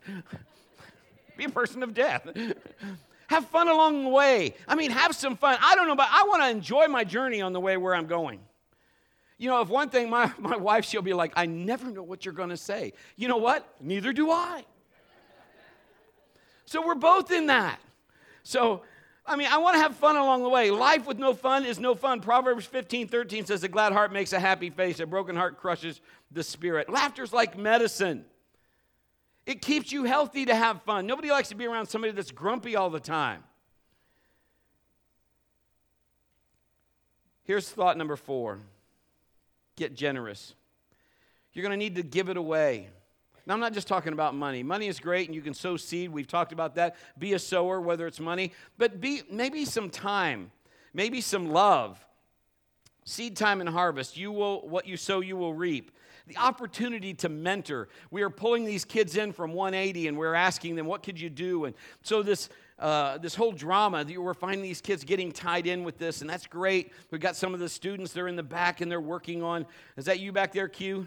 Be 1.37 1.45
a 1.45 1.51
person 1.51 1.83
of 1.83 1.95
death. 1.95 2.27
have 3.29 3.47
fun 3.47 3.69
along 3.69 4.05
the 4.05 4.11
way. 4.11 4.55
I 4.69 4.75
mean, 4.75 4.91
have 4.91 5.15
some 5.15 5.37
fun. 5.37 5.59
I 5.61 5.75
don't 5.75 5.89
know, 5.89 5.97
but 5.97 6.09
I 6.11 6.25
want 6.25 6.43
to 6.43 6.49
enjoy 6.51 6.87
my 6.89 7.05
journey 7.05 7.41
on 7.41 7.53
the 7.53 7.61
way 7.61 7.77
where 7.77 7.95
I'm 7.95 8.07
going. 8.07 8.41
You 9.39 9.51
know, 9.51 9.61
if 9.61 9.69
one 9.69 9.91
thing, 9.91 10.09
my, 10.09 10.33
my 10.39 10.57
wife, 10.57 10.85
she'll 10.85 11.03
be 11.03 11.13
like, 11.13 11.33
I 11.37 11.47
never 11.47 11.91
know 11.91 12.03
what 12.03 12.25
you're 12.25 12.35
going 12.35 12.51
to 12.51 12.57
say. 12.57 12.93
You 13.17 13.29
know 13.29 13.37
what? 13.37 13.69
Neither 13.81 14.13
do 14.13 14.31
I. 14.31 14.65
So 16.67 16.85
we're 16.85 16.97
both 16.97 17.31
in 17.31 17.47
that. 17.47 17.79
So, 18.43 18.83
I 19.25 19.37
mean, 19.37 19.49
I 19.51 19.59
want 19.59 19.75
to 19.75 19.81
have 19.81 19.97
fun 19.97 20.17
along 20.17 20.43
the 20.43 20.49
way. 20.49 20.71
Life 20.71 21.07
with 21.07 21.19
no 21.19 21.33
fun 21.33 21.65
is 21.65 21.79
no 21.79 21.95
fun. 21.95 22.21
Proverbs 22.21 22.67
15 22.67 23.09
13 23.09 23.47
says, 23.47 23.63
A 23.63 23.69
glad 23.69 23.93
heart 23.93 24.13
makes 24.13 24.33
a 24.33 24.41
happy 24.41 24.71
face, 24.71 24.99
a 25.01 25.07
broken 25.07 25.37
heart 25.37 25.59
crushes 25.59 26.01
the 26.33 26.43
spirit. 26.43 26.91
Laughter's 26.91 27.33
like 27.33 27.57
medicine. 27.57 28.25
It 29.47 29.63
keeps 29.63 29.93
you 29.93 30.05
healthy 30.05 30.45
to 30.47 30.55
have 30.55 30.83
fun. 30.83 31.07
Nobody 31.07 31.31
likes 31.31 31.49
to 31.51 31.55
be 31.55 31.67
around 31.67 31.87
somebody 31.87 32.13
that's 32.13 32.33
grumpy 32.33 32.75
all 32.75 32.91
the 32.91 33.01
time. 33.01 33.45
Here's 37.45 37.69
thought 37.69 37.97
number 37.97 38.17
four 38.17 38.59
get 39.77 39.95
generous. 39.95 40.55
You're 41.53 41.63
going 41.63 41.71
to 41.71 41.77
need 41.77 41.95
to 41.97 42.03
give 42.03 42.29
it 42.29 42.37
away. 42.37 42.89
Now, 43.47 43.55
I'm 43.55 43.61
not 43.61 43.73
just 43.73 43.87
talking 43.87 44.13
about 44.13 44.35
money. 44.35 44.63
Money 44.63 44.89
is 44.89 44.99
great 44.99 45.29
and 45.29 45.35
you 45.35 45.41
can 45.41 45.55
sow 45.55 45.77
seed. 45.77 46.11
We've 46.11 46.27
talked 46.27 46.53
about 46.53 46.75
that. 46.75 46.97
Be 47.19 47.35
a 47.35 47.39
sower, 47.39 47.81
whether 47.81 48.07
it's 48.07 48.19
money, 48.19 48.53
but 48.77 49.01
be 49.01 49.23
maybe 49.31 49.65
some 49.65 49.89
time, 49.89 50.51
maybe 50.93 51.21
some 51.21 51.51
love. 51.51 52.05
Seed 53.05 53.37
time 53.37 53.61
and 53.61 53.71
harvest. 53.71 54.17
You 54.17 54.33
will, 54.33 54.67
what 54.69 54.87
you 54.87 54.97
sow, 54.97 55.21
you 55.21 55.37
will 55.37 55.55
reap. 55.55 55.93
The 56.27 56.37
opportunity 56.39 57.15
to 57.15 57.29
mentor. 57.29 57.89
We 58.11 58.23
are 58.23 58.31
pulling 58.31 58.65
these 58.65 58.85
kids 58.85 59.17
in 59.17 59.33
from 59.33 59.53
180 59.53 60.09
and 60.09 60.19
we're 60.19 60.35
asking 60.35 60.75
them, 60.75 60.87
what 60.87 61.03
could 61.03 61.21
you 61.21 61.31
do? 61.31 61.67
And 61.67 61.75
so 62.03 62.23
this, 62.23 62.49
uh, 62.81 63.19
this 63.19 63.35
whole 63.35 63.53
drama, 63.53 64.05
that 64.05 64.21
we're 64.21 64.35
finding 64.35 64.63
these 64.63 64.81
kids 64.81 65.05
getting 65.05 65.31
tied 65.31 65.67
in 65.67 65.85
with 65.85 65.99
this, 65.99 66.23
and 66.23 66.29
that's 66.29 66.47
great. 66.47 66.93
We've 67.11 67.21
got 67.21 67.37
some 67.37 67.55
of 67.55 67.61
the 67.61 67.69
students, 67.69 68.13
they're 68.13 68.29
in 68.29 68.37
the 68.37 68.43
back 68.43 68.81
and 68.81 68.91
they're 68.91 69.01
working 69.01 69.43
on. 69.43 69.67
Is 69.97 70.07
that 70.07 70.19
you 70.19 70.33
back 70.33 70.53
there, 70.53 70.69
Q? 70.69 71.07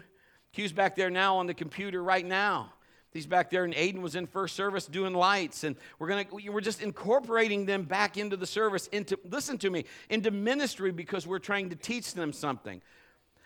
Q's 0.52 0.72
back 0.72 0.96
there 0.96 1.10
now 1.10 1.36
on 1.36 1.46
the 1.46 1.54
computer 1.54 2.02
right 2.02 2.24
now. 2.24 2.72
He's 3.12 3.26
back 3.26 3.50
there, 3.50 3.64
and 3.64 3.74
Aiden 3.74 4.00
was 4.00 4.14
in 4.14 4.26
first 4.26 4.54
service 4.54 4.86
doing 4.86 5.14
lights, 5.14 5.64
and 5.64 5.74
we're 5.98 6.06
gonna 6.06 6.26
we're 6.30 6.60
just 6.60 6.80
incorporating 6.80 7.66
them 7.66 7.82
back 7.82 8.16
into 8.16 8.36
the 8.36 8.46
service, 8.46 8.86
into 8.88 9.18
listen 9.28 9.58
to 9.58 9.70
me, 9.70 9.84
into 10.10 10.30
ministry 10.30 10.92
because 10.92 11.26
we're 11.26 11.40
trying 11.40 11.70
to 11.70 11.76
teach 11.76 12.14
them 12.14 12.32
something. 12.32 12.80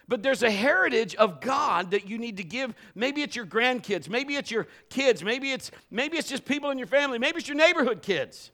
But 0.06 0.22
there's 0.22 0.42
a 0.42 0.50
heritage 0.50 1.14
of 1.14 1.40
God 1.40 1.92
that 1.92 2.08
you 2.08 2.18
need 2.18 2.36
to 2.36 2.44
give. 2.44 2.74
Maybe 2.94 3.22
it's 3.22 3.34
your 3.34 3.46
grandkids, 3.46 4.08
maybe 4.08 4.36
it's 4.36 4.50
your 4.50 4.66
kids, 4.90 5.24
maybe 5.24 5.52
it's 5.52 5.70
maybe 5.90 6.18
it's 6.18 6.28
just 6.28 6.44
people 6.44 6.70
in 6.70 6.78
your 6.78 6.86
family, 6.86 7.18
maybe 7.18 7.38
it's 7.38 7.48
your 7.48 7.56
neighborhood 7.56 8.02
kids. 8.02 8.50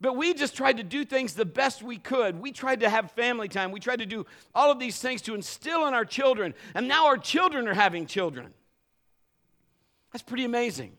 But 0.00 0.16
we 0.16 0.34
just 0.34 0.56
tried 0.56 0.76
to 0.78 0.82
do 0.82 1.04
things 1.04 1.34
the 1.34 1.44
best 1.44 1.82
we 1.82 1.96
could. 1.96 2.40
We 2.40 2.52
tried 2.52 2.80
to 2.80 2.90
have 2.90 3.12
family 3.12 3.48
time. 3.48 3.70
We 3.70 3.80
tried 3.80 4.00
to 4.00 4.06
do 4.06 4.26
all 4.54 4.70
of 4.70 4.78
these 4.78 4.98
things 4.98 5.22
to 5.22 5.34
instill 5.34 5.86
in 5.86 5.94
our 5.94 6.04
children. 6.04 6.52
And 6.74 6.88
now 6.88 7.06
our 7.06 7.16
children 7.16 7.66
are 7.68 7.74
having 7.74 8.06
children. 8.06 8.52
That's 10.12 10.22
pretty 10.22 10.44
amazing. 10.44 10.98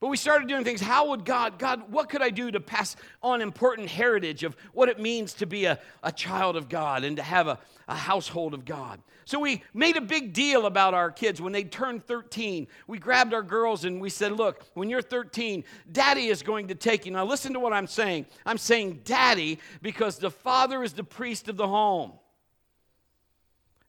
But 0.00 0.08
we 0.08 0.16
started 0.16 0.46
doing 0.46 0.62
things. 0.62 0.80
How 0.80 1.08
would 1.08 1.24
God, 1.24 1.58
God, 1.58 1.90
what 1.90 2.08
could 2.08 2.22
I 2.22 2.30
do 2.30 2.52
to 2.52 2.60
pass 2.60 2.94
on 3.20 3.42
important 3.42 3.88
heritage 3.88 4.44
of 4.44 4.56
what 4.72 4.88
it 4.88 5.00
means 5.00 5.34
to 5.34 5.46
be 5.46 5.64
a, 5.64 5.80
a 6.04 6.12
child 6.12 6.56
of 6.56 6.68
God 6.68 7.02
and 7.02 7.16
to 7.16 7.22
have 7.22 7.48
a, 7.48 7.58
a 7.88 7.96
household 7.96 8.54
of 8.54 8.64
God? 8.64 9.00
So 9.24 9.40
we 9.40 9.62
made 9.74 9.96
a 9.96 10.00
big 10.00 10.32
deal 10.32 10.66
about 10.66 10.94
our 10.94 11.10
kids 11.10 11.40
when 11.40 11.52
they 11.52 11.64
turned 11.64 12.06
13. 12.06 12.68
We 12.86 12.98
grabbed 12.98 13.34
our 13.34 13.42
girls 13.42 13.84
and 13.84 14.00
we 14.00 14.08
said, 14.08 14.32
Look, 14.32 14.64
when 14.74 14.88
you're 14.88 15.02
13, 15.02 15.64
daddy 15.90 16.28
is 16.28 16.44
going 16.44 16.68
to 16.68 16.76
take 16.76 17.04
you. 17.04 17.10
Now, 17.10 17.24
listen 17.24 17.52
to 17.54 17.60
what 17.60 17.72
I'm 17.72 17.88
saying. 17.88 18.26
I'm 18.46 18.56
saying 18.56 19.00
daddy 19.04 19.58
because 19.82 20.18
the 20.18 20.30
father 20.30 20.84
is 20.84 20.92
the 20.92 21.04
priest 21.04 21.48
of 21.48 21.56
the 21.56 21.66
home. 21.66 22.12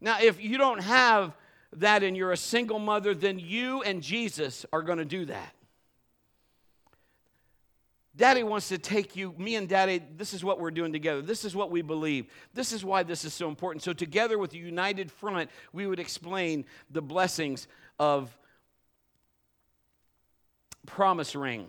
Now, 0.02 0.18
if 0.20 0.42
you 0.42 0.58
don't 0.58 0.82
have 0.82 1.36
that 1.74 2.02
and 2.02 2.18
you're 2.18 2.32
a 2.32 2.38
single 2.38 2.80
mother, 2.80 3.14
then 3.14 3.38
you 3.38 3.84
and 3.84 4.02
Jesus 4.02 4.66
are 4.74 4.82
going 4.82 4.98
to 4.98 5.06
do 5.06 5.26
that. 5.26 5.54
Daddy 8.20 8.44
wants 8.44 8.68
to 8.68 8.78
take 8.78 9.16
you, 9.16 9.34
me 9.38 9.56
and 9.56 9.70
Daddy, 9.70 10.02
this 10.18 10.34
is 10.34 10.44
what 10.44 10.60
we're 10.60 10.72
doing 10.72 10.92
together. 10.92 11.22
This 11.22 11.46
is 11.46 11.56
what 11.56 11.72
we 11.72 11.82
believe. 11.82 12.26
This 12.54 12.74
is 12.74 12.84
why 12.84 13.02
this 13.04 13.24
is 13.24 13.34
so 13.34 13.48
important. 13.48 13.82
So, 13.82 13.94
together 13.94 14.38
with 14.38 14.52
a 14.54 14.58
united 14.58 15.10
front, 15.10 15.50
we 15.72 15.88
would 15.88 16.02
explain 16.02 16.66
the 16.92 17.02
blessings 17.02 17.70
of 17.98 18.38
promise 20.86 21.34
ring, 21.34 21.68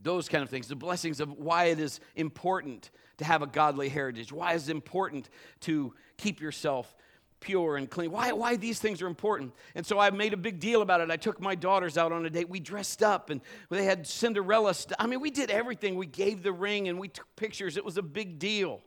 those 0.00 0.30
kind 0.30 0.42
of 0.42 0.48
things, 0.48 0.66
the 0.66 0.76
blessings 0.76 1.20
of 1.20 1.30
why 1.32 1.64
it 1.64 1.78
is 1.78 2.00
important 2.16 2.90
to 3.18 3.26
have 3.26 3.42
a 3.42 3.46
godly 3.46 3.90
heritage, 3.90 4.32
why 4.32 4.54
it's 4.54 4.70
important 4.70 5.28
to 5.60 5.92
keep 6.16 6.40
yourself 6.40 6.96
pure 7.44 7.76
and 7.76 7.90
clean. 7.90 8.10
Why, 8.10 8.32
why 8.32 8.56
these 8.56 8.78
things 8.80 9.02
are 9.02 9.06
important. 9.06 9.52
And 9.74 9.84
so 9.84 9.98
I 9.98 10.10
made 10.10 10.32
a 10.32 10.38
big 10.38 10.58
deal 10.58 10.80
about 10.80 11.02
it. 11.02 11.10
I 11.10 11.16
took 11.16 11.40
my 11.40 11.54
daughters 11.54 11.98
out 11.98 12.10
on 12.10 12.24
a 12.24 12.30
date. 12.30 12.48
We 12.48 12.58
dressed 12.58 13.02
up 13.02 13.28
and 13.28 13.42
they 13.68 13.84
had 13.84 14.06
Cinderella 14.06 14.72
stuff. 14.72 14.96
I 14.98 15.06
mean, 15.06 15.20
we 15.20 15.30
did 15.30 15.50
everything. 15.50 15.96
We 15.96 16.06
gave 16.06 16.42
the 16.42 16.52
ring 16.52 16.88
and 16.88 16.98
we 16.98 17.08
took 17.08 17.26
pictures. 17.36 17.76
It 17.76 17.84
was 17.84 17.98
a 17.98 18.02
big 18.02 18.38
deal. 18.38 18.80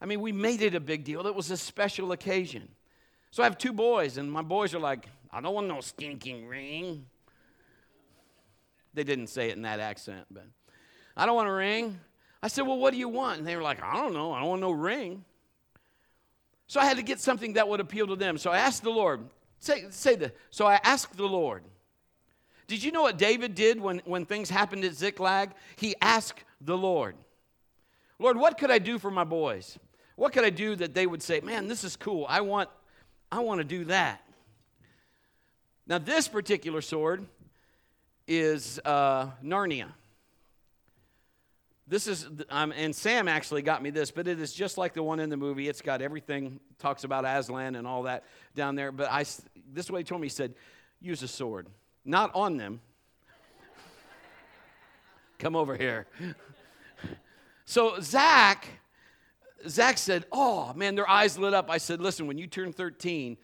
I 0.00 0.06
mean, 0.06 0.22
we 0.22 0.32
made 0.32 0.62
it 0.62 0.74
a 0.74 0.80
big 0.80 1.04
deal. 1.04 1.26
It 1.26 1.34
was 1.34 1.50
a 1.50 1.56
special 1.56 2.12
occasion. 2.12 2.68
So 3.30 3.42
I 3.42 3.46
have 3.46 3.56
two 3.56 3.72
boys, 3.72 4.18
and 4.18 4.30
my 4.30 4.42
boys 4.42 4.74
are 4.74 4.80
like, 4.80 5.08
I 5.30 5.40
don't 5.40 5.54
want 5.54 5.68
no 5.68 5.80
stinking 5.80 6.48
ring. 6.48 7.06
They 8.94 9.04
didn't 9.04 9.28
say 9.28 9.50
it 9.50 9.56
in 9.56 9.62
that 9.62 9.80
accent, 9.80 10.26
but 10.30 10.44
I 11.16 11.24
don't 11.24 11.36
want 11.36 11.48
a 11.48 11.52
ring. 11.52 12.00
I 12.42 12.48
said, 12.48 12.66
Well, 12.66 12.78
what 12.78 12.92
do 12.92 12.98
you 12.98 13.08
want? 13.08 13.38
And 13.38 13.46
they 13.46 13.54
were 13.54 13.62
like, 13.62 13.82
I 13.82 13.94
don't 13.96 14.12
know. 14.12 14.32
I 14.32 14.40
don't 14.40 14.48
want 14.48 14.60
no 14.60 14.72
ring. 14.72 15.24
So 16.66 16.80
I 16.80 16.84
had 16.84 16.96
to 16.96 17.02
get 17.02 17.20
something 17.20 17.54
that 17.54 17.68
would 17.68 17.80
appeal 17.80 18.06
to 18.06 18.16
them. 18.16 18.38
So 18.38 18.50
I 18.50 18.58
asked 18.58 18.82
the 18.82 18.90
Lord, 18.90 19.20
say, 19.58 19.84
say 19.90 20.16
this. 20.16 20.32
So 20.50 20.66
I 20.66 20.80
asked 20.82 21.16
the 21.16 21.26
Lord, 21.26 21.62
did 22.66 22.82
you 22.82 22.92
know 22.92 23.02
what 23.02 23.18
David 23.18 23.54
did 23.54 23.80
when, 23.80 24.00
when 24.04 24.24
things 24.24 24.48
happened 24.48 24.84
at 24.84 24.94
Ziklag? 24.94 25.50
He 25.76 25.94
asked 26.00 26.44
the 26.60 26.76
Lord, 26.76 27.16
Lord, 28.18 28.36
what 28.36 28.56
could 28.56 28.70
I 28.70 28.78
do 28.78 28.98
for 28.98 29.10
my 29.10 29.24
boys? 29.24 29.78
What 30.16 30.32
could 30.32 30.44
I 30.44 30.50
do 30.50 30.76
that 30.76 30.94
they 30.94 31.06
would 31.06 31.22
say, 31.22 31.40
man, 31.40 31.68
this 31.68 31.84
is 31.84 31.96
cool. 31.96 32.24
I 32.28 32.40
want, 32.42 32.70
I 33.30 33.40
want 33.40 33.58
to 33.58 33.64
do 33.64 33.84
that. 33.86 34.22
Now, 35.86 35.98
this 35.98 36.28
particular 36.28 36.80
sword 36.80 37.26
is 38.28 38.80
uh, 38.84 39.30
Narnia. 39.44 39.88
This 41.92 42.06
is, 42.06 42.26
um, 42.48 42.72
and 42.74 42.96
Sam 42.96 43.28
actually 43.28 43.60
got 43.60 43.82
me 43.82 43.90
this, 43.90 44.10
but 44.10 44.26
it 44.26 44.40
is 44.40 44.54
just 44.54 44.78
like 44.78 44.94
the 44.94 45.02
one 45.02 45.20
in 45.20 45.28
the 45.28 45.36
movie. 45.36 45.68
It's 45.68 45.82
got 45.82 46.00
everything, 46.00 46.58
talks 46.78 47.04
about 47.04 47.26
Aslan 47.26 47.74
and 47.74 47.86
all 47.86 48.04
that 48.04 48.24
down 48.54 48.76
there. 48.76 48.90
But 48.90 49.10
I, 49.10 49.24
this 49.24 49.84
is 49.84 49.90
what 49.90 49.98
he 49.98 50.04
told 50.04 50.22
me. 50.22 50.24
He 50.24 50.30
said, 50.30 50.54
use 51.02 51.22
a 51.22 51.28
sword, 51.28 51.66
not 52.02 52.30
on 52.34 52.56
them. 52.56 52.80
Come 55.38 55.54
over 55.54 55.76
here. 55.76 56.06
so 57.66 58.00
Zach, 58.00 58.66
Zach 59.68 59.98
said, 59.98 60.24
oh 60.32 60.72
man, 60.72 60.94
their 60.94 61.10
eyes 61.10 61.36
lit 61.36 61.52
up. 61.52 61.68
I 61.68 61.76
said, 61.76 62.00
listen, 62.00 62.26
when 62.26 62.38
you 62.38 62.46
turn 62.46 62.72
13, 62.72 63.36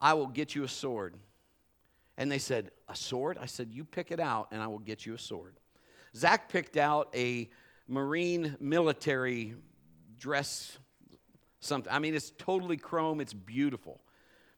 I 0.00 0.14
will 0.14 0.26
get 0.26 0.56
you 0.56 0.64
a 0.64 0.68
sword. 0.68 1.14
And 2.16 2.28
they 2.28 2.38
said, 2.38 2.72
A 2.88 2.96
sword? 2.96 3.38
I 3.40 3.46
said, 3.46 3.70
You 3.72 3.84
pick 3.84 4.12
it 4.12 4.20
out 4.20 4.48
and 4.52 4.62
I 4.62 4.68
will 4.68 4.78
get 4.78 5.04
you 5.04 5.14
a 5.14 5.18
sword. 5.18 5.54
Zach 6.16 6.48
picked 6.48 6.76
out 6.76 7.08
a 7.14 7.48
Marine 7.88 8.56
military 8.60 9.54
dress, 10.18 10.78
something. 11.60 11.92
I 11.92 11.98
mean, 11.98 12.14
it's 12.14 12.30
totally 12.38 12.76
chrome, 12.76 13.20
it's 13.20 13.34
beautiful. 13.34 14.00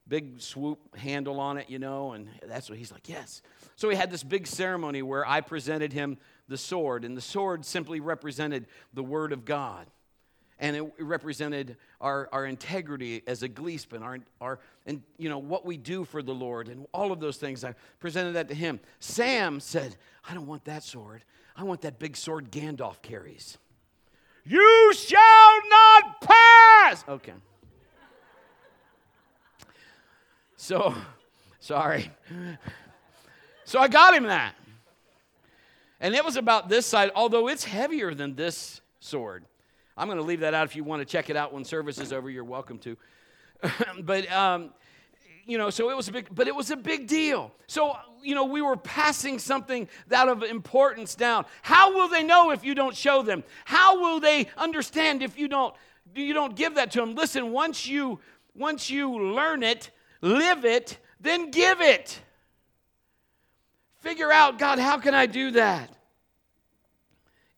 Big 0.08 0.40
swoop 0.40 0.96
handle 0.96 1.40
on 1.40 1.58
it, 1.58 1.68
you 1.68 1.80
know, 1.80 2.12
and 2.12 2.28
that's 2.46 2.68
what 2.70 2.78
he's 2.78 2.92
like, 2.92 3.08
Yes. 3.08 3.42
So 3.74 3.88
we 3.88 3.96
had 3.96 4.10
this 4.10 4.22
big 4.22 4.46
ceremony 4.46 5.02
where 5.02 5.26
I 5.26 5.40
presented 5.40 5.92
him 5.92 6.18
the 6.48 6.56
sword, 6.56 7.04
and 7.04 7.16
the 7.16 7.20
sword 7.20 7.64
simply 7.64 8.00
represented 8.00 8.66
the 8.94 9.02
Word 9.02 9.32
of 9.32 9.44
God 9.44 9.86
and 10.58 10.76
it 10.76 10.92
represented 10.98 11.76
our, 12.00 12.28
our 12.32 12.46
integrity 12.46 13.22
as 13.26 13.42
a 13.42 13.48
Gleespan, 13.48 14.02
our, 14.02 14.18
our, 14.40 14.58
and 14.86 15.02
you 15.18 15.28
know, 15.28 15.38
what 15.38 15.64
we 15.66 15.76
do 15.76 16.04
for 16.04 16.22
the 16.22 16.34
Lord, 16.34 16.68
and 16.68 16.86
all 16.92 17.12
of 17.12 17.20
those 17.20 17.36
things. 17.36 17.64
I 17.64 17.74
presented 18.00 18.32
that 18.32 18.48
to 18.48 18.54
him. 18.54 18.80
Sam 19.00 19.60
said, 19.60 19.96
I 20.28 20.34
don't 20.34 20.46
want 20.46 20.64
that 20.64 20.82
sword. 20.82 21.24
I 21.56 21.64
want 21.64 21.82
that 21.82 21.98
big 21.98 22.16
sword 22.16 22.50
Gandalf 22.50 23.02
carries. 23.02 23.58
You 24.44 24.92
shall 24.94 25.68
not 25.68 26.20
pass! 26.20 27.04
Okay. 27.08 27.32
So, 30.58 30.94
sorry. 31.60 32.10
So 33.66 33.80
I 33.80 33.88
got 33.88 34.14
him 34.14 34.22
that. 34.24 34.54
And 36.00 36.14
it 36.14 36.24
was 36.24 36.36
about 36.36 36.68
this 36.68 36.86
side, 36.86 37.10
although 37.16 37.48
it's 37.48 37.64
heavier 37.64 38.14
than 38.14 38.36
this 38.36 38.80
sword. 39.00 39.44
I'm 39.96 40.08
going 40.08 40.18
to 40.18 40.24
leave 40.24 40.40
that 40.40 40.54
out 40.54 40.66
if 40.66 40.76
you 40.76 40.84
want 40.84 41.00
to 41.00 41.06
check 41.06 41.30
it 41.30 41.36
out 41.36 41.52
when 41.52 41.64
service 41.64 41.98
is 41.98 42.12
over. 42.12 42.28
You're 42.28 42.44
welcome 42.44 42.78
to. 42.80 42.96
but 44.02 44.30
um, 44.30 44.70
you 45.46 45.56
know, 45.58 45.70
so 45.70 45.90
it 45.90 45.96
was 45.96 46.08
a 46.08 46.12
big, 46.12 46.28
but 46.30 46.48
it 46.48 46.54
was 46.54 46.70
a 46.70 46.76
big 46.76 47.06
deal. 47.06 47.52
So 47.66 47.96
you 48.22 48.34
know, 48.34 48.44
we 48.44 48.60
were 48.60 48.76
passing 48.76 49.38
something 49.38 49.88
that 50.08 50.28
of 50.28 50.42
importance 50.42 51.14
down. 51.14 51.46
How 51.62 51.94
will 51.94 52.08
they 52.08 52.22
know 52.22 52.50
if 52.50 52.64
you 52.64 52.74
don't 52.74 52.94
show 52.94 53.22
them? 53.22 53.44
How 53.64 54.00
will 54.00 54.20
they 54.20 54.48
understand 54.56 55.22
if 55.22 55.38
you 55.38 55.48
don't 55.48 55.74
you 56.14 56.34
don't 56.34 56.54
give 56.54 56.74
that 56.74 56.90
to 56.92 57.00
them? 57.00 57.14
Listen, 57.14 57.52
once 57.52 57.86
you 57.86 58.18
once 58.54 58.90
you 58.90 59.32
learn 59.34 59.62
it, 59.62 59.90
live 60.20 60.64
it, 60.64 60.98
then 61.20 61.50
give 61.50 61.80
it. 61.80 62.20
Figure 64.00 64.30
out, 64.30 64.58
God, 64.58 64.78
how 64.78 64.98
can 64.98 65.14
I 65.14 65.26
do 65.26 65.52
that? 65.52 65.90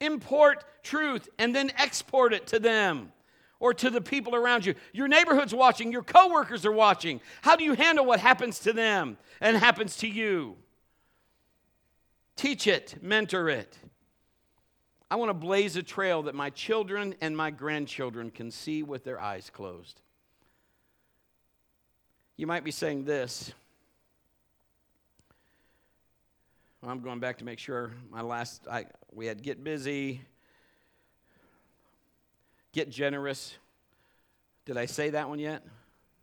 Import 0.00 0.64
truth 0.88 1.28
and 1.38 1.54
then 1.54 1.70
export 1.76 2.32
it 2.32 2.46
to 2.48 2.58
them 2.58 3.12
or 3.60 3.74
to 3.74 3.90
the 3.90 4.00
people 4.00 4.34
around 4.34 4.64
you. 4.64 4.74
Your 4.92 5.08
neighborhood's 5.08 5.54
watching, 5.54 5.92
your 5.92 6.02
coworkers 6.02 6.64
are 6.64 6.72
watching. 6.72 7.20
How 7.42 7.56
do 7.56 7.64
you 7.64 7.74
handle 7.74 8.04
what 8.04 8.20
happens 8.20 8.60
to 8.60 8.72
them 8.72 9.18
and 9.40 9.56
happens 9.56 9.96
to 9.98 10.08
you? 10.08 10.56
Teach 12.36 12.66
it, 12.66 12.96
mentor 13.02 13.48
it. 13.48 13.76
I 15.10 15.16
want 15.16 15.30
to 15.30 15.34
blaze 15.34 15.76
a 15.76 15.82
trail 15.82 16.22
that 16.24 16.34
my 16.34 16.50
children 16.50 17.14
and 17.20 17.36
my 17.36 17.50
grandchildren 17.50 18.30
can 18.30 18.50
see 18.50 18.82
with 18.82 19.04
their 19.04 19.20
eyes 19.20 19.50
closed. 19.50 20.00
You 22.36 22.46
might 22.46 22.62
be 22.62 22.70
saying 22.70 23.04
this. 23.04 23.52
I'm 26.86 27.00
going 27.00 27.18
back 27.18 27.38
to 27.38 27.44
make 27.44 27.58
sure 27.58 27.90
my 28.10 28.20
last 28.20 28.68
I 28.70 28.86
we 29.12 29.26
had 29.26 29.42
get 29.42 29.64
busy, 29.64 30.20
Get 32.78 32.90
generous. 32.90 33.56
Did 34.64 34.76
I 34.76 34.86
say 34.86 35.10
that 35.10 35.28
one 35.28 35.40
yet? 35.40 35.64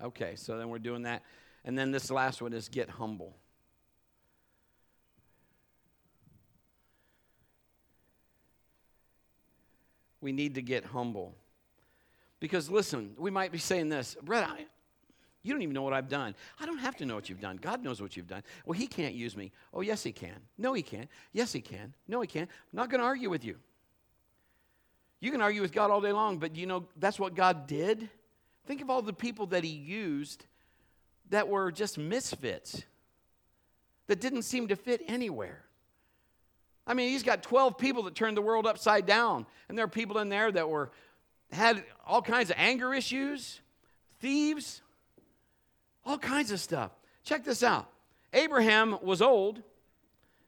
Okay, 0.02 0.38
so 0.38 0.58
then 0.58 0.70
we're 0.70 0.80
doing 0.80 1.02
that. 1.02 1.22
And 1.66 1.78
then 1.78 1.92
this 1.92 2.10
last 2.10 2.42
one 2.42 2.54
is 2.54 2.70
get 2.70 2.90
humble. 2.90 3.36
We 10.22 10.32
need 10.32 10.56
to 10.56 10.62
get 10.62 10.86
humble. 10.86 11.36
Because 12.40 12.70
listen, 12.70 13.16
we 13.18 13.30
might 13.30 13.52
be 13.52 13.58
saying 13.58 13.90
this, 13.90 14.16
Brett, 14.24 14.48
I, 14.48 14.66
you 15.44 15.52
don't 15.52 15.62
even 15.62 15.74
know 15.74 15.84
what 15.84 15.92
I've 15.92 16.08
done. 16.08 16.36
I 16.58 16.66
don't 16.66 16.78
have 16.78 16.96
to 17.00 17.06
know 17.06 17.16
what 17.16 17.28
you've 17.28 17.42
done. 17.42 17.58
God 17.58 17.84
knows 17.84 18.02
what 18.02 18.16
you've 18.16 18.30
done. 18.30 18.44
Well, 18.66 18.80
He 18.80 18.88
can't 18.88 19.14
use 19.14 19.36
me. 19.36 19.52
Oh, 19.74 19.82
yes, 19.82 20.04
He 20.04 20.14
can. 20.14 20.38
No, 20.58 20.72
He 20.72 20.84
can't. 20.84 21.10
Yes, 21.34 21.52
He 21.52 21.60
can. 21.60 21.94
No, 22.08 22.22
He 22.22 22.28
can't. 22.28 22.50
I'm 22.50 22.78
not 22.78 22.90
going 22.90 23.02
to 23.02 23.06
argue 23.06 23.30
with 23.30 23.44
you. 23.44 23.58
You 25.26 25.32
can 25.32 25.42
argue 25.42 25.64
with 25.64 25.72
God 25.72 25.90
all 25.90 26.02
day 26.02 26.12
long, 26.12 26.38
but 26.38 26.56
you 26.56 26.68
know 26.68 26.86
that's 26.98 27.20
what 27.20 27.34
God 27.34 27.66
did? 27.66 28.12
Think 28.68 28.82
of 28.84 28.92
all 28.92 29.02
the 29.02 29.12
people 29.12 29.48
that 29.48 29.64
He 29.64 29.72
used 29.72 30.46
that 31.32 31.48
were 31.48 31.72
just 31.72 31.98
misfits, 31.98 32.84
that 34.06 34.22
didn't 34.22 34.44
seem 34.44 34.68
to 34.68 34.76
fit 34.76 35.02
anywhere. 35.08 35.64
I 36.86 36.94
mean, 36.94 37.10
He's 37.10 37.24
got 37.24 37.42
12 37.42 37.80
people 37.80 38.04
that 38.04 38.14
turned 38.14 38.38
the 38.38 38.44
world 38.44 38.68
upside 38.68 39.08
down, 39.08 39.48
and 39.68 39.76
there 39.76 39.86
are 39.86 39.88
people 39.90 40.20
in 40.20 40.30
there 40.30 40.52
that 40.52 40.70
were 40.70 40.92
had 41.52 41.84
all 42.06 42.22
kinds 42.22 42.52
of 42.52 42.58
anger 42.60 42.94
issues, 42.94 43.62
thieves, 44.20 44.84
all 46.06 46.20
kinds 46.20 46.52
of 46.52 46.60
stuff. 46.60 46.92
Check 47.24 47.44
this 47.44 47.64
out. 47.64 47.90
Abraham 48.32 49.00
was 49.02 49.24
old 49.24 49.64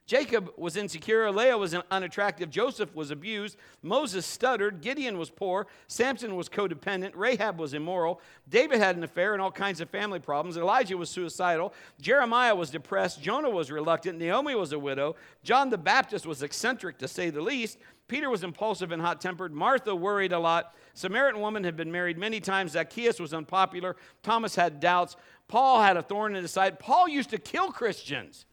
Jacob 0.08 0.50
was 0.56 0.78
insecure, 0.78 1.30
Leah 1.30 1.58
was 1.58 1.74
unattractive, 1.90 2.48
Joseph 2.48 2.94
was 2.94 3.10
abused, 3.10 3.58
Moses 3.82 4.24
stuttered, 4.24 4.80
Gideon 4.80 5.18
was 5.18 5.28
poor, 5.28 5.66
Samson 5.86 6.34
was 6.34 6.48
codependent, 6.48 7.12
Rahab 7.14 7.58
was 7.58 7.74
immoral, 7.74 8.22
David 8.48 8.78
had 8.78 8.96
an 8.96 9.04
affair 9.04 9.34
and 9.34 9.42
all 9.42 9.52
kinds 9.52 9.82
of 9.82 9.90
family 9.90 10.18
problems, 10.18 10.56
Elijah 10.56 10.96
was 10.96 11.10
suicidal, 11.10 11.74
Jeremiah 12.00 12.54
was 12.54 12.70
depressed, 12.70 13.20
Jonah 13.20 13.50
was 13.50 13.70
reluctant, 13.70 14.18
Naomi 14.18 14.54
was 14.54 14.72
a 14.72 14.78
widow, 14.78 15.14
John 15.42 15.68
the 15.68 15.76
Baptist 15.76 16.24
was 16.24 16.42
eccentric 16.42 16.96
to 17.00 17.06
say 17.06 17.28
the 17.28 17.42
least, 17.42 17.76
Peter 18.08 18.30
was 18.30 18.42
impulsive 18.42 18.92
and 18.92 19.02
hot 19.02 19.20
tempered, 19.20 19.52
Martha 19.52 19.94
worried 19.94 20.32
a 20.32 20.38
lot, 20.38 20.74
Samaritan 20.94 21.42
woman 21.42 21.64
had 21.64 21.76
been 21.76 21.92
married 21.92 22.16
many 22.16 22.40
times, 22.40 22.72
Zacchaeus 22.72 23.20
was 23.20 23.34
unpopular, 23.34 23.94
Thomas 24.22 24.54
had 24.54 24.80
doubts, 24.80 25.16
Paul 25.48 25.82
had 25.82 25.98
a 25.98 26.02
thorn 26.02 26.34
in 26.34 26.40
his 26.42 26.50
side. 26.50 26.78
Paul 26.78 27.08
used 27.08 27.28
to 27.30 27.38
kill 27.38 27.72
Christians 27.72 28.46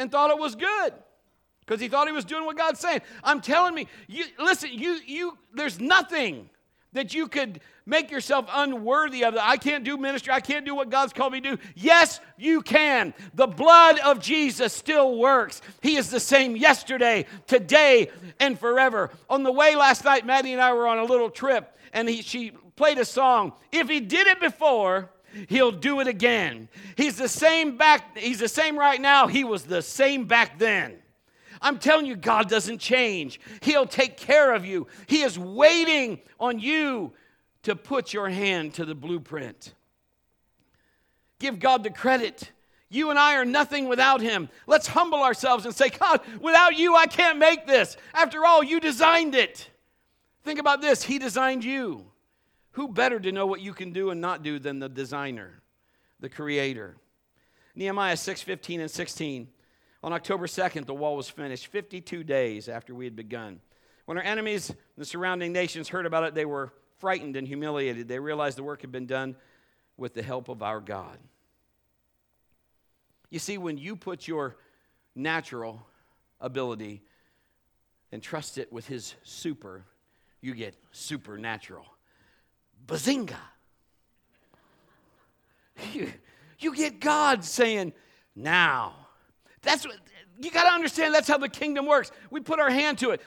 and 0.00 0.10
thought 0.10 0.30
it 0.30 0.38
was 0.38 0.56
good 0.56 0.94
because 1.60 1.80
he 1.80 1.88
thought 1.88 2.08
he 2.08 2.12
was 2.12 2.24
doing 2.24 2.46
what 2.46 2.56
God's 2.56 2.80
saying. 2.80 3.02
I'm 3.22 3.40
telling 3.40 3.74
me, 3.74 3.86
you 4.08 4.24
listen, 4.38 4.70
you 4.72 4.98
you 5.06 5.38
there's 5.54 5.78
nothing 5.78 6.48
that 6.92 7.14
you 7.14 7.28
could 7.28 7.60
make 7.86 8.10
yourself 8.10 8.46
unworthy 8.52 9.24
of. 9.24 9.36
I 9.36 9.56
can't 9.56 9.84
do 9.84 9.96
ministry. 9.96 10.32
I 10.32 10.40
can't 10.40 10.64
do 10.64 10.74
what 10.74 10.90
God's 10.90 11.12
called 11.12 11.32
me 11.32 11.40
to 11.42 11.56
do. 11.56 11.62
Yes, 11.76 12.18
you 12.36 12.62
can. 12.62 13.14
The 13.34 13.46
blood 13.46 13.98
of 14.00 14.20
Jesus 14.20 14.72
still 14.72 15.18
works. 15.18 15.60
He 15.82 15.96
is 15.96 16.10
the 16.10 16.18
same 16.18 16.56
yesterday, 16.56 17.26
today, 17.46 18.10
and 18.40 18.58
forever. 18.58 19.10
On 19.28 19.42
the 19.42 19.52
way 19.52 19.76
last 19.76 20.04
night, 20.04 20.26
Maddie 20.26 20.52
and 20.52 20.62
I 20.62 20.72
were 20.72 20.88
on 20.88 20.98
a 20.98 21.04
little 21.04 21.30
trip, 21.30 21.76
and 21.92 22.08
he, 22.08 22.22
she 22.22 22.52
played 22.74 22.98
a 22.98 23.04
song. 23.04 23.52
If 23.70 23.88
he 23.88 24.00
did 24.00 24.26
it 24.26 24.40
before, 24.40 25.10
He'll 25.48 25.72
do 25.72 26.00
it 26.00 26.08
again. 26.08 26.68
He's 26.96 27.16
the 27.16 27.28
same 27.28 27.76
back 27.76 28.16
he's 28.18 28.38
the 28.38 28.48
same 28.48 28.78
right 28.78 29.00
now. 29.00 29.26
He 29.26 29.44
was 29.44 29.64
the 29.64 29.82
same 29.82 30.24
back 30.24 30.58
then. 30.58 30.98
I'm 31.62 31.78
telling 31.78 32.06
you 32.06 32.16
God 32.16 32.48
doesn't 32.48 32.78
change. 32.78 33.40
He'll 33.62 33.86
take 33.86 34.16
care 34.16 34.54
of 34.54 34.64
you. 34.64 34.86
He 35.06 35.22
is 35.22 35.38
waiting 35.38 36.20
on 36.38 36.58
you 36.58 37.12
to 37.64 37.76
put 37.76 38.12
your 38.12 38.28
hand 38.28 38.74
to 38.74 38.84
the 38.84 38.94
blueprint. 38.94 39.74
Give 41.38 41.58
God 41.58 41.82
the 41.82 41.90
credit. 41.90 42.50
You 42.88 43.10
and 43.10 43.18
I 43.18 43.36
are 43.36 43.44
nothing 43.44 43.88
without 43.88 44.20
Him. 44.20 44.48
Let's 44.66 44.86
humble 44.86 45.22
ourselves 45.22 45.64
and 45.64 45.74
say, 45.74 45.90
God, 45.90 46.20
without 46.40 46.76
you, 46.76 46.96
I 46.96 47.06
can't 47.06 47.38
make 47.38 47.66
this. 47.66 47.96
After 48.12 48.44
all, 48.44 48.64
you 48.64 48.80
designed 48.80 49.34
it. 49.34 49.70
Think 50.44 50.58
about 50.58 50.80
this 50.80 51.02
He 51.02 51.18
designed 51.18 51.64
you. 51.64 52.09
Who 52.72 52.88
better 52.88 53.18
to 53.18 53.32
know 53.32 53.46
what 53.46 53.60
you 53.60 53.72
can 53.72 53.92
do 53.92 54.10
and 54.10 54.20
not 54.20 54.42
do 54.42 54.58
than 54.58 54.78
the 54.78 54.88
designer, 54.88 55.62
the 56.20 56.28
creator? 56.28 56.96
Nehemiah 57.74 58.16
6 58.16 58.42
15 58.42 58.80
and 58.80 58.90
16. 58.90 59.48
On 60.02 60.12
October 60.12 60.46
2nd, 60.46 60.86
the 60.86 60.94
wall 60.94 61.16
was 61.16 61.28
finished, 61.28 61.66
52 61.66 62.24
days 62.24 62.68
after 62.68 62.94
we 62.94 63.04
had 63.04 63.16
begun. 63.16 63.60
When 64.06 64.16
our 64.16 64.24
enemies, 64.24 64.72
the 64.96 65.04
surrounding 65.04 65.52
nations, 65.52 65.88
heard 65.88 66.06
about 66.06 66.24
it, 66.24 66.34
they 66.34 66.46
were 66.46 66.72
frightened 66.98 67.36
and 67.36 67.46
humiliated. 67.46 68.08
They 68.08 68.18
realized 68.18 68.56
the 68.56 68.62
work 68.62 68.80
had 68.80 68.92
been 68.92 69.06
done 69.06 69.36
with 69.96 70.14
the 70.14 70.22
help 70.22 70.48
of 70.48 70.62
our 70.62 70.80
God. 70.80 71.18
You 73.28 73.38
see, 73.38 73.58
when 73.58 73.78
you 73.78 73.94
put 73.94 74.26
your 74.26 74.56
natural 75.14 75.86
ability 76.40 77.02
and 78.10 78.22
trust 78.22 78.58
it 78.58 78.72
with 78.72 78.86
His 78.86 79.14
super, 79.22 79.84
you 80.40 80.54
get 80.54 80.74
supernatural. 80.92 81.86
Bazinga. 82.86 83.36
You, 85.92 86.12
you 86.58 86.74
get 86.74 87.00
God 87.00 87.44
saying, 87.44 87.92
now. 88.34 88.94
That's 89.62 89.86
what 89.86 89.96
you 90.40 90.50
got 90.50 90.64
to 90.64 90.70
understand 90.70 91.14
that's 91.14 91.28
how 91.28 91.38
the 91.38 91.48
kingdom 91.48 91.86
works. 91.86 92.10
We 92.30 92.40
put 92.40 92.60
our 92.60 92.70
hand 92.70 92.98
to 92.98 93.10
it. 93.10 93.20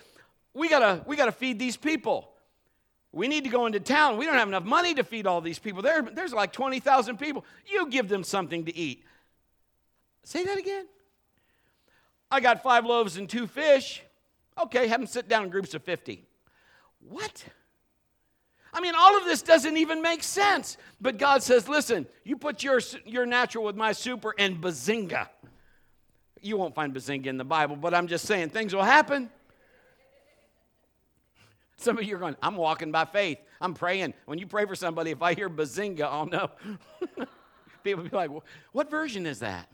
We 0.54 0.70
got 0.70 0.80
to 0.80 1.04
we 1.08 1.16
got 1.16 1.26
to 1.26 1.32
feed 1.32 1.60
these 1.60 1.78
people. 1.78 2.30
We 3.12 3.28
need 3.28 3.44
to 3.44 3.50
go 3.50 3.68
into 3.68 3.80
town. 3.80 4.18
We 4.18 4.26
don't 4.26 4.36
have 4.36 4.48
enough 4.48 4.64
money 4.64 4.96
to 4.96 5.04
feed 5.04 5.28
all 5.28 5.40
these 5.40 5.60
people. 5.60 5.84
There, 5.84 6.02
there's 6.02 6.34
like 6.34 6.52
20,000 6.52 7.18
people. 7.20 7.46
You 7.72 7.88
give 7.88 8.10
them 8.10 8.24
something 8.24 8.66
to 8.66 8.76
eat. 8.76 9.04
Say 10.24 10.44
that 10.46 10.58
again. 10.58 10.88
I 12.32 12.40
got 12.40 12.64
five 12.64 12.86
loaves 12.86 13.18
and 13.18 13.30
two 13.30 13.46
fish. 13.46 14.02
Okay, 14.60 14.88
have 14.88 15.00
them 15.00 15.06
sit 15.06 15.28
down 15.30 15.44
in 15.44 15.50
groups 15.52 15.76
of 15.76 15.84
50. 15.84 16.26
What? 17.08 17.46
I 18.74 18.82
mean, 18.82 18.96
all 18.96 19.16
of 19.18 19.26
this 19.26 19.42
doesn't 19.42 19.78
even 19.78 20.02
make 20.02 20.24
sense. 20.24 20.78
But 21.00 21.18
God 21.18 21.44
says, 21.44 21.70
listen, 21.70 22.08
you 22.24 22.38
put 22.38 22.64
your, 22.64 22.82
your 23.06 23.26
natural 23.26 23.64
with 23.64 23.76
my 23.76 23.92
super 23.92 24.34
and 24.38 24.60
bazinga. 24.60 25.28
You 26.42 26.58
won't 26.58 26.74
find 26.74 26.94
bazinga 26.94 27.28
in 27.28 27.38
the 27.38 27.46
Bible, 27.46 27.76
but 27.76 27.94
I'm 27.94 28.08
just 28.08 28.26
saying 28.26 28.50
things 28.50 28.74
will 28.74 28.84
happen. 28.84 29.30
Some 31.78 31.98
of 31.98 32.04
you 32.04 32.16
are 32.16 32.20
going, 32.20 32.36
I'm 32.42 32.56
walking 32.56 32.92
by 32.92 33.06
faith. 33.06 33.38
I'm 33.62 33.74
praying. 33.74 34.14
When 34.26 34.40
you 34.40 34.48
pray 34.48 34.66
for 34.66 34.76
somebody, 34.76 35.12
if 35.12 35.22
I 35.22 35.34
hear 35.34 35.50
bazinga, 35.50 36.02
I'll 36.02 36.26
know. 36.26 36.50
People 37.84 38.04
be 38.04 38.10
like, 38.10 38.32
what 38.72 38.90
version 38.90 39.26
is 39.26 39.40
that? 39.40 39.70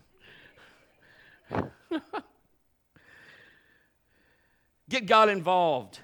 Get 4.90 5.06
God 5.06 5.30
involved. 5.30 6.00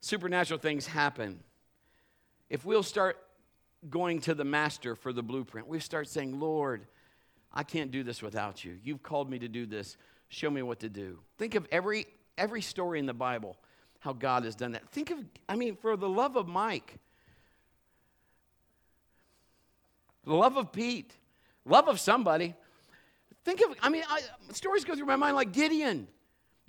Supernatural 0.00 0.58
things 0.58 0.86
happen. 0.86 1.40
If 2.50 2.64
we'll 2.64 2.82
start 2.82 3.18
going 3.88 4.20
to 4.22 4.34
the 4.34 4.44
master 4.44 4.94
for 4.94 5.12
the 5.12 5.22
blueprint, 5.22 5.68
we 5.68 5.80
start 5.80 6.08
saying, 6.08 6.40
Lord, 6.40 6.86
I 7.52 7.62
can't 7.62 7.90
do 7.90 8.02
this 8.02 8.22
without 8.22 8.64
you. 8.64 8.78
You've 8.82 9.02
called 9.02 9.30
me 9.30 9.38
to 9.38 9.48
do 9.48 9.66
this. 9.66 9.96
Show 10.28 10.50
me 10.50 10.62
what 10.62 10.80
to 10.80 10.88
do. 10.88 11.18
Think 11.38 11.54
of 11.54 11.66
every 11.70 12.06
every 12.36 12.62
story 12.62 12.98
in 12.98 13.06
the 13.06 13.14
Bible 13.14 13.56
how 14.00 14.12
God 14.12 14.44
has 14.44 14.54
done 14.54 14.72
that. 14.72 14.88
Think 14.90 15.10
of 15.10 15.18
I 15.48 15.56
mean 15.56 15.76
for 15.76 15.96
the 15.96 16.08
love 16.08 16.36
of 16.36 16.46
Mike. 16.46 16.98
The 20.24 20.34
love 20.34 20.56
of 20.56 20.72
Pete. 20.72 21.12
Love 21.64 21.88
of 21.88 21.98
somebody. 21.98 22.54
Think 23.44 23.62
of 23.62 23.74
I 23.82 23.88
mean 23.88 24.04
I, 24.08 24.20
stories 24.52 24.84
go 24.84 24.94
through 24.94 25.06
my 25.06 25.16
mind 25.16 25.36
like 25.36 25.52
Gideon. 25.52 26.06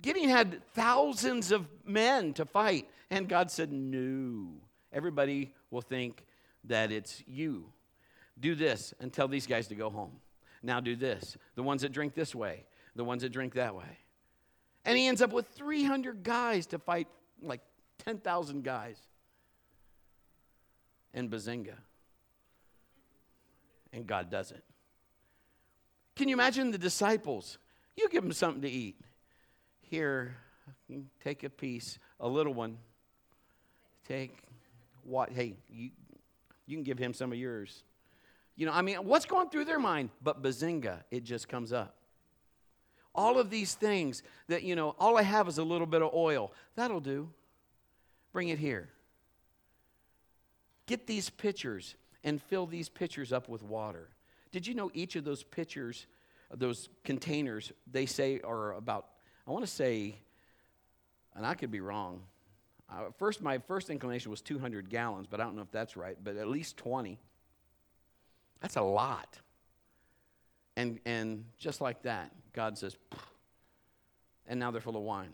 Gideon 0.00 0.30
had 0.30 0.64
thousands 0.72 1.52
of 1.52 1.68
men 1.84 2.32
to 2.34 2.46
fight 2.46 2.88
and 3.10 3.28
God 3.28 3.50
said 3.50 3.70
no. 3.70 4.54
Everybody 4.92 5.54
will 5.70 5.82
think 5.82 6.24
that 6.64 6.92
it's 6.92 7.22
you. 7.26 7.66
Do 8.38 8.54
this 8.54 8.94
and 9.00 9.12
tell 9.12 9.28
these 9.28 9.46
guys 9.46 9.68
to 9.68 9.74
go 9.74 9.90
home. 9.90 10.12
Now 10.62 10.80
do 10.80 10.96
this. 10.96 11.36
The 11.54 11.62
ones 11.62 11.82
that 11.82 11.92
drink 11.92 12.14
this 12.14 12.34
way, 12.34 12.66
the 12.96 13.04
ones 13.04 13.22
that 13.22 13.30
drink 13.30 13.54
that 13.54 13.74
way. 13.74 13.98
And 14.84 14.96
he 14.96 15.06
ends 15.06 15.22
up 15.22 15.32
with 15.32 15.46
300 15.48 16.22
guys 16.22 16.66
to 16.68 16.78
fight 16.78 17.08
like 17.42 17.60
10,000 18.04 18.64
guys. 18.64 18.96
And 21.12 21.30
Bazinga. 21.30 21.74
And 23.92 24.06
God 24.06 24.30
does 24.30 24.52
it. 24.52 24.62
Can 26.16 26.28
you 26.28 26.34
imagine 26.34 26.70
the 26.70 26.78
disciples? 26.78 27.58
You 27.96 28.08
give 28.08 28.22
them 28.22 28.32
something 28.32 28.62
to 28.62 28.70
eat. 28.70 29.00
Here, 29.80 30.36
take 31.22 31.42
a 31.42 31.50
piece, 31.50 31.98
a 32.20 32.28
little 32.28 32.54
one. 32.54 32.78
Take 34.06 34.38
what? 35.04 35.30
Hey, 35.30 35.56
you, 35.68 35.90
you 36.66 36.76
can 36.76 36.84
give 36.84 36.98
him 36.98 37.14
some 37.14 37.32
of 37.32 37.38
yours. 37.38 37.82
You 38.56 38.66
know, 38.66 38.72
I 38.72 38.82
mean, 38.82 38.96
what's 39.04 39.24
going 39.24 39.48
through 39.48 39.64
their 39.64 39.78
mind? 39.78 40.10
But 40.22 40.42
bazinga, 40.42 40.98
it 41.10 41.24
just 41.24 41.48
comes 41.48 41.72
up. 41.72 41.96
All 43.14 43.38
of 43.38 43.50
these 43.50 43.74
things 43.74 44.22
that, 44.48 44.62
you 44.62 44.76
know, 44.76 44.94
all 44.98 45.16
I 45.16 45.22
have 45.22 45.48
is 45.48 45.58
a 45.58 45.64
little 45.64 45.86
bit 45.86 46.02
of 46.02 46.12
oil. 46.14 46.52
That'll 46.76 47.00
do. 47.00 47.30
Bring 48.32 48.48
it 48.48 48.58
here. 48.58 48.88
Get 50.86 51.06
these 51.06 51.30
pitchers 51.30 51.96
and 52.22 52.40
fill 52.40 52.66
these 52.66 52.88
pitchers 52.88 53.32
up 53.32 53.48
with 53.48 53.62
water. 53.62 54.08
Did 54.52 54.66
you 54.66 54.74
know 54.74 54.90
each 54.94 55.16
of 55.16 55.24
those 55.24 55.42
pitchers, 55.42 56.06
those 56.52 56.88
containers, 57.04 57.72
they 57.90 58.06
say 58.06 58.40
are 58.40 58.74
about, 58.74 59.06
I 59.46 59.52
want 59.52 59.64
to 59.64 59.70
say, 59.70 60.16
and 61.34 61.46
I 61.46 61.54
could 61.54 61.70
be 61.70 61.80
wrong. 61.80 62.22
Uh, 62.90 63.10
first, 63.18 63.40
my 63.40 63.58
first 63.58 63.88
inclination 63.88 64.30
was 64.30 64.40
200 64.40 64.90
gallons, 64.90 65.26
but 65.30 65.40
I 65.40 65.44
don't 65.44 65.54
know 65.54 65.62
if 65.62 65.70
that's 65.70 65.96
right, 65.96 66.16
but 66.22 66.36
at 66.36 66.48
least 66.48 66.76
20. 66.76 67.18
That's 68.60 68.76
a 68.76 68.82
lot. 68.82 69.38
And, 70.76 70.98
and 71.04 71.44
just 71.58 71.80
like 71.80 72.02
that, 72.02 72.32
God 72.52 72.76
says, 72.76 72.96
and 74.46 74.58
now 74.58 74.70
they're 74.70 74.80
full 74.80 74.96
of 74.96 75.02
wine. 75.02 75.30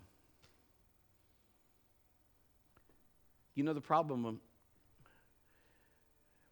You 3.54 3.64
know 3.64 3.72
the 3.72 3.80
problem? 3.80 4.40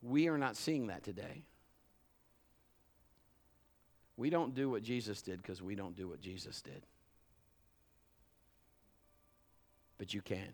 We 0.03 0.29
are 0.29 0.39
not 0.39 0.57
seeing 0.57 0.87
that 0.87 1.03
today. 1.03 1.43
We 4.17 4.31
don't 4.31 4.55
do 4.55 4.71
what 4.71 4.83
Jesus 4.83 5.21
did 5.21 5.39
because 5.39 5.61
we 5.61 5.75
don't 5.75 5.97
do 5.97 6.09
what 6.09 6.21
Jesus 6.21 6.63
did. 6.63 6.87
But 9.99 10.15
you 10.15 10.23
can. 10.23 10.49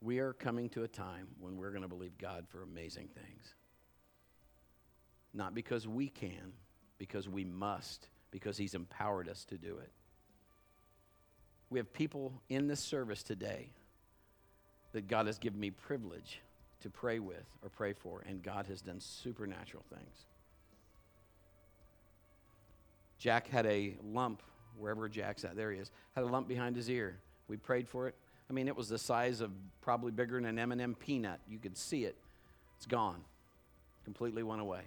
We 0.00 0.20
are 0.20 0.32
coming 0.32 0.68
to 0.70 0.84
a 0.84 0.88
time 0.88 1.28
when 1.40 1.56
we're 1.56 1.70
going 1.70 1.82
to 1.82 1.88
believe 1.88 2.16
God 2.18 2.46
for 2.48 2.62
amazing 2.62 3.08
things. 3.08 3.54
Not 5.34 5.54
because 5.54 5.86
we 5.88 6.08
can, 6.08 6.52
because 6.98 7.28
we 7.28 7.44
must, 7.44 8.08
because 8.30 8.56
He's 8.56 8.74
empowered 8.74 9.28
us 9.28 9.44
to 9.46 9.58
do 9.58 9.78
it. 9.78 9.92
We 11.70 11.78
have 11.78 11.92
people 11.92 12.40
in 12.48 12.66
this 12.66 12.80
service 12.80 13.22
today 13.22 13.70
that 14.92 15.08
God 15.08 15.26
has 15.26 15.38
given 15.38 15.60
me 15.60 15.70
privilege 15.70 16.40
to 16.80 16.90
pray 16.90 17.18
with 17.18 17.44
or 17.62 17.68
pray 17.68 17.92
for, 17.92 18.22
and 18.26 18.42
God 18.42 18.66
has 18.68 18.80
done 18.80 19.00
supernatural 19.00 19.84
things. 19.90 20.26
Jack 23.18 23.48
had 23.48 23.66
a 23.66 23.96
lump 24.02 24.42
wherever 24.76 25.08
Jack's 25.08 25.44
at, 25.44 25.56
there 25.56 25.72
he 25.72 25.80
is, 25.80 25.90
had 26.14 26.22
a 26.24 26.28
lump 26.28 26.46
behind 26.46 26.76
his 26.76 26.88
ear. 26.88 27.18
We 27.48 27.56
prayed 27.56 27.88
for 27.88 28.06
it. 28.06 28.14
I 28.48 28.52
mean, 28.52 28.68
it 28.68 28.76
was 28.76 28.88
the 28.88 28.98
size 28.98 29.40
of 29.40 29.50
probably 29.82 30.10
bigger 30.10 30.36
than 30.36 30.46
an 30.46 30.58
M&M 30.58 30.94
peanut. 30.94 31.40
You 31.48 31.58
could 31.58 31.76
see 31.76 32.04
it. 32.04 32.16
It's 32.76 32.86
gone. 32.86 33.20
Completely 34.04 34.42
went 34.42 34.60
away. 34.60 34.82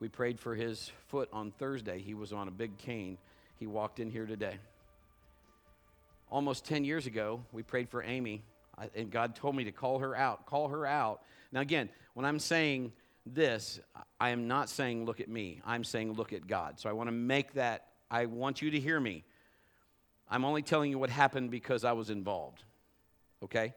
We 0.00 0.08
prayed 0.08 0.40
for 0.40 0.54
his 0.54 0.90
foot 1.08 1.28
on 1.32 1.52
Thursday. 1.52 2.00
He 2.00 2.14
was 2.14 2.32
on 2.32 2.48
a 2.48 2.50
big 2.50 2.76
cane. 2.78 3.18
He 3.58 3.66
walked 3.66 4.00
in 4.00 4.10
here 4.10 4.26
today. 4.26 4.56
Almost 6.30 6.64
10 6.64 6.84
years 6.84 7.06
ago, 7.06 7.44
we 7.52 7.62
prayed 7.62 7.88
for 7.88 8.02
Amy, 8.02 8.42
and 8.96 9.10
God 9.10 9.36
told 9.36 9.54
me 9.54 9.64
to 9.64 9.72
call 9.72 10.00
her 10.00 10.16
out. 10.16 10.46
Call 10.46 10.68
her 10.68 10.84
out. 10.84 11.22
Now, 11.52 11.60
again, 11.60 11.88
when 12.14 12.26
I'm 12.26 12.40
saying 12.40 12.92
this, 13.24 13.78
I 14.18 14.30
am 14.30 14.48
not 14.48 14.68
saying 14.68 15.04
look 15.04 15.20
at 15.20 15.28
me. 15.28 15.60
I'm 15.64 15.84
saying 15.84 16.14
look 16.14 16.32
at 16.32 16.46
God. 16.46 16.80
So 16.80 16.90
I 16.90 16.92
want 16.92 17.08
to 17.08 17.12
make 17.12 17.54
that, 17.54 17.86
I 18.10 18.26
want 18.26 18.60
you 18.60 18.70
to 18.72 18.80
hear 18.80 18.98
me. 18.98 19.24
I'm 20.34 20.44
only 20.44 20.62
telling 20.62 20.90
you 20.90 20.98
what 20.98 21.10
happened 21.10 21.52
because 21.52 21.84
I 21.84 21.92
was 21.92 22.10
involved. 22.10 22.64
Okay? 23.44 23.72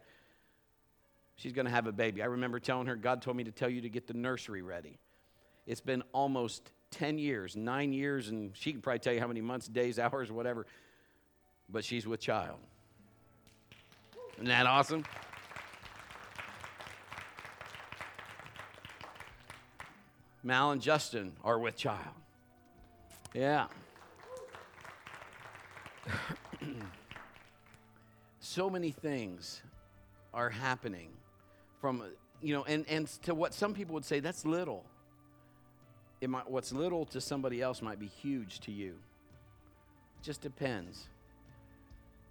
She's 1.36 1.54
going 1.54 1.66
to 1.68 1.72
have 1.72 1.86
a 1.86 1.92
baby. 1.92 2.24
I 2.24 2.26
remember 2.26 2.60
telling 2.60 2.88
her, 2.88 2.96
God 2.96 3.22
told 3.22 3.38
me 3.38 3.44
to 3.44 3.52
tell 3.52 3.70
you 3.70 3.82
to 3.82 3.90
get 3.90 4.08
the 4.08 4.16
nursery 4.16 4.64
ready. 4.64 4.98
It's 5.68 5.82
been 5.82 6.02
almost 6.14 6.72
10 6.90 7.20
years, 7.20 7.56
nine 7.56 7.94
years, 7.94 8.30
and 8.30 8.58
she 8.58 8.72
can 8.72 8.82
probably 8.82 8.98
tell 8.98 9.14
you 9.14 9.20
how 9.20 9.28
many 9.28 9.40
months, 9.40 9.68
days, 9.68 10.00
hours, 10.00 10.32
whatever, 10.32 10.66
but 11.70 11.86
she's 11.86 12.08
with 12.08 12.22
child. 12.22 12.58
Isn't 14.38 14.48
that 14.48 14.66
awesome? 14.66 15.06
Mal 20.42 20.72
and 20.72 20.82
Justin 20.82 21.34
are 21.44 21.60
with 21.60 21.76
child. 21.76 22.16
Yeah. 23.36 23.68
So 28.58 28.72
many 28.72 28.90
things 28.90 29.62
are 30.34 30.50
happening 30.50 31.10
from, 31.80 32.02
you 32.42 32.56
know, 32.56 32.64
and, 32.64 32.86
and 32.90 33.06
to 33.22 33.36
what 33.36 33.54
some 33.54 33.76
people 33.76 33.94
would 33.94 34.04
say, 34.04 34.20
that's 34.20 34.46
little. 34.46 34.84
It 36.22 36.30
might, 36.32 36.50
what's 36.50 36.72
little 36.72 37.06
to 37.06 37.22
somebody 37.22 37.62
else 37.62 37.84
might 37.84 38.00
be 38.00 38.08
huge 38.08 38.60
to 38.62 38.72
you. 38.72 38.96
It 40.18 40.24
just 40.24 40.42
depends 40.42 41.08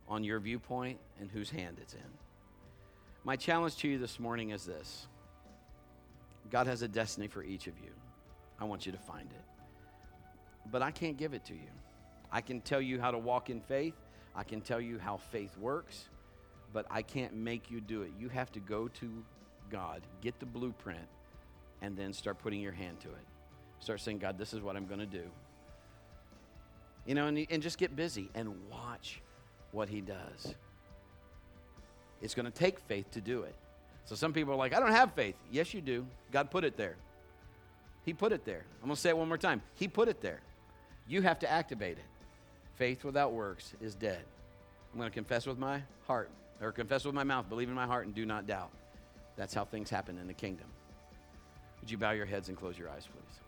on 0.08 0.24
your 0.24 0.40
viewpoint 0.40 0.98
and 1.20 1.30
whose 1.30 1.48
hand 1.48 1.76
it's 1.80 1.94
in. 1.94 2.10
My 3.22 3.36
challenge 3.36 3.76
to 3.76 3.88
you 3.88 3.96
this 3.96 4.18
morning 4.18 4.50
is 4.50 4.64
this 4.64 5.06
God 6.50 6.66
has 6.66 6.82
a 6.82 6.88
destiny 6.88 7.28
for 7.28 7.44
each 7.44 7.68
of 7.68 7.78
you. 7.78 7.92
I 8.60 8.64
want 8.64 8.84
you 8.84 8.90
to 8.90 8.98
find 8.98 9.30
it. 9.30 9.44
But 10.72 10.82
I 10.82 10.90
can't 10.90 11.16
give 11.16 11.34
it 11.34 11.44
to 11.44 11.54
you. 11.54 11.70
I 12.32 12.40
can 12.40 12.62
tell 12.62 12.80
you 12.80 13.00
how 13.00 13.12
to 13.12 13.18
walk 13.18 13.48
in 13.48 13.60
faith, 13.60 13.94
I 14.34 14.42
can 14.42 14.60
tell 14.60 14.80
you 14.80 14.98
how 14.98 15.18
faith 15.18 15.56
works, 15.56 16.08
but 16.72 16.86
I 16.90 17.02
can't 17.02 17.34
make 17.34 17.70
you 17.70 17.80
do 17.80 18.02
it. 18.02 18.12
You 18.18 18.28
have 18.28 18.52
to 18.52 18.60
go 18.60 18.88
to 18.88 19.10
God, 19.70 20.02
get 20.20 20.38
the 20.38 20.46
blueprint, 20.46 21.06
and 21.82 21.96
then 21.96 22.12
start 22.12 22.38
putting 22.38 22.60
your 22.60 22.72
hand 22.72 23.00
to 23.00 23.08
it. 23.08 23.24
Start 23.80 24.00
saying, 24.00 24.18
God, 24.18 24.38
this 24.38 24.52
is 24.52 24.60
what 24.60 24.76
I'm 24.76 24.86
going 24.86 25.00
to 25.00 25.06
do. 25.06 25.24
You 27.06 27.14
know, 27.14 27.26
and, 27.26 27.46
and 27.50 27.62
just 27.62 27.78
get 27.78 27.94
busy 27.94 28.30
and 28.34 28.54
watch 28.70 29.20
what 29.72 29.88
He 29.88 30.00
does. 30.00 30.54
It's 32.22 32.34
going 32.34 32.46
to 32.46 32.52
take 32.52 32.80
faith 32.80 33.10
to 33.12 33.20
do 33.20 33.42
it. 33.42 33.54
So 34.04 34.14
some 34.14 34.32
people 34.32 34.54
are 34.54 34.56
like, 34.56 34.74
I 34.74 34.80
don't 34.80 34.92
have 34.92 35.12
faith. 35.14 35.34
Yes, 35.50 35.74
you 35.74 35.80
do. 35.80 36.06
God 36.32 36.50
put 36.50 36.64
it 36.64 36.76
there. 36.76 36.96
He 38.04 38.12
put 38.12 38.32
it 38.32 38.44
there. 38.44 38.64
I'm 38.80 38.88
going 38.88 38.94
to 38.94 39.00
say 39.00 39.10
it 39.10 39.18
one 39.18 39.28
more 39.28 39.36
time. 39.36 39.62
He 39.74 39.88
put 39.88 40.08
it 40.08 40.20
there. 40.20 40.40
You 41.08 41.22
have 41.22 41.40
to 41.40 41.50
activate 41.50 41.98
it. 41.98 42.04
Faith 42.76 43.04
without 43.04 43.32
works 43.32 43.74
is 43.80 43.94
dead. 43.94 44.22
I'm 44.92 44.98
going 44.98 45.10
to 45.10 45.14
confess 45.14 45.46
with 45.46 45.58
my 45.58 45.82
heart, 46.06 46.30
or 46.60 46.72
confess 46.72 47.04
with 47.04 47.14
my 47.14 47.24
mouth, 47.24 47.48
believe 47.48 47.68
in 47.68 47.74
my 47.74 47.86
heart, 47.86 48.06
and 48.06 48.14
do 48.14 48.26
not 48.26 48.46
doubt. 48.46 48.70
That's 49.36 49.54
how 49.54 49.64
things 49.64 49.90
happen 49.90 50.18
in 50.18 50.26
the 50.26 50.34
kingdom. 50.34 50.66
Would 51.80 51.90
you 51.90 51.98
bow 51.98 52.12
your 52.12 52.26
heads 52.26 52.48
and 52.48 52.56
close 52.56 52.78
your 52.78 52.88
eyes, 52.88 53.06
please? 53.06 53.45